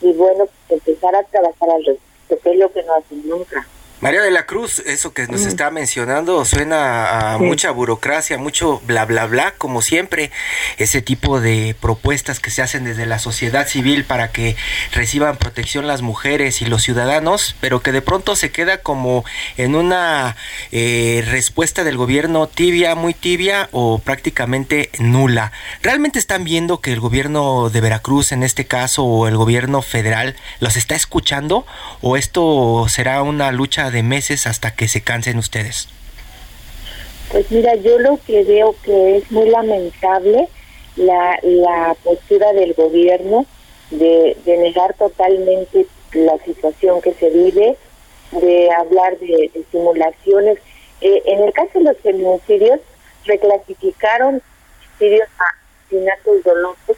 y 0.02 0.12
bueno, 0.12 0.48
empezar 0.68 1.16
a 1.16 1.22
trabajar 1.22 1.70
al 1.70 1.82
respecto, 1.86 2.42
que 2.42 2.50
es 2.50 2.58
lo 2.58 2.70
que 2.70 2.82
no 2.82 2.94
hacen 2.94 3.26
nunca. 3.26 3.66
María 4.02 4.20
de 4.20 4.32
la 4.32 4.46
Cruz, 4.46 4.80
eso 4.80 5.14
que 5.14 5.28
nos 5.28 5.42
mm. 5.42 5.48
está 5.48 5.70
mencionando 5.70 6.44
suena 6.44 7.34
a 7.34 7.38
mucha 7.38 7.70
burocracia, 7.70 8.36
mucho 8.36 8.82
bla 8.84 9.04
bla 9.04 9.26
bla, 9.26 9.54
como 9.56 9.80
siempre, 9.80 10.32
ese 10.76 11.02
tipo 11.02 11.40
de 11.40 11.76
propuestas 11.80 12.40
que 12.40 12.50
se 12.50 12.62
hacen 12.62 12.82
desde 12.82 13.06
la 13.06 13.20
sociedad 13.20 13.68
civil 13.68 14.02
para 14.02 14.32
que 14.32 14.56
reciban 14.90 15.36
protección 15.36 15.86
las 15.86 16.02
mujeres 16.02 16.62
y 16.62 16.64
los 16.64 16.82
ciudadanos, 16.82 17.54
pero 17.60 17.80
que 17.80 17.92
de 17.92 18.02
pronto 18.02 18.34
se 18.34 18.50
queda 18.50 18.78
como 18.78 19.24
en 19.56 19.76
una 19.76 20.34
eh, 20.72 21.24
respuesta 21.28 21.84
del 21.84 21.96
gobierno 21.96 22.48
tibia, 22.48 22.96
muy 22.96 23.14
tibia 23.14 23.68
o 23.70 24.00
prácticamente 24.00 24.90
nula. 24.98 25.52
¿Realmente 25.80 26.18
están 26.18 26.42
viendo 26.42 26.80
que 26.80 26.92
el 26.92 26.98
gobierno 26.98 27.70
de 27.70 27.80
Veracruz 27.80 28.32
en 28.32 28.42
este 28.42 28.64
caso 28.64 29.04
o 29.04 29.28
el 29.28 29.36
gobierno 29.36 29.80
federal 29.80 30.34
los 30.58 30.74
está 30.74 30.96
escuchando 30.96 31.64
o 32.00 32.16
esto 32.16 32.86
será 32.88 33.22
una 33.22 33.52
lucha 33.52 33.91
de 33.92 34.02
meses 34.02 34.46
hasta 34.46 34.74
que 34.74 34.88
se 34.88 35.02
cansen 35.02 35.38
ustedes? 35.38 35.88
Pues 37.30 37.50
mira, 37.50 37.74
yo 37.76 37.98
lo 37.98 38.18
que 38.26 38.44
veo 38.44 38.74
que 38.82 39.18
es 39.18 39.30
muy 39.30 39.48
lamentable 39.48 40.48
la, 40.96 41.38
la 41.42 41.96
postura 42.02 42.52
del 42.52 42.74
gobierno 42.74 43.46
de, 43.90 44.36
de 44.44 44.56
negar 44.58 44.94
totalmente 44.94 45.86
la 46.12 46.38
situación 46.44 47.00
que 47.00 47.14
se 47.14 47.30
vive, 47.30 47.76
de 48.32 48.70
hablar 48.72 49.18
de, 49.18 49.50
simulaciones. 49.70 50.58
Eh, 51.00 51.22
en 51.26 51.42
el 51.42 51.52
caso 51.52 51.78
de 51.78 51.84
los 51.84 51.98
feminicidios, 51.98 52.80
reclasificaron 53.24 54.42
feminicidios 54.98 55.28
a 55.38 55.44
asesinatos 55.86 56.44
dolosos 56.44 56.96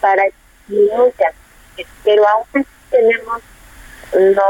para 0.00 0.24
muchas, 0.68 1.34
pero 2.04 2.26
aún 2.28 2.66
tenemos 2.90 3.42
no, 4.14 4.42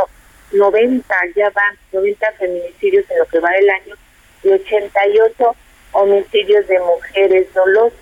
90, 0.54 1.14
ya 1.36 1.50
van 1.50 1.76
90 1.92 2.32
feminicidios 2.32 3.04
en 3.10 3.18
lo 3.18 3.26
que 3.26 3.40
va 3.40 3.50
del 3.50 3.70
año 3.70 3.94
y 4.42 4.48
88 4.50 5.56
homicidios 5.92 6.66
de 6.66 6.78
mujeres 6.80 7.52
dolosas. 7.54 7.98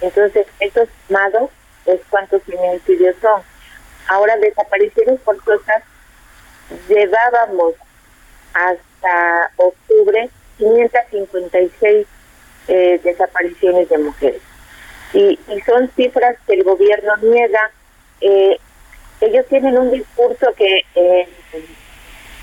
Entonces, 0.00 0.46
estos 0.60 0.88
mados, 1.08 1.50
pues 1.84 2.00
cuántos 2.10 2.42
feminicidios 2.44 3.16
son. 3.20 3.42
Ahora, 4.08 4.36
desaparecidos 4.36 5.20
por 5.20 5.42
cosas, 5.42 5.82
llevábamos 6.88 7.74
hasta 8.54 9.50
octubre 9.56 10.30
556 10.58 12.06
eh, 12.68 13.00
desapariciones 13.02 13.88
de 13.88 13.98
mujeres. 13.98 14.42
Y, 15.14 15.38
y, 15.48 15.60
son 15.62 15.90
cifras 15.96 16.36
que 16.46 16.54
el 16.54 16.64
gobierno 16.64 17.16
niega. 17.22 17.70
Eh, 18.20 18.58
ellos 19.20 19.46
tienen 19.48 19.78
un 19.78 19.90
discurso 19.90 20.52
que 20.54 20.82
en 20.94 21.28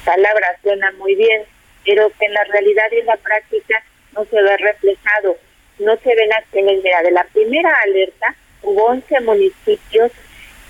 palabras 0.05 0.57
suena 0.61 0.91
muy 0.93 1.15
bien, 1.15 1.43
pero 1.83 2.09
que 2.17 2.25
en 2.25 2.33
la 2.33 2.43
realidad 2.45 2.85
y 2.91 2.99
en 2.99 3.05
la 3.07 3.17
práctica 3.17 3.83
no 4.15 4.23
se 4.25 4.41
ve 4.41 4.57
reflejado. 4.57 5.37
No 5.79 5.97
se 5.97 6.15
ven 6.15 6.31
acciones. 6.33 6.81
Mira, 6.83 7.01
de 7.03 7.11
la 7.11 7.25
primera 7.25 7.69
alerta 7.83 8.35
hubo 8.61 8.85
11 8.85 9.19
municipios 9.21 10.11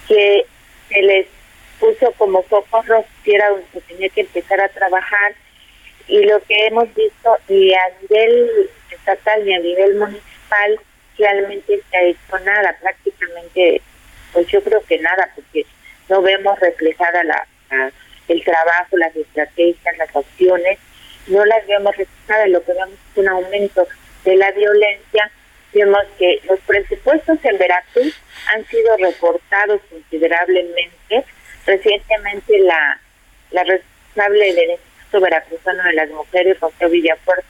que 0.07 0.45
se 0.89 1.01
les 1.01 1.27
puso 1.79 2.11
como 2.13 2.41
foco 2.43 2.81
rojo, 2.83 3.07
era 3.25 3.49
donde 3.49 3.65
se 3.73 3.81
tenía 3.81 4.09
que 4.09 4.21
empezar 4.21 4.61
a 4.61 4.69
trabajar. 4.69 5.35
Y 6.07 6.23
lo 6.23 6.39
que 6.41 6.67
hemos 6.67 6.93
visto, 6.93 7.37
ni 7.47 7.73
a 7.73 7.83
nivel 8.01 8.69
estatal 8.91 9.45
ni 9.45 9.53
a 9.53 9.59
nivel 9.59 9.95
municipal, 9.95 10.79
realmente 11.17 11.81
se 11.89 11.97
ha 11.97 12.03
hecho 12.03 12.39
nada, 12.43 12.77
prácticamente, 12.79 13.81
pues 14.33 14.47
yo 14.47 14.61
creo 14.63 14.83
que 14.85 14.99
nada, 14.99 15.31
porque 15.35 15.65
no 16.09 16.21
vemos 16.21 16.59
reflejada 16.59 17.23
la, 17.23 17.47
el 18.27 18.43
trabajo, 18.43 18.97
las 18.97 19.15
estrategias, 19.15 19.97
las 19.97 20.15
opciones, 20.15 20.79
no 21.27 21.43
las 21.45 21.65
vemos 21.67 21.95
reflejadas, 21.95 22.49
lo 22.49 22.63
que 22.63 22.73
vemos 22.73 22.89
es 23.11 23.17
un 23.17 23.27
aumento 23.29 23.87
de 24.23 24.35
la 24.35 24.51
violencia, 24.51 25.31
vemos 25.73 26.03
que 26.17 26.39
los 26.47 26.59
presupuestos 26.61 27.37
en 27.43 27.57
Veracruz 27.57 28.15
han 28.53 28.65
sido 28.67 28.95
recortados 28.97 29.81
considerablemente, 29.89 31.25
recientemente 31.65 32.59
la, 32.59 32.99
la 33.51 33.63
responsable 33.63 34.53
del 34.53 34.71
Instituto 34.71 35.21
Veracruzano 35.21 35.83
de 35.83 35.93
las 35.93 36.09
Mujeres, 36.09 36.57
José 36.59 36.87
Villafuerte, 36.87 37.45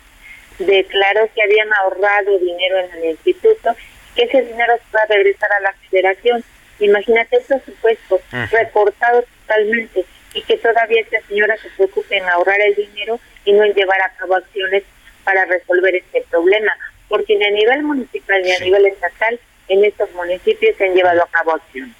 declaró 0.59 1.29
que 1.33 1.43
habían 1.43 1.71
ahorrado 1.73 2.39
dinero 2.39 2.79
en 2.79 3.03
el 3.03 3.05
instituto, 3.11 3.75
que 4.15 4.23
ese 4.23 4.41
dinero 4.41 4.73
se 4.77 4.97
va 4.97 5.03
a 5.03 5.07
regresar 5.07 5.51
a 5.51 5.59
la 5.59 5.73
federación. 5.89 6.43
Imagínate 6.79 7.37
estos 7.37 7.61
supuestos 7.63 8.21
recortados 8.51 9.25
totalmente 9.41 10.05
y 10.35 10.41
que 10.43 10.57
todavía 10.57 11.01
esta 11.01 11.19
señora 11.27 11.57
se 11.57 11.69
preocupe 11.69 12.17
en 12.17 12.25
ahorrar 12.25 12.61
el 12.61 12.75
dinero 12.75 13.19
y 13.45 13.53
no 13.53 13.63
en 13.63 13.73
llevar 13.73 13.99
a 14.01 14.09
cabo 14.17 14.35
acciones 14.35 14.83
para 15.23 15.45
resolver 15.45 15.95
este 15.95 16.23
problema, 16.29 16.71
porque 17.07 17.35
ni 17.35 17.45
a 17.45 17.51
nivel 17.51 17.83
municipal 17.83 18.41
ni 18.43 18.51
a 18.51 18.59
nivel 18.59 18.85
estatal 18.85 19.39
en 19.69 19.83
estos 19.83 20.11
municipios 20.11 20.75
se 20.77 20.85
han 20.85 20.93
llevado 20.93 21.23
a 21.23 21.27
cabo 21.29 21.53
acciones. 21.53 21.95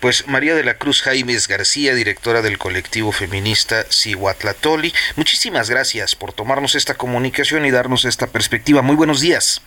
Pues 0.00 0.26
María 0.26 0.54
de 0.54 0.64
la 0.64 0.78
Cruz 0.78 1.02
Jaimes 1.02 1.48
García, 1.48 1.94
directora 1.94 2.42
del 2.42 2.58
colectivo 2.58 3.12
feminista 3.12 3.84
Cihuatlatoli, 3.90 4.92
muchísimas 5.16 5.70
gracias 5.70 6.14
por 6.14 6.32
tomarnos 6.32 6.74
esta 6.74 6.94
comunicación 6.94 7.64
y 7.64 7.70
darnos 7.70 8.04
esta 8.04 8.26
perspectiva. 8.28 8.82
Muy 8.82 8.96
buenos 8.96 9.20
días. 9.20 9.62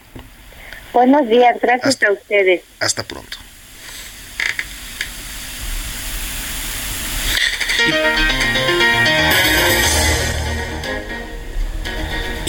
Buenos 0.94 1.28
días, 1.28 1.58
gracias 1.62 2.02
a 2.04 2.12
ustedes. 2.12 2.64
Hasta 2.80 3.04
pronto. 3.04 3.38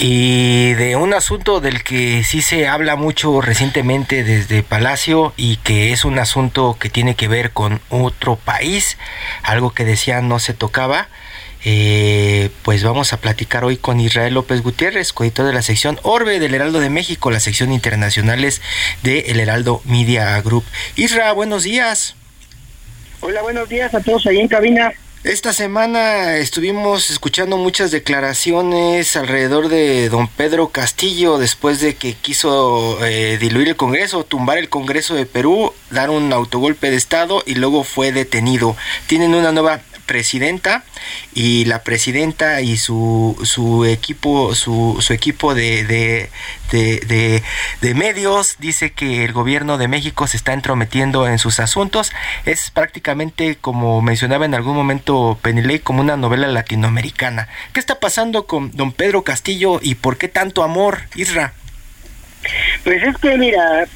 Y 0.01 0.73
de 0.75 0.95
un 0.95 1.13
asunto 1.13 1.59
del 1.59 1.83
que 1.83 2.23
sí 2.23 2.41
se 2.41 2.69
habla 2.69 2.95
mucho 2.95 3.41
recientemente 3.41 4.23
desde 4.23 4.63
Palacio 4.63 5.33
y 5.35 5.57
que 5.57 5.91
es 5.91 6.05
un 6.05 6.19
asunto 6.19 6.77
que 6.79 6.89
tiene 6.89 7.15
que 7.15 7.27
ver 7.27 7.51
con 7.51 7.81
otro 7.89 8.37
país, 8.37 8.97
algo 9.43 9.71
que 9.71 9.83
decía 9.83 10.21
no 10.21 10.39
se 10.39 10.53
tocaba, 10.53 11.09
eh, 11.65 12.49
pues 12.63 12.81
vamos 12.81 13.11
a 13.11 13.17
platicar 13.17 13.65
hoy 13.65 13.75
con 13.75 13.99
Israel 13.99 14.35
López 14.35 14.61
Gutiérrez, 14.61 15.11
coeditor 15.11 15.45
de 15.45 15.51
la 15.51 15.61
sección 15.61 15.99
Orbe 16.03 16.39
del 16.39 16.55
Heraldo 16.55 16.79
de 16.79 16.89
México, 16.89 17.29
la 17.29 17.41
sección 17.41 17.73
internacionales 17.73 18.61
de 19.03 19.19
El 19.27 19.41
Heraldo 19.41 19.81
Media 19.83 20.39
Group. 20.41 20.63
Isra, 20.95 21.33
buenos 21.33 21.63
días. 21.63 22.15
Hola, 23.19 23.41
buenos 23.41 23.67
días 23.67 23.93
a 23.93 23.99
todos 23.99 24.25
ahí 24.27 24.39
en 24.39 24.47
cabina. 24.47 24.93
Esta 25.25 25.51
semana 25.51 26.37
estuvimos 26.37 27.09
escuchando 27.09 27.57
muchas 27.57 27.91
declaraciones 27.91 29.17
alrededor 29.17 29.67
de 29.67 30.07
don 30.07 30.29
Pedro 30.29 30.69
Castillo 30.69 31.37
después 31.37 31.81
de 31.81 31.95
que 31.95 32.13
quiso 32.13 33.05
eh, 33.05 33.37
diluir 33.37 33.67
el 33.67 33.75
Congreso, 33.75 34.23
tumbar 34.23 34.57
el 34.57 34.69
Congreso 34.69 35.15
de 35.15 35.25
Perú, 35.25 35.73
dar 35.89 36.09
un 36.09 36.31
autogolpe 36.31 36.89
de 36.89 36.95
Estado 36.95 37.43
y 37.45 37.55
luego 37.55 37.83
fue 37.83 38.13
detenido. 38.13 38.77
Tienen 39.07 39.35
una 39.35 39.51
nueva 39.51 39.81
presidenta 40.09 40.83
y 41.35 41.65
la 41.65 41.83
presidenta 41.83 42.61
y 42.61 42.77
su, 42.77 43.39
su 43.43 43.85
equipo 43.85 44.55
su, 44.55 44.97
su 45.01 45.13
equipo 45.13 45.53
de, 45.53 45.83
de, 45.83 46.29
de, 46.71 47.43
de, 47.81 47.93
medios 47.93 48.55
dice 48.57 48.91
que 48.91 49.23
el 49.23 49.33
gobierno 49.33 49.77
de 49.77 49.87
México 49.87 50.25
se 50.25 50.37
está 50.37 50.53
entrometiendo 50.53 51.27
en 51.27 51.37
sus 51.37 51.59
asuntos 51.59 52.11
es 52.47 52.71
prácticamente 52.71 53.55
como 53.61 54.01
mencionaba 54.01 54.45
en 54.45 54.55
algún 54.55 54.75
momento 54.75 55.37
Penilei 55.43 55.77
como 55.77 56.01
una 56.01 56.17
novela 56.17 56.47
latinoamericana 56.47 57.47
¿qué 57.71 57.79
está 57.79 57.99
pasando 57.99 58.47
con 58.47 58.75
don 58.75 58.91
Pedro 58.91 59.23
Castillo 59.23 59.79
y 59.79 59.93
por 59.93 60.17
qué 60.17 60.27
tanto 60.27 60.63
amor 60.63 61.01
Isra? 61.13 61.53
Pues 62.83 63.03
es 63.03 63.15
que 63.17 63.37
mira 63.37 63.87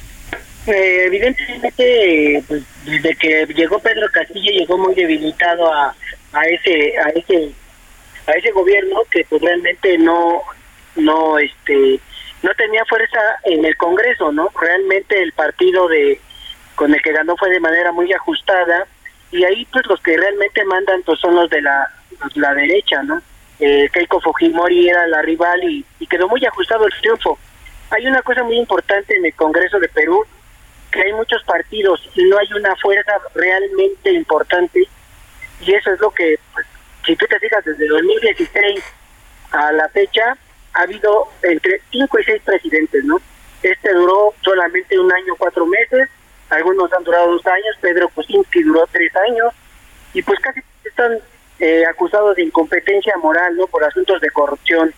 eh, 0.66 1.04
evidentemente, 1.06 2.42
pues, 2.48 2.62
desde 2.86 3.14
que 3.16 3.46
llegó 3.54 3.78
Pedro 3.80 4.08
Castillo, 4.10 4.50
llegó 4.50 4.78
muy 4.78 4.94
debilitado 4.94 5.70
a, 5.72 5.94
a 6.34 6.42
ese, 6.44 6.98
a 6.98 7.08
ese, 7.10 7.52
a 8.26 8.32
ese 8.32 8.50
gobierno 8.50 9.02
que 9.10 9.24
pues 9.28 9.40
realmente 9.40 9.96
no, 9.98 10.42
no, 10.96 11.38
este, 11.38 12.00
no 12.42 12.50
tenía 12.54 12.84
fuerza 12.84 13.20
en 13.44 13.64
el 13.64 13.76
Congreso, 13.76 14.32
¿no? 14.32 14.50
Realmente 14.60 15.22
el 15.22 15.32
partido 15.32 15.88
de 15.88 16.20
con 16.74 16.92
el 16.92 17.00
que 17.02 17.12
ganó 17.12 17.36
fue 17.36 17.50
de 17.50 17.60
manera 17.60 17.92
muy 17.92 18.12
ajustada 18.12 18.84
y 19.30 19.44
ahí 19.44 19.64
pues 19.66 19.86
los 19.86 20.00
que 20.00 20.16
realmente 20.16 20.64
mandan 20.64 21.02
pues 21.02 21.20
son 21.20 21.36
los 21.36 21.48
de 21.48 21.62
la, 21.62 21.88
la 22.34 22.52
derecha, 22.54 23.02
¿no? 23.04 23.22
Eh, 23.60 23.88
Keiko 23.92 24.20
Fujimori 24.20 24.88
era 24.88 25.06
la 25.06 25.22
rival 25.22 25.62
y, 25.62 25.84
y 26.00 26.06
quedó 26.08 26.28
muy 26.28 26.44
ajustado 26.44 26.86
el 26.86 26.92
triunfo. 27.00 27.38
Hay 27.90 28.06
una 28.06 28.22
cosa 28.22 28.42
muy 28.42 28.58
importante 28.58 29.16
en 29.16 29.24
el 29.24 29.34
Congreso 29.34 29.78
de 29.78 29.88
Perú 29.88 30.24
que 30.90 31.02
hay 31.02 31.12
muchos 31.12 31.42
partidos 31.44 32.00
y 32.16 32.24
no 32.24 32.38
hay 32.38 32.52
una 32.52 32.74
fuerza 32.76 33.12
realmente 33.34 34.12
importante 34.12 34.88
y 35.66 35.74
eso 35.74 35.92
es 35.92 36.00
lo 36.00 36.10
que, 36.10 36.38
pues, 36.52 36.66
si 37.06 37.16
tú 37.16 37.26
te 37.26 37.38
fijas, 37.38 37.64
desde 37.64 37.86
2016 37.86 38.80
a 39.52 39.72
la 39.72 39.88
fecha 39.88 40.36
ha 40.74 40.82
habido 40.82 41.28
entre 41.42 41.80
5 41.90 42.18
y 42.18 42.24
6 42.24 42.42
presidentes, 42.44 43.04
¿no? 43.04 43.20
Este 43.62 43.92
duró 43.94 44.34
solamente 44.42 44.98
un 44.98 45.10
año, 45.12 45.34
cuatro 45.38 45.64
meses, 45.66 46.08
algunos 46.50 46.92
han 46.92 47.04
durado 47.04 47.32
dos 47.32 47.46
años, 47.46 47.76
Pedro 47.80 48.08
Kuczynski 48.10 48.62
duró 48.62 48.86
tres 48.92 49.14
años, 49.16 49.54
y 50.12 50.22
pues 50.22 50.38
casi 50.40 50.60
están 50.84 51.18
eh, 51.60 51.84
acusados 51.86 52.36
de 52.36 52.42
incompetencia 52.42 53.16
moral, 53.18 53.56
¿no? 53.56 53.66
Por 53.66 53.84
asuntos 53.84 54.20
de 54.20 54.30
corrupción. 54.30 54.92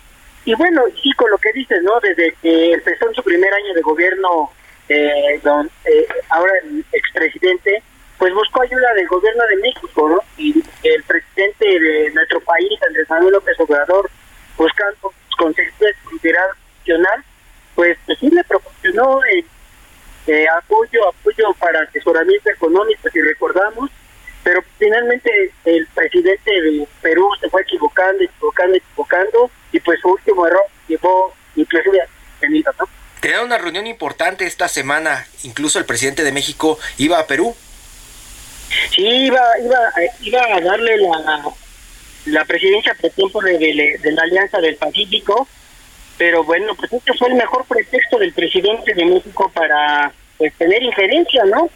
Y 0.45 0.55
bueno, 0.55 0.83
sí, 1.03 1.13
con 1.13 1.31
lo 1.31 1.39
que 1.39 1.53
dices, 1.53 1.83
¿no? 1.83 2.01
Desde 2.01 2.35
que 2.43 2.73
empezó 2.73 3.09
en 3.09 3.15
su 3.15 3.23
primer 3.23 3.53
año 3.53 3.75
de 3.75 3.83
gobierno 3.83 4.51
eh, 4.89 5.41
don, 5.43 5.71
eh, 5.85 6.07
ahora 6.31 6.53
el 6.65 6.85
expresidente, 6.93 7.83
pues 8.19 8.33
buscó 8.33 8.63
ayuda 8.63 8.95
del 8.95 9.07
gobierno 9.09 9.43
de 9.47 9.57
México, 9.57 10.09
¿no? 10.09 10.21
Y 10.39 10.63
el 10.83 11.03
presidente 11.05 11.67
de 11.67 12.11
nuestro 12.13 12.41
país, 12.41 12.71
Andrés 12.87 13.09
Manuel 13.11 13.35
López 13.35 13.59
Obrador, 13.61 14.11
buscando 14.57 15.13
consecuencias 15.39 15.97
internacional, 16.13 17.25
pues, 17.75 17.99
pues 18.07 18.19
sí 18.19 18.31
le 18.31 18.43
proporcionó 18.45 19.23
eh, 19.25 19.45
eh, 20.27 20.47
apoyo, 20.57 21.09
apoyo 21.09 21.53
para 21.59 21.83
asesoramiento 21.83 22.51
económico, 22.51 23.09
si 23.13 23.21
recordamos, 23.21 23.91
pero 24.43 24.63
finalmente 24.79 25.53
el 25.65 25.87
presidente 25.89 26.51
de 26.51 26.89
Perú 27.03 27.29
se 27.41 27.51
fue 27.51 27.63
equivocando, 27.63 28.23
equivocando, 28.23 28.77
equivocando, 28.77 29.51
y 29.73 29.81
pues 29.81 30.01
su 30.01 30.09
último 30.09 30.47
error 30.47 30.63
llevó 30.89 31.35
inclusive 31.55 32.01
a 32.01 32.07
¿no? 32.49 32.89
Tenía 33.21 33.43
una 33.43 33.59
reunión 33.59 33.87
importante 33.87 34.47
esta 34.47 34.69
semana, 34.69 35.27
incluso 35.43 35.79
el 35.79 35.85
presidente 35.85 36.23
de 36.23 36.33
México 36.33 36.79
iba 36.97 37.19
a 37.19 37.27
Perú. 37.27 37.57
Sí, 38.95 39.07
iba, 39.07 39.41
iba, 39.63 39.79
iba 40.21 40.57
a 40.57 40.61
darle 40.61 40.97
la, 40.99 41.43
la 42.27 42.45
presidencia 42.45 42.95
por 43.01 43.11
tiempo 43.11 43.41
de, 43.43 43.59
de, 43.59 44.13
la 44.13 44.23
Alianza 44.23 44.59
del 44.59 44.77
Pacífico, 44.77 45.49
pero 46.19 46.45
bueno, 46.45 46.75
pues 46.75 46.93
este 46.93 47.13
fue 47.15 47.29
el 47.29 47.35
mejor 47.35 47.65
pretexto 47.67 48.19
del 48.19 48.33
presidente 48.33 48.95
de 48.95 49.05
México 49.05 49.51
para 49.55 50.13
pues 50.39 50.53
tener 50.55 50.83
injerencia, 50.83 51.45
¿no? 51.45 51.71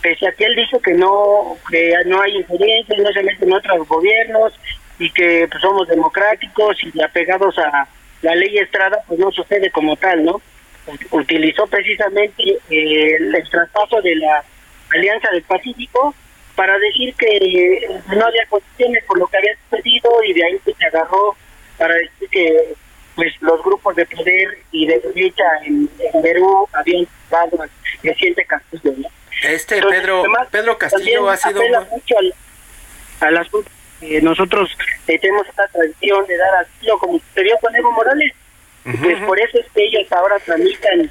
Pese 0.00 0.26
a 0.26 0.32
que 0.32 0.44
él 0.44 0.56
dijo 0.56 0.80
que 0.80 0.94
no, 0.94 1.58
que 1.70 1.94
no 2.06 2.22
hay 2.22 2.36
injerencia, 2.36 2.96
no 2.98 3.12
se 3.12 3.22
meten 3.22 3.52
otros 3.52 3.86
gobiernos 3.86 4.52
y 4.98 5.10
que 5.10 5.46
pues, 5.50 5.60
somos 5.60 5.86
democráticos 5.88 6.76
y 6.82 7.02
apegados 7.02 7.58
a 7.58 7.88
la 8.22 8.34
ley 8.34 8.58
Estrada, 8.58 9.02
pues 9.06 9.18
no 9.18 9.30
sucede 9.32 9.70
como 9.70 9.96
tal, 9.96 10.24
¿no? 10.24 10.40
Utilizó 11.10 11.66
precisamente 11.66 12.58
el, 12.70 13.34
el 13.34 13.50
traspaso 13.50 14.00
de 14.00 14.16
la 14.16 14.44
Alianza 14.92 15.30
del 15.30 15.42
Pacífico 15.42 16.14
para 16.54 16.78
decir 16.78 17.14
que 17.14 17.88
no 18.14 18.26
había 18.26 18.44
condiciones 18.48 19.04
por 19.04 19.18
lo 19.18 19.26
que 19.26 19.36
había 19.38 19.52
sucedido 19.70 20.10
y 20.24 20.32
de 20.34 20.44
ahí 20.44 20.60
pues, 20.64 20.76
se 20.76 20.86
agarró 20.86 21.36
para 21.78 21.94
decir 21.94 22.28
que 22.30 22.74
pues 23.14 23.32
los 23.40 23.62
grupos 23.62 23.96
de 23.96 24.06
poder 24.06 24.58
y 24.70 24.86
de 24.86 25.00
derecha 25.00 25.44
en, 25.64 25.88
Perú 26.22 26.68
habían 26.72 27.06
dado 27.30 27.62
al 27.62 27.70
presidente 28.00 28.44
Castillo. 28.44 28.92
Este 29.42 29.80
Pedro 29.82 30.22
Pedro 30.50 30.78
Castillo 30.78 31.28
ha 31.28 31.36
sido 31.36 31.62
mucho 31.90 32.14
al, 33.20 33.36
asunto 33.36 33.70
que 34.00 34.20
nosotros 34.22 34.70
eh, 35.06 35.18
tenemos 35.18 35.46
esta 35.48 35.66
tradición 35.68 36.26
de 36.26 36.36
dar 36.36 36.54
asilo 36.56 36.98
como 36.98 37.18
sucedió 37.18 37.56
con 37.60 37.74
Evo 37.74 37.92
Morales. 37.92 38.32
Pues 38.82 39.22
por 39.24 39.38
eso 39.38 39.58
es 39.58 39.66
que 39.72 39.84
ellos 39.84 40.10
ahora 40.10 40.38
tramitan 40.38 41.10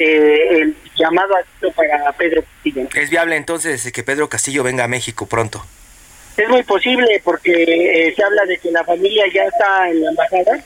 eh, 0.00 0.48
el 0.50 0.76
llamado 0.96 1.34
para 1.76 2.12
Pedro 2.12 2.42
Castillo. 2.42 2.88
¿Es 2.94 3.10
viable 3.10 3.36
entonces 3.36 3.92
que 3.92 4.02
Pedro 4.02 4.28
Castillo 4.28 4.62
venga 4.62 4.84
a 4.84 4.88
México 4.88 5.26
pronto? 5.26 5.64
Es 6.36 6.48
muy 6.48 6.62
posible 6.62 7.20
porque 7.22 7.52
eh, 7.52 8.14
se 8.14 8.24
habla 8.24 8.44
de 8.46 8.58
que 8.58 8.70
la 8.70 8.82
familia 8.84 9.24
ya 9.32 9.44
está 9.44 9.90
en 9.90 10.00
la 10.00 10.10
embajada 10.10 10.64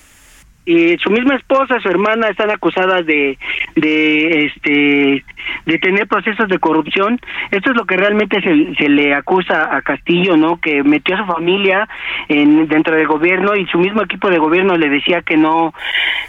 y 0.64 0.96
su 0.98 1.10
misma 1.10 1.36
esposa, 1.36 1.80
su 1.80 1.88
hermana 1.88 2.28
están 2.28 2.50
acusadas 2.50 3.04
de 3.06 3.38
de 3.76 4.46
este 4.46 5.24
de 5.66 5.78
tener 5.78 6.06
procesos 6.06 6.48
de 6.48 6.58
corrupción. 6.58 7.20
Esto 7.50 7.70
es 7.70 7.76
lo 7.76 7.84
que 7.84 7.96
realmente 7.96 8.40
se, 8.40 8.74
se 8.76 8.88
le 8.88 9.14
acusa 9.14 9.74
a 9.74 9.82
Castillo, 9.82 10.36
¿no? 10.36 10.58
Que 10.58 10.82
metió 10.82 11.14
a 11.14 11.18
su 11.18 11.26
familia 11.26 11.88
en 12.28 12.66
dentro 12.68 12.96
del 12.96 13.06
gobierno 13.06 13.54
y 13.56 13.66
su 13.66 13.78
mismo 13.78 14.02
equipo 14.02 14.30
de 14.30 14.38
gobierno 14.38 14.76
le 14.76 14.88
decía 14.88 15.22
que 15.22 15.36
no 15.36 15.74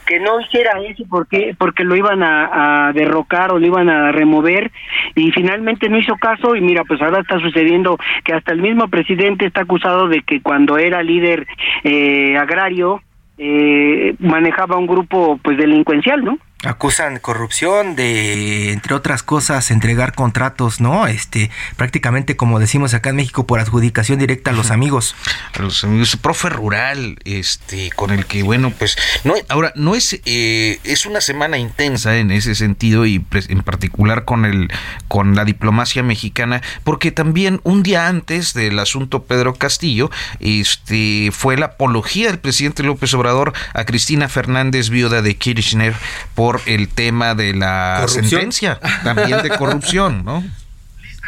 que 0.05 0.19
no 0.19 0.39
hiciera 0.41 0.79
eso 0.81 1.03
porque 1.09 1.55
porque 1.57 1.83
lo 1.83 1.95
iban 1.95 2.23
a, 2.23 2.87
a 2.87 2.93
derrocar 2.93 3.51
o 3.51 3.59
lo 3.59 3.65
iban 3.65 3.89
a 3.89 4.11
remover 4.11 4.71
y 5.15 5.31
finalmente 5.31 5.89
no 5.89 5.97
hizo 5.97 6.15
caso 6.17 6.55
y 6.55 6.61
mira, 6.61 6.83
pues 6.83 7.01
ahora 7.01 7.21
está 7.21 7.39
sucediendo 7.39 7.97
que 8.23 8.33
hasta 8.33 8.53
el 8.53 8.61
mismo 8.61 8.87
presidente 8.89 9.45
está 9.45 9.61
acusado 9.61 10.07
de 10.07 10.21
que 10.21 10.41
cuando 10.41 10.77
era 10.77 11.03
líder 11.03 11.47
eh, 11.83 12.37
agrario 12.37 13.01
eh, 13.37 14.15
manejaba 14.19 14.77
un 14.77 14.87
grupo 14.87 15.39
pues 15.43 15.57
delincuencial, 15.57 16.23
¿no? 16.23 16.37
Acusan 16.65 17.19
corrupción 17.19 17.95
de 17.95 18.71
entre 18.71 18.95
otras 18.95 19.23
cosas 19.23 19.71
entregar 19.71 20.13
contratos 20.13 20.81
no 20.81 21.07
este 21.07 21.51
prácticamente 21.75 22.35
como 22.35 22.59
decimos 22.59 22.93
acá 22.93 23.09
en 23.09 23.17
México 23.17 23.45
por 23.45 23.59
adjudicación 23.59 24.19
directa 24.19 24.51
a 24.51 24.53
los 24.53 24.71
amigos. 24.71 25.15
A 25.53 25.61
los 25.61 25.83
amigos 25.83 26.15
profe 26.17 26.49
rural 26.49 27.19
este 27.25 27.91
con 27.91 28.11
el 28.11 28.25
que 28.25 28.43
bueno 28.43 28.71
pues 28.71 28.97
no 29.23 29.35
ahora 29.49 29.71
no 29.75 29.95
es 29.95 30.19
eh, 30.25 30.79
es 30.83 31.05
una 31.05 31.21
semana 31.21 31.57
intensa 31.57 32.17
en 32.17 32.31
ese 32.31 32.55
sentido 32.55 33.05
y 33.05 33.25
en 33.49 33.61
particular 33.61 34.25
con 34.25 34.45
el 34.45 34.71
con 35.07 35.35
la 35.35 35.45
diplomacia 35.45 36.03
mexicana 36.03 36.61
porque 36.83 37.11
también 37.11 37.61
un 37.63 37.83
día 37.83 38.07
antes 38.07 38.53
del 38.53 38.79
asunto 38.79 39.23
Pedro 39.23 39.53
Castillo 39.53 40.09
este 40.39 41.31
fue 41.31 41.57
la 41.57 41.67
apología 41.67 42.27
del 42.27 42.39
presidente 42.39 42.83
López 42.83 43.13
Obrador 43.13 43.53
a 43.73 43.85
Cristina 43.85 44.29
Fernández 44.29 44.89
viuda 44.89 45.21
de 45.21 45.35
Kirchner 45.35 45.93
por 46.33 46.54
el 46.65 46.89
tema 46.89 47.35
de 47.35 47.53
la 47.53 48.05
sentencia, 48.07 48.79
también 49.03 49.41
de 49.41 49.49
corrupción, 49.49 50.23
¿no? 50.23 50.43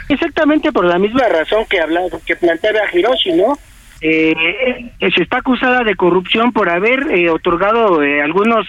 Exactamente 0.09 0.71
por 0.71 0.86
la 0.86 0.97
misma 0.97 1.28
razón 1.28 1.65
que 1.69 1.82
hablaba, 1.82 2.07
que 2.25 2.36
planteaba 2.36 2.80
Hiroshi, 2.93 3.34
¿no? 3.34 3.57
Eh, 3.99 4.91
eh, 4.99 5.11
se 5.15 5.23
está 5.23 5.39
acusada 5.39 5.83
de 5.83 5.95
corrupción 5.95 6.51
por 6.51 6.69
haber 6.69 7.07
eh, 7.09 7.31
otorgado 7.31 8.03
eh, 8.03 8.21
algunos 8.21 8.67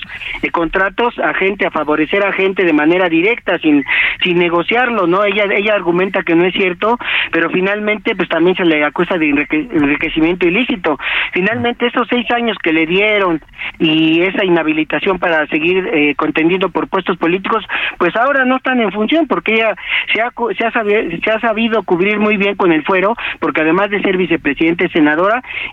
contratos 0.53 1.19
a 1.19 1.35
gente 1.35 1.67
a 1.67 1.71
favorecer 1.71 2.25
a 2.25 2.33
gente 2.33 2.65
de 2.65 2.73
manera 2.73 3.11
directa 3.11 3.59
sin 3.59 3.85
sin 4.25 4.39
negociarlo 4.39 5.07
no 5.07 5.25
ella 5.25 5.45
ella 5.55 5.75
argumenta 5.75 6.23
que 6.23 6.35
no 6.35 6.47
es 6.47 6.55
cierto 6.55 6.97
pero 7.31 7.51
finalmente 7.51 8.17
pues 8.17 8.27
también 8.31 8.57
se 8.57 8.65
le 8.65 8.83
acusa 8.83 9.19
de 9.19 9.29
enriquecimiento 9.29 10.47
ilícito. 10.47 10.99
Finalmente 11.35 11.87
esos 11.87 12.09
seis 12.09 12.27
años 12.31 12.57
que 12.63 12.73
le 12.73 12.87
dieron 12.87 13.43
y 13.79 14.23
esa 14.23 14.47
inhabilitación 14.47 15.19
para 15.19 15.47
seguir 15.49 16.17
contendiendo 16.17 16.71
por 16.71 16.89
puestos 16.89 17.19
políticos 17.19 17.65
pues 17.99 18.17
ahora 18.17 18.47
no 18.47 18.57
están 18.57 18.81
en 18.81 18.93
función 18.93 19.27
porque 19.27 19.55
ella 19.55 19.75
se 20.15 20.23
ha 20.23 20.33
se 20.57 20.67
ha 20.67 20.73
sabido, 20.73 21.03
se 21.23 21.31
ha 21.31 21.41
sabido 21.41 21.83
cubrir 21.83 22.19
muy 22.19 22.39
bien 22.39 22.55
con 22.55 22.73
el 22.73 22.83
fuero 22.85 23.15
porque 23.41 23.61
además 23.61 23.91
de 23.91 24.01
ser 24.01 24.17
vicepresidente 24.17 24.89
senador 24.89 25.18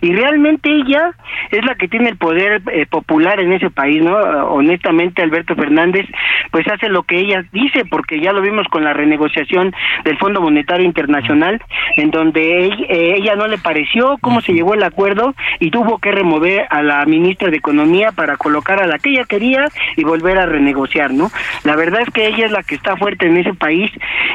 y 0.02 0.14
realmente 0.14 0.70
ella 0.70 1.12
es 1.52 1.64
la 1.66 1.76
que 1.76 1.88
tiene 1.88 2.10
el 2.10 2.18
poder 2.18 2.62
eh, 2.72 2.86
popular 2.86 3.40
en 3.40 3.54
ese 3.54 3.70
país, 3.70 4.04
¿no? 4.04 4.16
Honestamente, 4.48 5.22
Alberto 5.22 5.56
Fernández, 5.56 6.06
pues 6.52 6.68
hace 6.68 6.90
lo 6.90 7.04
que 7.04 7.20
ella 7.20 7.46
dice, 7.52 7.86
porque 7.86 8.20
ya 8.20 8.32
lo 8.32 8.42
vimos 8.42 8.68
con 8.68 8.84
la 8.84 8.94
renegociación 8.94 9.74
del 10.04 10.18
Fondo 10.18 10.42
Monetario 10.42 10.86
Internacional, 10.86 11.62
en 11.98 12.12
donde 12.12 12.68
eh, 12.68 13.16
ella, 13.18 13.36
no 13.36 13.48
le 13.48 13.58
pareció 13.58 14.18
cómo 14.22 14.42
se 14.42 14.54
llegó 14.54 14.74
el 14.74 14.84
acuerdo 14.84 15.34
y 15.60 15.72
tuvo 15.72 16.00
que 16.00 16.12
remover 16.12 16.66
a 16.70 16.82
la 16.82 17.06
ministra 17.06 17.50
de 17.50 17.58
Economía 17.58 18.12
para 18.12 18.38
colocar 18.38 18.82
a 18.82 18.88
la 18.88 19.00
que 19.00 19.12
ella 19.12 19.26
quería 19.26 19.66
y 19.96 20.04
volver 20.04 20.38
a 20.38 20.46
renegociar, 20.46 21.12
¿no? 21.12 21.30
La 21.64 21.76
verdad 21.76 22.02
es 22.02 22.10
que 22.14 22.28
ella 22.28 22.46
es 22.46 22.52
la 22.52 22.64
que 22.64 22.76
está 22.76 22.96
fuerte 22.98 23.28
en 23.28 23.38
ese 23.38 23.54
país 23.54 23.92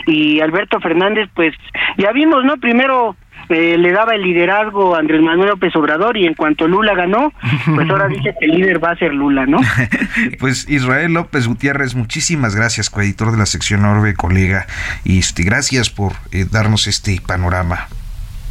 y 0.06 0.40
Alberto 0.40 0.80
Fernández, 0.80 1.28
pues 1.34 1.54
ya 1.96 2.12
vimos, 2.12 2.44
¿no? 2.44 2.56
Primero 2.56 3.16
eh, 3.50 3.76
le 3.76 3.92
daba 3.92 4.14
el 4.14 4.22
liderazgo 4.22 4.94
a 4.94 5.00
Andrés 5.00 5.20
Manuel 5.20 5.50
López 5.50 5.74
Obrador 5.76 6.16
y 6.16 6.26
en 6.26 6.34
cuanto 6.34 6.68
Lula 6.68 6.94
ganó, 6.94 7.32
pues 7.74 7.90
ahora 7.90 8.08
dice 8.08 8.34
que 8.38 8.46
el 8.46 8.52
líder 8.52 8.82
va 8.82 8.90
a 8.90 8.96
ser 8.96 9.12
Lula, 9.12 9.46
¿no? 9.46 9.58
pues 10.38 10.68
Israel 10.68 11.12
López 11.14 11.46
Gutiérrez, 11.46 11.94
muchísimas 11.94 12.54
gracias, 12.54 12.90
coeditor 12.90 13.32
de 13.32 13.38
la 13.38 13.46
sección 13.46 13.84
Orbe, 13.84 14.14
colega, 14.14 14.66
y 15.04 15.18
este, 15.18 15.42
gracias 15.42 15.90
por 15.90 16.12
eh, 16.32 16.46
darnos 16.50 16.86
este 16.86 17.20
panorama. 17.26 17.88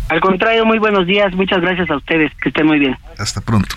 Al 0.10 0.22
contrario, 0.22 0.66
muy 0.66 0.80
buenos 0.80 1.06
días, 1.06 1.34
muchas 1.34 1.62
gracias 1.62 1.90
a 1.90 1.96
ustedes, 1.96 2.32
que 2.42 2.50
estén 2.50 2.66
muy 2.66 2.80
bien. 2.80 2.98
Hasta 3.18 3.42
pronto. 3.42 3.76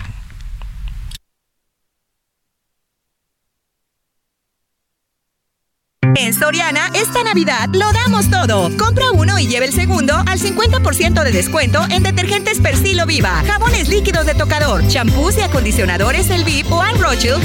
En 6.15 6.33
Soriana, 6.33 6.89
esta 6.93 7.23
Navidad 7.23 7.69
lo 7.71 7.91
damos 7.93 8.29
todo. 8.29 8.69
Compra 8.77 9.11
uno 9.11 9.39
y 9.39 9.47
lleve 9.47 9.67
el 9.67 9.73
segundo 9.73 10.13
al 10.15 10.37
50% 10.37 11.23
de 11.23 11.31
descuento 11.31 11.81
en 11.89 12.03
detergentes 12.03 12.59
Persilo 12.59 13.05
Viva, 13.05 13.41
jabones 13.47 13.87
líquidos 13.87 14.25
de 14.25 14.35
tocador, 14.35 14.85
champús 14.87 15.37
y 15.37 15.41
acondicionadores 15.41 16.29
El 16.29 16.43
Vip 16.43 16.71
o 16.71 16.81
Anne 16.81 16.99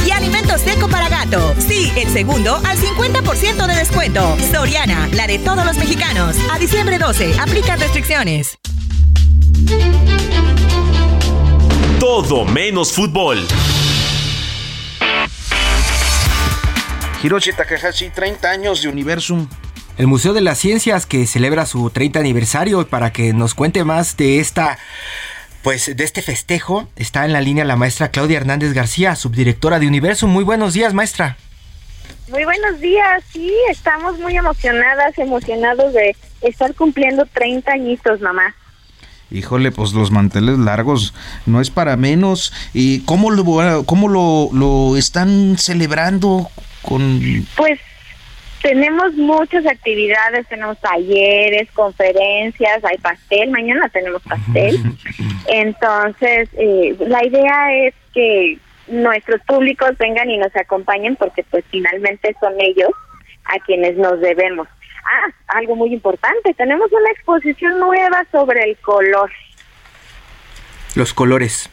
y 0.06 0.10
alimento 0.10 0.58
seco 0.58 0.88
para 0.88 1.08
gato. 1.08 1.54
Sí, 1.58 1.92
el 1.96 2.08
segundo 2.08 2.56
al 2.64 2.76
50% 2.78 3.66
de 3.66 3.74
descuento. 3.74 4.36
Soriana, 4.52 5.08
la 5.12 5.26
de 5.26 5.38
todos 5.38 5.64
los 5.64 5.76
mexicanos. 5.76 6.36
A 6.52 6.58
diciembre 6.58 6.98
12, 6.98 7.38
aplica 7.38 7.76
restricciones. 7.76 8.58
Todo 12.00 12.44
menos 12.44 12.92
fútbol. 12.92 13.46
Hiroshi 17.20 17.52
Takahashi, 17.52 18.10
30 18.10 18.48
años 18.48 18.82
de 18.82 18.88
Universum. 18.88 19.48
El 19.96 20.06
Museo 20.06 20.32
de 20.32 20.40
las 20.40 20.58
Ciencias 20.58 21.04
que 21.04 21.26
celebra 21.26 21.66
su 21.66 21.90
30 21.90 22.20
aniversario 22.20 22.86
para 22.86 23.12
que 23.12 23.32
nos 23.32 23.54
cuente 23.54 23.82
más 23.82 24.16
de 24.16 24.38
esta 24.38 24.78
pues 25.62 25.96
de 25.96 26.04
este 26.04 26.22
festejo 26.22 26.88
está 26.94 27.24
en 27.24 27.32
la 27.32 27.40
línea 27.40 27.64
la 27.64 27.74
maestra 27.74 28.12
Claudia 28.12 28.36
Hernández 28.36 28.72
García, 28.72 29.16
subdirectora 29.16 29.80
de 29.80 29.88
Universum. 29.88 30.30
Muy 30.30 30.44
buenos 30.44 30.74
días, 30.74 30.94
maestra. 30.94 31.36
Muy 32.28 32.44
buenos 32.44 32.78
días, 32.80 33.24
sí, 33.32 33.52
estamos 33.68 34.16
muy 34.20 34.36
emocionadas, 34.36 35.18
emocionados 35.18 35.92
de 35.94 36.14
estar 36.42 36.72
cumpliendo 36.74 37.26
30 37.26 37.72
añitos, 37.72 38.20
mamá. 38.20 38.54
Híjole, 39.32 39.72
pues 39.72 39.92
los 39.92 40.12
manteles 40.12 40.58
largos 40.58 41.12
no 41.46 41.60
es 41.60 41.70
para 41.70 41.96
menos. 41.96 42.52
¿Y 42.72 43.00
cómo 43.00 43.30
lo, 43.30 43.84
cómo 43.84 44.08
lo, 44.08 44.50
lo 44.52 44.96
están 44.96 45.58
celebrando? 45.58 46.48
Pues 47.56 47.78
tenemos 48.62 49.14
muchas 49.14 49.66
actividades, 49.66 50.46
tenemos 50.48 50.78
talleres, 50.80 51.70
conferencias, 51.72 52.84
hay 52.84 52.98
pastel, 52.98 53.50
mañana 53.50 53.88
tenemos 53.88 54.22
pastel. 54.22 54.78
Entonces, 55.48 56.48
eh, 56.54 56.96
la 57.00 57.24
idea 57.24 57.86
es 57.86 57.94
que 58.12 58.58
nuestros 58.88 59.40
públicos 59.42 59.96
vengan 59.98 60.30
y 60.30 60.38
nos 60.38 60.54
acompañen 60.56 61.16
porque 61.16 61.44
pues 61.44 61.64
finalmente 61.70 62.34
son 62.40 62.54
ellos 62.58 62.90
a 63.44 63.58
quienes 63.64 63.96
nos 63.96 64.20
debemos. 64.20 64.66
Ah, 65.04 65.32
algo 65.58 65.76
muy 65.76 65.92
importante, 65.92 66.52
tenemos 66.54 66.90
una 66.92 67.10
exposición 67.10 67.78
nueva 67.78 68.26
sobre 68.32 68.64
el 68.64 68.76
color. 68.78 69.30
Los 70.94 71.14
colores. 71.14 71.70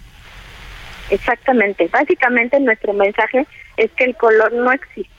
Exactamente, 1.09 1.88
básicamente 1.88 2.59
nuestro 2.59 2.93
mensaje 2.93 3.45
es 3.78 3.91
que 3.91 4.05
el 4.05 4.15
color 4.15 4.53
no 4.53 4.71
existe. 4.71 5.09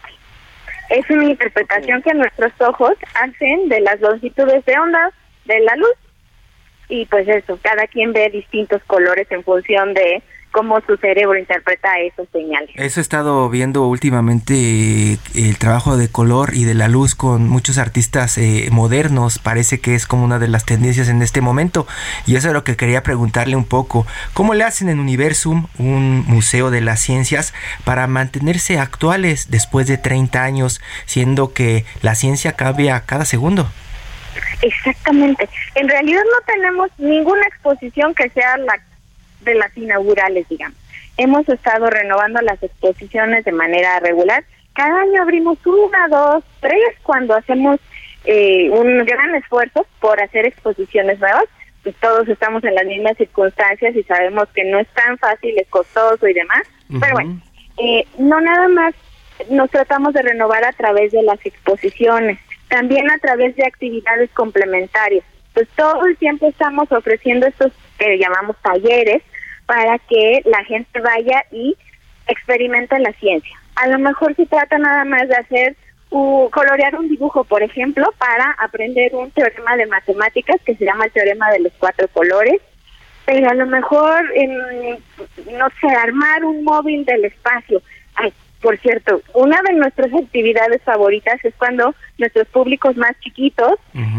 Es 0.90 1.08
una 1.10 1.24
interpretación 1.24 2.02
que 2.02 2.14
nuestros 2.14 2.52
ojos 2.60 2.92
hacen 3.14 3.68
de 3.68 3.80
las 3.80 4.00
longitudes 4.00 4.64
de 4.64 4.78
onda 4.78 5.12
de 5.44 5.60
la 5.60 5.76
luz. 5.76 5.94
Y 6.88 7.06
pues 7.06 7.26
eso, 7.26 7.58
cada 7.62 7.86
quien 7.88 8.12
ve 8.12 8.30
distintos 8.30 8.82
colores 8.84 9.26
en 9.30 9.42
función 9.42 9.94
de 9.94 10.22
cómo 10.56 10.80
su 10.86 10.96
cerebro 10.96 11.38
interpreta 11.38 12.00
esos 12.00 12.26
señales. 12.32 12.70
Eso 12.76 12.98
he 12.98 13.02
estado 13.02 13.50
viendo 13.50 13.86
últimamente 13.86 14.54
eh, 14.54 15.18
el 15.34 15.58
trabajo 15.58 15.98
de 15.98 16.08
color 16.08 16.54
y 16.54 16.64
de 16.64 16.72
la 16.72 16.88
luz 16.88 17.14
con 17.14 17.46
muchos 17.46 17.76
artistas 17.76 18.38
eh, 18.38 18.70
modernos. 18.72 19.38
Parece 19.38 19.80
que 19.80 19.94
es 19.94 20.06
como 20.06 20.24
una 20.24 20.38
de 20.38 20.48
las 20.48 20.64
tendencias 20.64 21.10
en 21.10 21.20
este 21.20 21.42
momento. 21.42 21.86
Y 22.26 22.36
eso 22.36 22.48
es 22.48 22.54
lo 22.54 22.64
que 22.64 22.74
quería 22.74 23.02
preguntarle 23.02 23.54
un 23.54 23.66
poco. 23.66 24.06
¿Cómo 24.32 24.54
le 24.54 24.64
hacen 24.64 24.88
en 24.88 24.98
Universum, 24.98 25.66
un 25.78 26.24
museo 26.26 26.70
de 26.70 26.80
las 26.80 27.00
ciencias, 27.00 27.52
para 27.84 28.06
mantenerse 28.06 28.78
actuales 28.78 29.50
después 29.50 29.86
de 29.86 29.98
30 29.98 30.42
años, 30.42 30.80
siendo 31.04 31.52
que 31.52 31.84
la 32.00 32.14
ciencia 32.14 32.52
cambia 32.52 33.02
cada 33.04 33.26
segundo? 33.26 33.68
Exactamente. 34.62 35.50
En 35.74 35.86
realidad 35.86 36.22
no 36.24 36.46
tenemos 36.46 36.88
ninguna 36.96 37.42
exposición 37.46 38.14
que 38.14 38.30
sea 38.30 38.56
la 38.56 38.80
de 39.46 39.54
las 39.54 39.74
inaugurales, 39.76 40.46
digamos. 40.48 40.76
Hemos 41.16 41.48
estado 41.48 41.88
renovando 41.88 42.40
las 42.42 42.62
exposiciones 42.62 43.44
de 43.44 43.52
manera 43.52 43.98
regular. 44.00 44.44
Cada 44.74 45.00
año 45.00 45.22
abrimos 45.22 45.58
una, 45.64 46.08
dos, 46.08 46.44
tres 46.60 46.94
cuando 47.02 47.34
hacemos 47.34 47.80
eh, 48.26 48.68
un 48.70 49.04
gran 49.06 49.34
esfuerzo 49.34 49.86
por 50.00 50.20
hacer 50.20 50.44
exposiciones 50.44 51.18
nuevas. 51.18 51.46
Pues 51.82 51.94
todos 51.96 52.28
estamos 52.28 52.62
en 52.64 52.74
las 52.74 52.84
mismas 52.84 53.16
circunstancias 53.16 53.96
y 53.96 54.02
sabemos 54.02 54.48
que 54.54 54.64
no 54.64 54.78
es 54.78 54.88
tan 54.88 55.16
fácil, 55.16 55.54
es 55.56 55.68
costoso 55.68 56.26
y 56.28 56.34
demás. 56.34 56.62
Pero 57.00 57.14
bueno, 57.14 57.40
eh, 57.78 58.06
no 58.18 58.40
nada 58.40 58.68
más 58.68 58.94
nos 59.50 59.70
tratamos 59.70 60.12
de 60.14 60.22
renovar 60.22 60.64
a 60.64 60.72
través 60.72 61.12
de 61.12 61.22
las 61.22 61.38
exposiciones, 61.44 62.38
también 62.68 63.10
a 63.10 63.18
través 63.18 63.54
de 63.56 63.64
actividades 63.64 64.30
complementarias. 64.30 65.24
Pues 65.54 65.68
todo 65.76 66.04
el 66.06 66.16
tiempo 66.16 66.48
estamos 66.48 66.90
ofreciendo 66.92 67.46
estos 67.46 67.72
que 67.98 68.18
llamamos 68.18 68.56
talleres, 68.62 69.22
para 69.66 69.98
que 69.98 70.42
la 70.44 70.64
gente 70.64 71.00
vaya 71.00 71.44
y 71.50 71.76
experimente 72.28 72.98
la 72.98 73.12
ciencia. 73.14 73.56
A 73.76 73.88
lo 73.88 73.98
mejor 73.98 74.34
se 74.34 74.46
trata 74.46 74.78
nada 74.78 75.04
más 75.04 75.28
de 75.28 75.36
hacer 75.36 75.76
u 76.10 76.48
colorear 76.50 76.96
un 76.96 77.08
dibujo, 77.08 77.44
por 77.44 77.62
ejemplo, 77.62 78.06
para 78.18 78.52
aprender 78.58 79.14
un 79.14 79.30
teorema 79.32 79.76
de 79.76 79.86
matemáticas 79.86 80.56
que 80.64 80.76
se 80.76 80.84
llama 80.84 81.06
el 81.06 81.12
teorema 81.12 81.50
de 81.50 81.60
los 81.60 81.72
cuatro 81.78 82.08
colores, 82.08 82.60
pero 83.24 83.50
a 83.50 83.54
lo 83.54 83.66
mejor, 83.66 84.24
no 85.52 85.68
sé, 85.80 85.88
armar 85.88 86.44
un 86.44 86.62
móvil 86.62 87.04
del 87.04 87.24
espacio. 87.24 87.82
Ay, 88.14 88.32
por 88.62 88.78
cierto, 88.78 89.20
una 89.34 89.60
de 89.62 89.74
nuestras 89.74 90.14
actividades 90.14 90.80
favoritas 90.82 91.44
es 91.44 91.54
cuando 91.56 91.94
nuestros 92.18 92.46
públicos 92.48 92.96
más 92.96 93.18
chiquitos, 93.20 93.74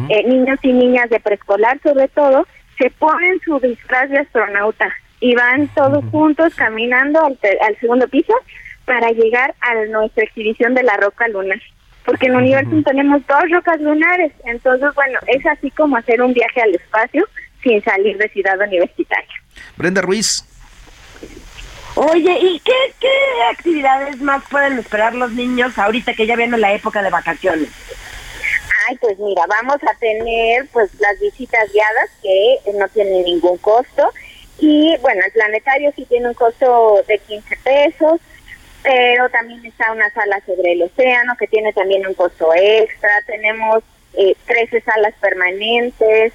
eh, 0.10 0.24
niños 0.28 0.60
y 0.62 0.74
niñas 0.74 1.10
de 1.10 1.22
preescolar 1.22 1.80
sobre 1.82 2.10
todo, 2.10 2.45
se 2.78 2.91
ponen 2.91 3.39
su 3.43 3.60
disfraz 3.60 4.10
de 4.10 4.20
astronauta 4.20 4.93
y 5.20 5.36
van 5.36 5.68
todos 5.70 6.03
juntos 6.11 6.53
caminando 6.55 7.24
al, 7.24 7.38
al 7.61 7.80
segundo 7.80 8.07
piso 8.07 8.34
para 8.86 9.11
llegar 9.11 9.53
a 9.61 9.74
nuestra 9.86 10.24
exhibición 10.24 10.74
de 10.74 10.84
la 10.84 10.97
roca 10.97 11.28
lunar. 11.28 11.59
Porque 12.05 12.28
en 12.28 12.34
el 12.34 12.38
universo 12.38 12.72
tenemos 12.86 13.22
dos 13.28 13.43
rocas 13.51 13.82
lunares, 13.82 14.32
entonces, 14.45 14.89
bueno, 14.95 15.20
es 15.28 15.45
así 15.45 15.70
como 15.72 15.97
hacer 15.97 16.22
un 16.22 16.34
viaje 16.34 16.61
al 16.61 16.74
espacio 16.74 17.28
sin 17.61 17.84
salir 17.84 18.18
de 18.18 18.30
ciudad 18.30 18.57
universitaria. 18.61 19.34
Brenda 19.76 20.01
Ruiz. 20.01 20.45
Oye, 21.95 22.38
¿y 22.39 22.59
qué, 22.59 22.93
qué 23.01 23.09
actividades 23.51 24.22
más 24.22 24.43
pueden 24.49 24.78
esperar 24.78 25.15
los 25.15 25.32
niños 25.32 25.78
ahorita 25.78 26.13
que 26.13 26.28
ya 26.28 26.36
viene 26.36 26.57
la 26.57 26.72
época 26.72 27.01
de 27.01 27.09
vacaciones? 27.09 27.70
Ay, 28.88 28.97
pues 29.01 29.18
mira, 29.20 29.41
vamos 29.49 29.78
a 29.84 29.97
tener 29.99 30.65
pues 30.72 30.89
las 31.01 31.20
visitas 31.20 31.70
guiadas 31.74 32.09
que 32.22 32.72
no 32.78 32.88
tienen 32.89 33.24
ningún 33.24 33.57
costo 33.57 34.13
y 34.60 34.95
bueno, 35.01 35.22
el 35.26 35.32
planetario 35.32 35.91
sí 35.95 36.05
tiene 36.05 36.30
un 36.30 36.34
costo 36.34 37.03
de 37.08 37.20
15 37.20 37.55
pesos, 37.64 38.20
pero 38.84 39.30
también 39.30 39.66
está 39.66 39.91
una 39.91 40.10
sala 40.12 40.41
sobre 40.45 40.74
el 40.74 40.84
océano 40.84 41.36
que 41.38 41.47
tiene 41.47 41.74
también 41.74 42.08
un 42.08 42.14
costo 42.14 42.53
extra. 42.55 43.10
Tenemos 43.26 43.84
eh, 44.14 44.36
13 44.47 44.82
salas 44.82 45.14
permanentes, 45.20 46.34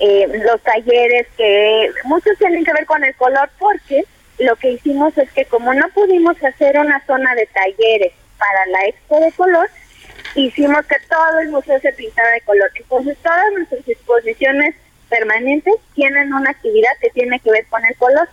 eh, 0.00 0.42
los 0.44 0.60
talleres 0.62 1.26
que 1.36 1.90
muchos 2.04 2.36
tienen 2.38 2.64
que 2.64 2.72
ver 2.72 2.86
con 2.86 3.02
el 3.04 3.14
color 3.16 3.48
porque 3.58 4.04
lo 4.38 4.56
que 4.56 4.72
hicimos 4.72 5.16
es 5.18 5.30
que 5.32 5.44
como 5.44 5.72
no 5.72 5.88
pudimos 5.90 6.42
hacer 6.42 6.78
una 6.78 7.04
zona 7.06 7.34
de 7.34 7.46
talleres 7.46 8.12
para 8.38 8.66
la 8.66 8.86
expo 8.86 9.20
de 9.20 9.32
color, 9.32 9.68
hicimos 10.34 10.84
que 10.86 10.96
todo 11.08 11.38
el 11.40 11.48
museo 11.48 11.78
se 11.80 11.92
pintara 11.92 12.30
de 12.30 12.40
color. 12.42 12.70
Entonces 12.74 13.16
todas 13.22 13.52
nuestras 13.52 13.88
exposiciones 13.88 14.74
permanentes 15.14 15.74
tienen 15.94 16.32
una 16.32 16.50
actividad 16.50 16.90
que 17.00 17.10
tiene 17.10 17.38
que 17.40 17.50
ver 17.50 17.66
con 17.66 17.84
el 17.84 17.94
color. 17.96 18.28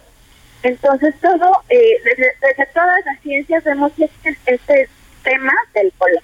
Entonces 0.64 1.14
todo, 1.22 1.64
eh, 1.70 1.78
desde, 2.04 2.66
todas 2.74 3.06
las 3.06 3.20
ciencias 3.22 3.64
vemos 3.64 3.92
este, 3.98 4.38
este 4.46 4.90
tema 5.24 5.54
del 5.74 5.92
color. 5.98 6.24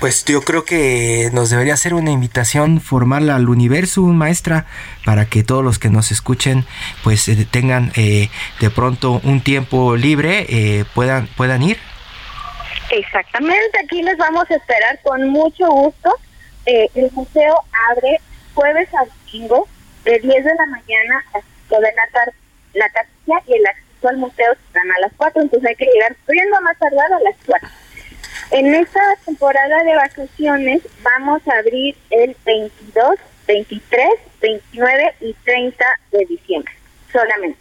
Pues 0.00 0.24
yo 0.24 0.40
creo 0.40 0.64
que 0.64 1.30
nos 1.32 1.50
debería 1.50 1.74
hacer 1.74 1.94
una 1.94 2.10
invitación 2.10 2.80
formal 2.80 3.28
al 3.30 3.48
universo, 3.48 4.02
maestra, 4.02 4.66
para 5.04 5.26
que 5.26 5.42
todos 5.42 5.62
los 5.62 5.78
que 5.78 5.90
nos 5.90 6.10
escuchen 6.10 6.64
pues 7.04 7.28
eh, 7.28 7.46
tengan 7.50 7.92
eh, 7.96 8.30
de 8.60 8.70
pronto 8.70 9.20
un 9.24 9.42
tiempo 9.42 9.96
libre, 9.96 10.86
puedan, 10.94 11.26
puedan 11.36 11.62
ir. 11.62 11.78
Exactamente, 12.90 13.78
aquí 13.84 14.02
les 14.02 14.16
vamos 14.16 14.50
a 14.50 14.54
esperar 14.54 14.98
con 15.02 15.28
mucho 15.28 15.68
gusto. 15.68 16.10
el 16.66 17.10
museo 17.12 17.54
abre 17.90 18.20
jueves 18.60 18.88
a 18.94 19.06
domingo, 19.06 19.66
de 20.04 20.18
10 20.18 20.44
de 20.44 20.54
la 20.54 20.66
mañana 20.66 21.24
a 21.32 21.40
5 21.68 21.80
de 21.80 21.92
la 21.94 22.06
tarde. 22.12 22.32
La 22.74 22.88
taxilla 22.90 23.42
y 23.46 23.54
el 23.54 23.66
acceso 23.66 24.08
al 24.08 24.16
museo 24.18 24.52
están 24.52 24.90
a 24.92 24.98
las 25.00 25.12
4, 25.16 25.42
entonces 25.42 25.68
hay 25.68 25.76
que 25.76 25.86
llegar 25.86 26.14
corriendo 26.26 26.60
más 26.60 26.78
tardar 26.78 27.10
a 27.10 27.20
las 27.20 27.36
4. 27.46 27.68
En 28.50 28.74
esta 28.74 29.00
temporada 29.24 29.82
de 29.82 29.96
vacaciones 29.96 30.82
vamos 31.02 31.40
a 31.48 31.58
abrir 31.58 31.96
el 32.10 32.36
22, 32.44 33.16
23, 33.46 34.08
29 34.42 35.14
y 35.20 35.32
30 35.32 35.84
de 36.12 36.24
diciembre, 36.26 36.74
solamente. 37.10 37.60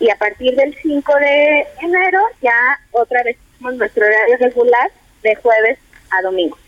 Y 0.00 0.10
a 0.10 0.16
partir 0.16 0.56
del 0.56 0.76
5 0.82 1.14
de 1.14 1.66
enero 1.80 2.20
ya 2.42 2.80
otra 2.90 3.22
vez 3.22 3.36
nuestro 3.60 4.04
horario 4.04 4.36
regular 4.38 4.90
de 5.22 5.36
jueves 5.36 5.78
a 6.10 6.22
domingo. 6.22 6.58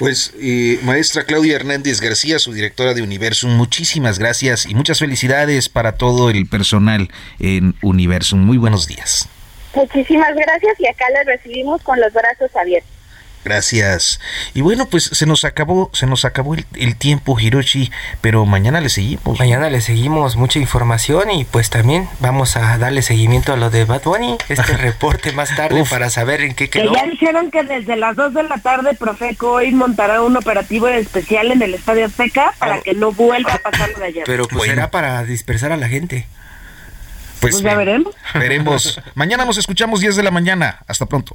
Pues, 0.00 0.32
eh, 0.40 0.78
maestra 0.82 1.24
Claudia 1.24 1.56
Hernández 1.56 2.00
García, 2.00 2.38
su 2.38 2.54
directora 2.54 2.94
de 2.94 3.02
Universum, 3.02 3.50
muchísimas 3.50 4.18
gracias 4.18 4.64
y 4.64 4.74
muchas 4.74 4.98
felicidades 4.98 5.68
para 5.68 5.96
todo 5.96 6.30
el 6.30 6.46
personal 6.46 7.10
en 7.38 7.74
Universum. 7.82 8.40
Muy 8.40 8.56
buenos 8.56 8.86
días. 8.86 9.28
Muchísimas 9.74 10.34
gracias 10.34 10.80
y 10.80 10.86
acá 10.86 11.04
les 11.10 11.26
recibimos 11.26 11.82
con 11.82 12.00
los 12.00 12.14
brazos 12.14 12.50
abiertos. 12.56 12.99
Gracias. 13.44 14.20
Y 14.52 14.60
bueno, 14.60 14.86
pues 14.86 15.04
se 15.04 15.24
nos 15.24 15.44
acabó, 15.44 15.90
se 15.94 16.06
nos 16.06 16.24
acabó 16.24 16.54
el, 16.54 16.96
tiempo, 16.96 17.38
Hiroshi, 17.40 17.90
pero 18.20 18.44
mañana 18.44 18.80
le 18.80 18.90
seguimos. 18.90 19.38
Mañana 19.38 19.70
le 19.70 19.80
seguimos 19.80 20.36
mucha 20.36 20.58
información 20.58 21.30
y 21.30 21.44
pues 21.44 21.70
también 21.70 22.08
vamos 22.20 22.56
a 22.56 22.76
darle 22.76 23.00
seguimiento 23.02 23.52
a 23.52 23.56
lo 23.56 23.70
de 23.70 23.84
Bad 23.84 24.02
Bunny, 24.02 24.36
este 24.48 24.76
reporte 24.76 25.32
más 25.32 25.54
tarde 25.56 25.84
para 25.88 26.10
saber 26.10 26.42
en 26.42 26.54
qué 26.54 26.68
quedó. 26.68 26.92
Que 26.92 26.98
ya 26.98 27.06
dijeron 27.06 27.50
que 27.50 27.62
desde 27.62 27.96
las 27.96 28.14
2 28.16 28.34
de 28.34 28.42
la 28.42 28.58
tarde 28.58 28.94
Profeco 28.94 29.52
hoy 29.52 29.72
montará 29.72 30.22
un 30.22 30.36
operativo 30.36 30.88
especial 30.88 31.50
en 31.50 31.62
el 31.62 31.74
Estadio 31.74 32.04
Azteca 32.04 32.52
para 32.58 32.74
ah. 32.74 32.80
que 32.84 32.92
no 32.92 33.12
vuelva 33.12 33.54
a 33.54 33.58
pasar 33.58 33.90
lo 33.90 34.00
de 34.00 34.06
ayer. 34.06 34.24
Pero 34.26 34.46
pues 34.46 34.68
será 34.68 34.90
para 34.90 35.24
dispersar 35.24 35.72
a 35.72 35.78
la 35.78 35.88
gente. 35.88 36.26
Pues, 37.40 37.54
pues 37.54 37.62
ya 37.62 37.74
veremos. 37.74 38.14
Veremos. 38.34 39.00
mañana 39.14 39.46
nos 39.46 39.56
escuchamos 39.56 40.00
10 40.00 40.16
de 40.16 40.22
la 40.22 40.30
mañana. 40.30 40.80
Hasta 40.86 41.06
pronto. 41.06 41.34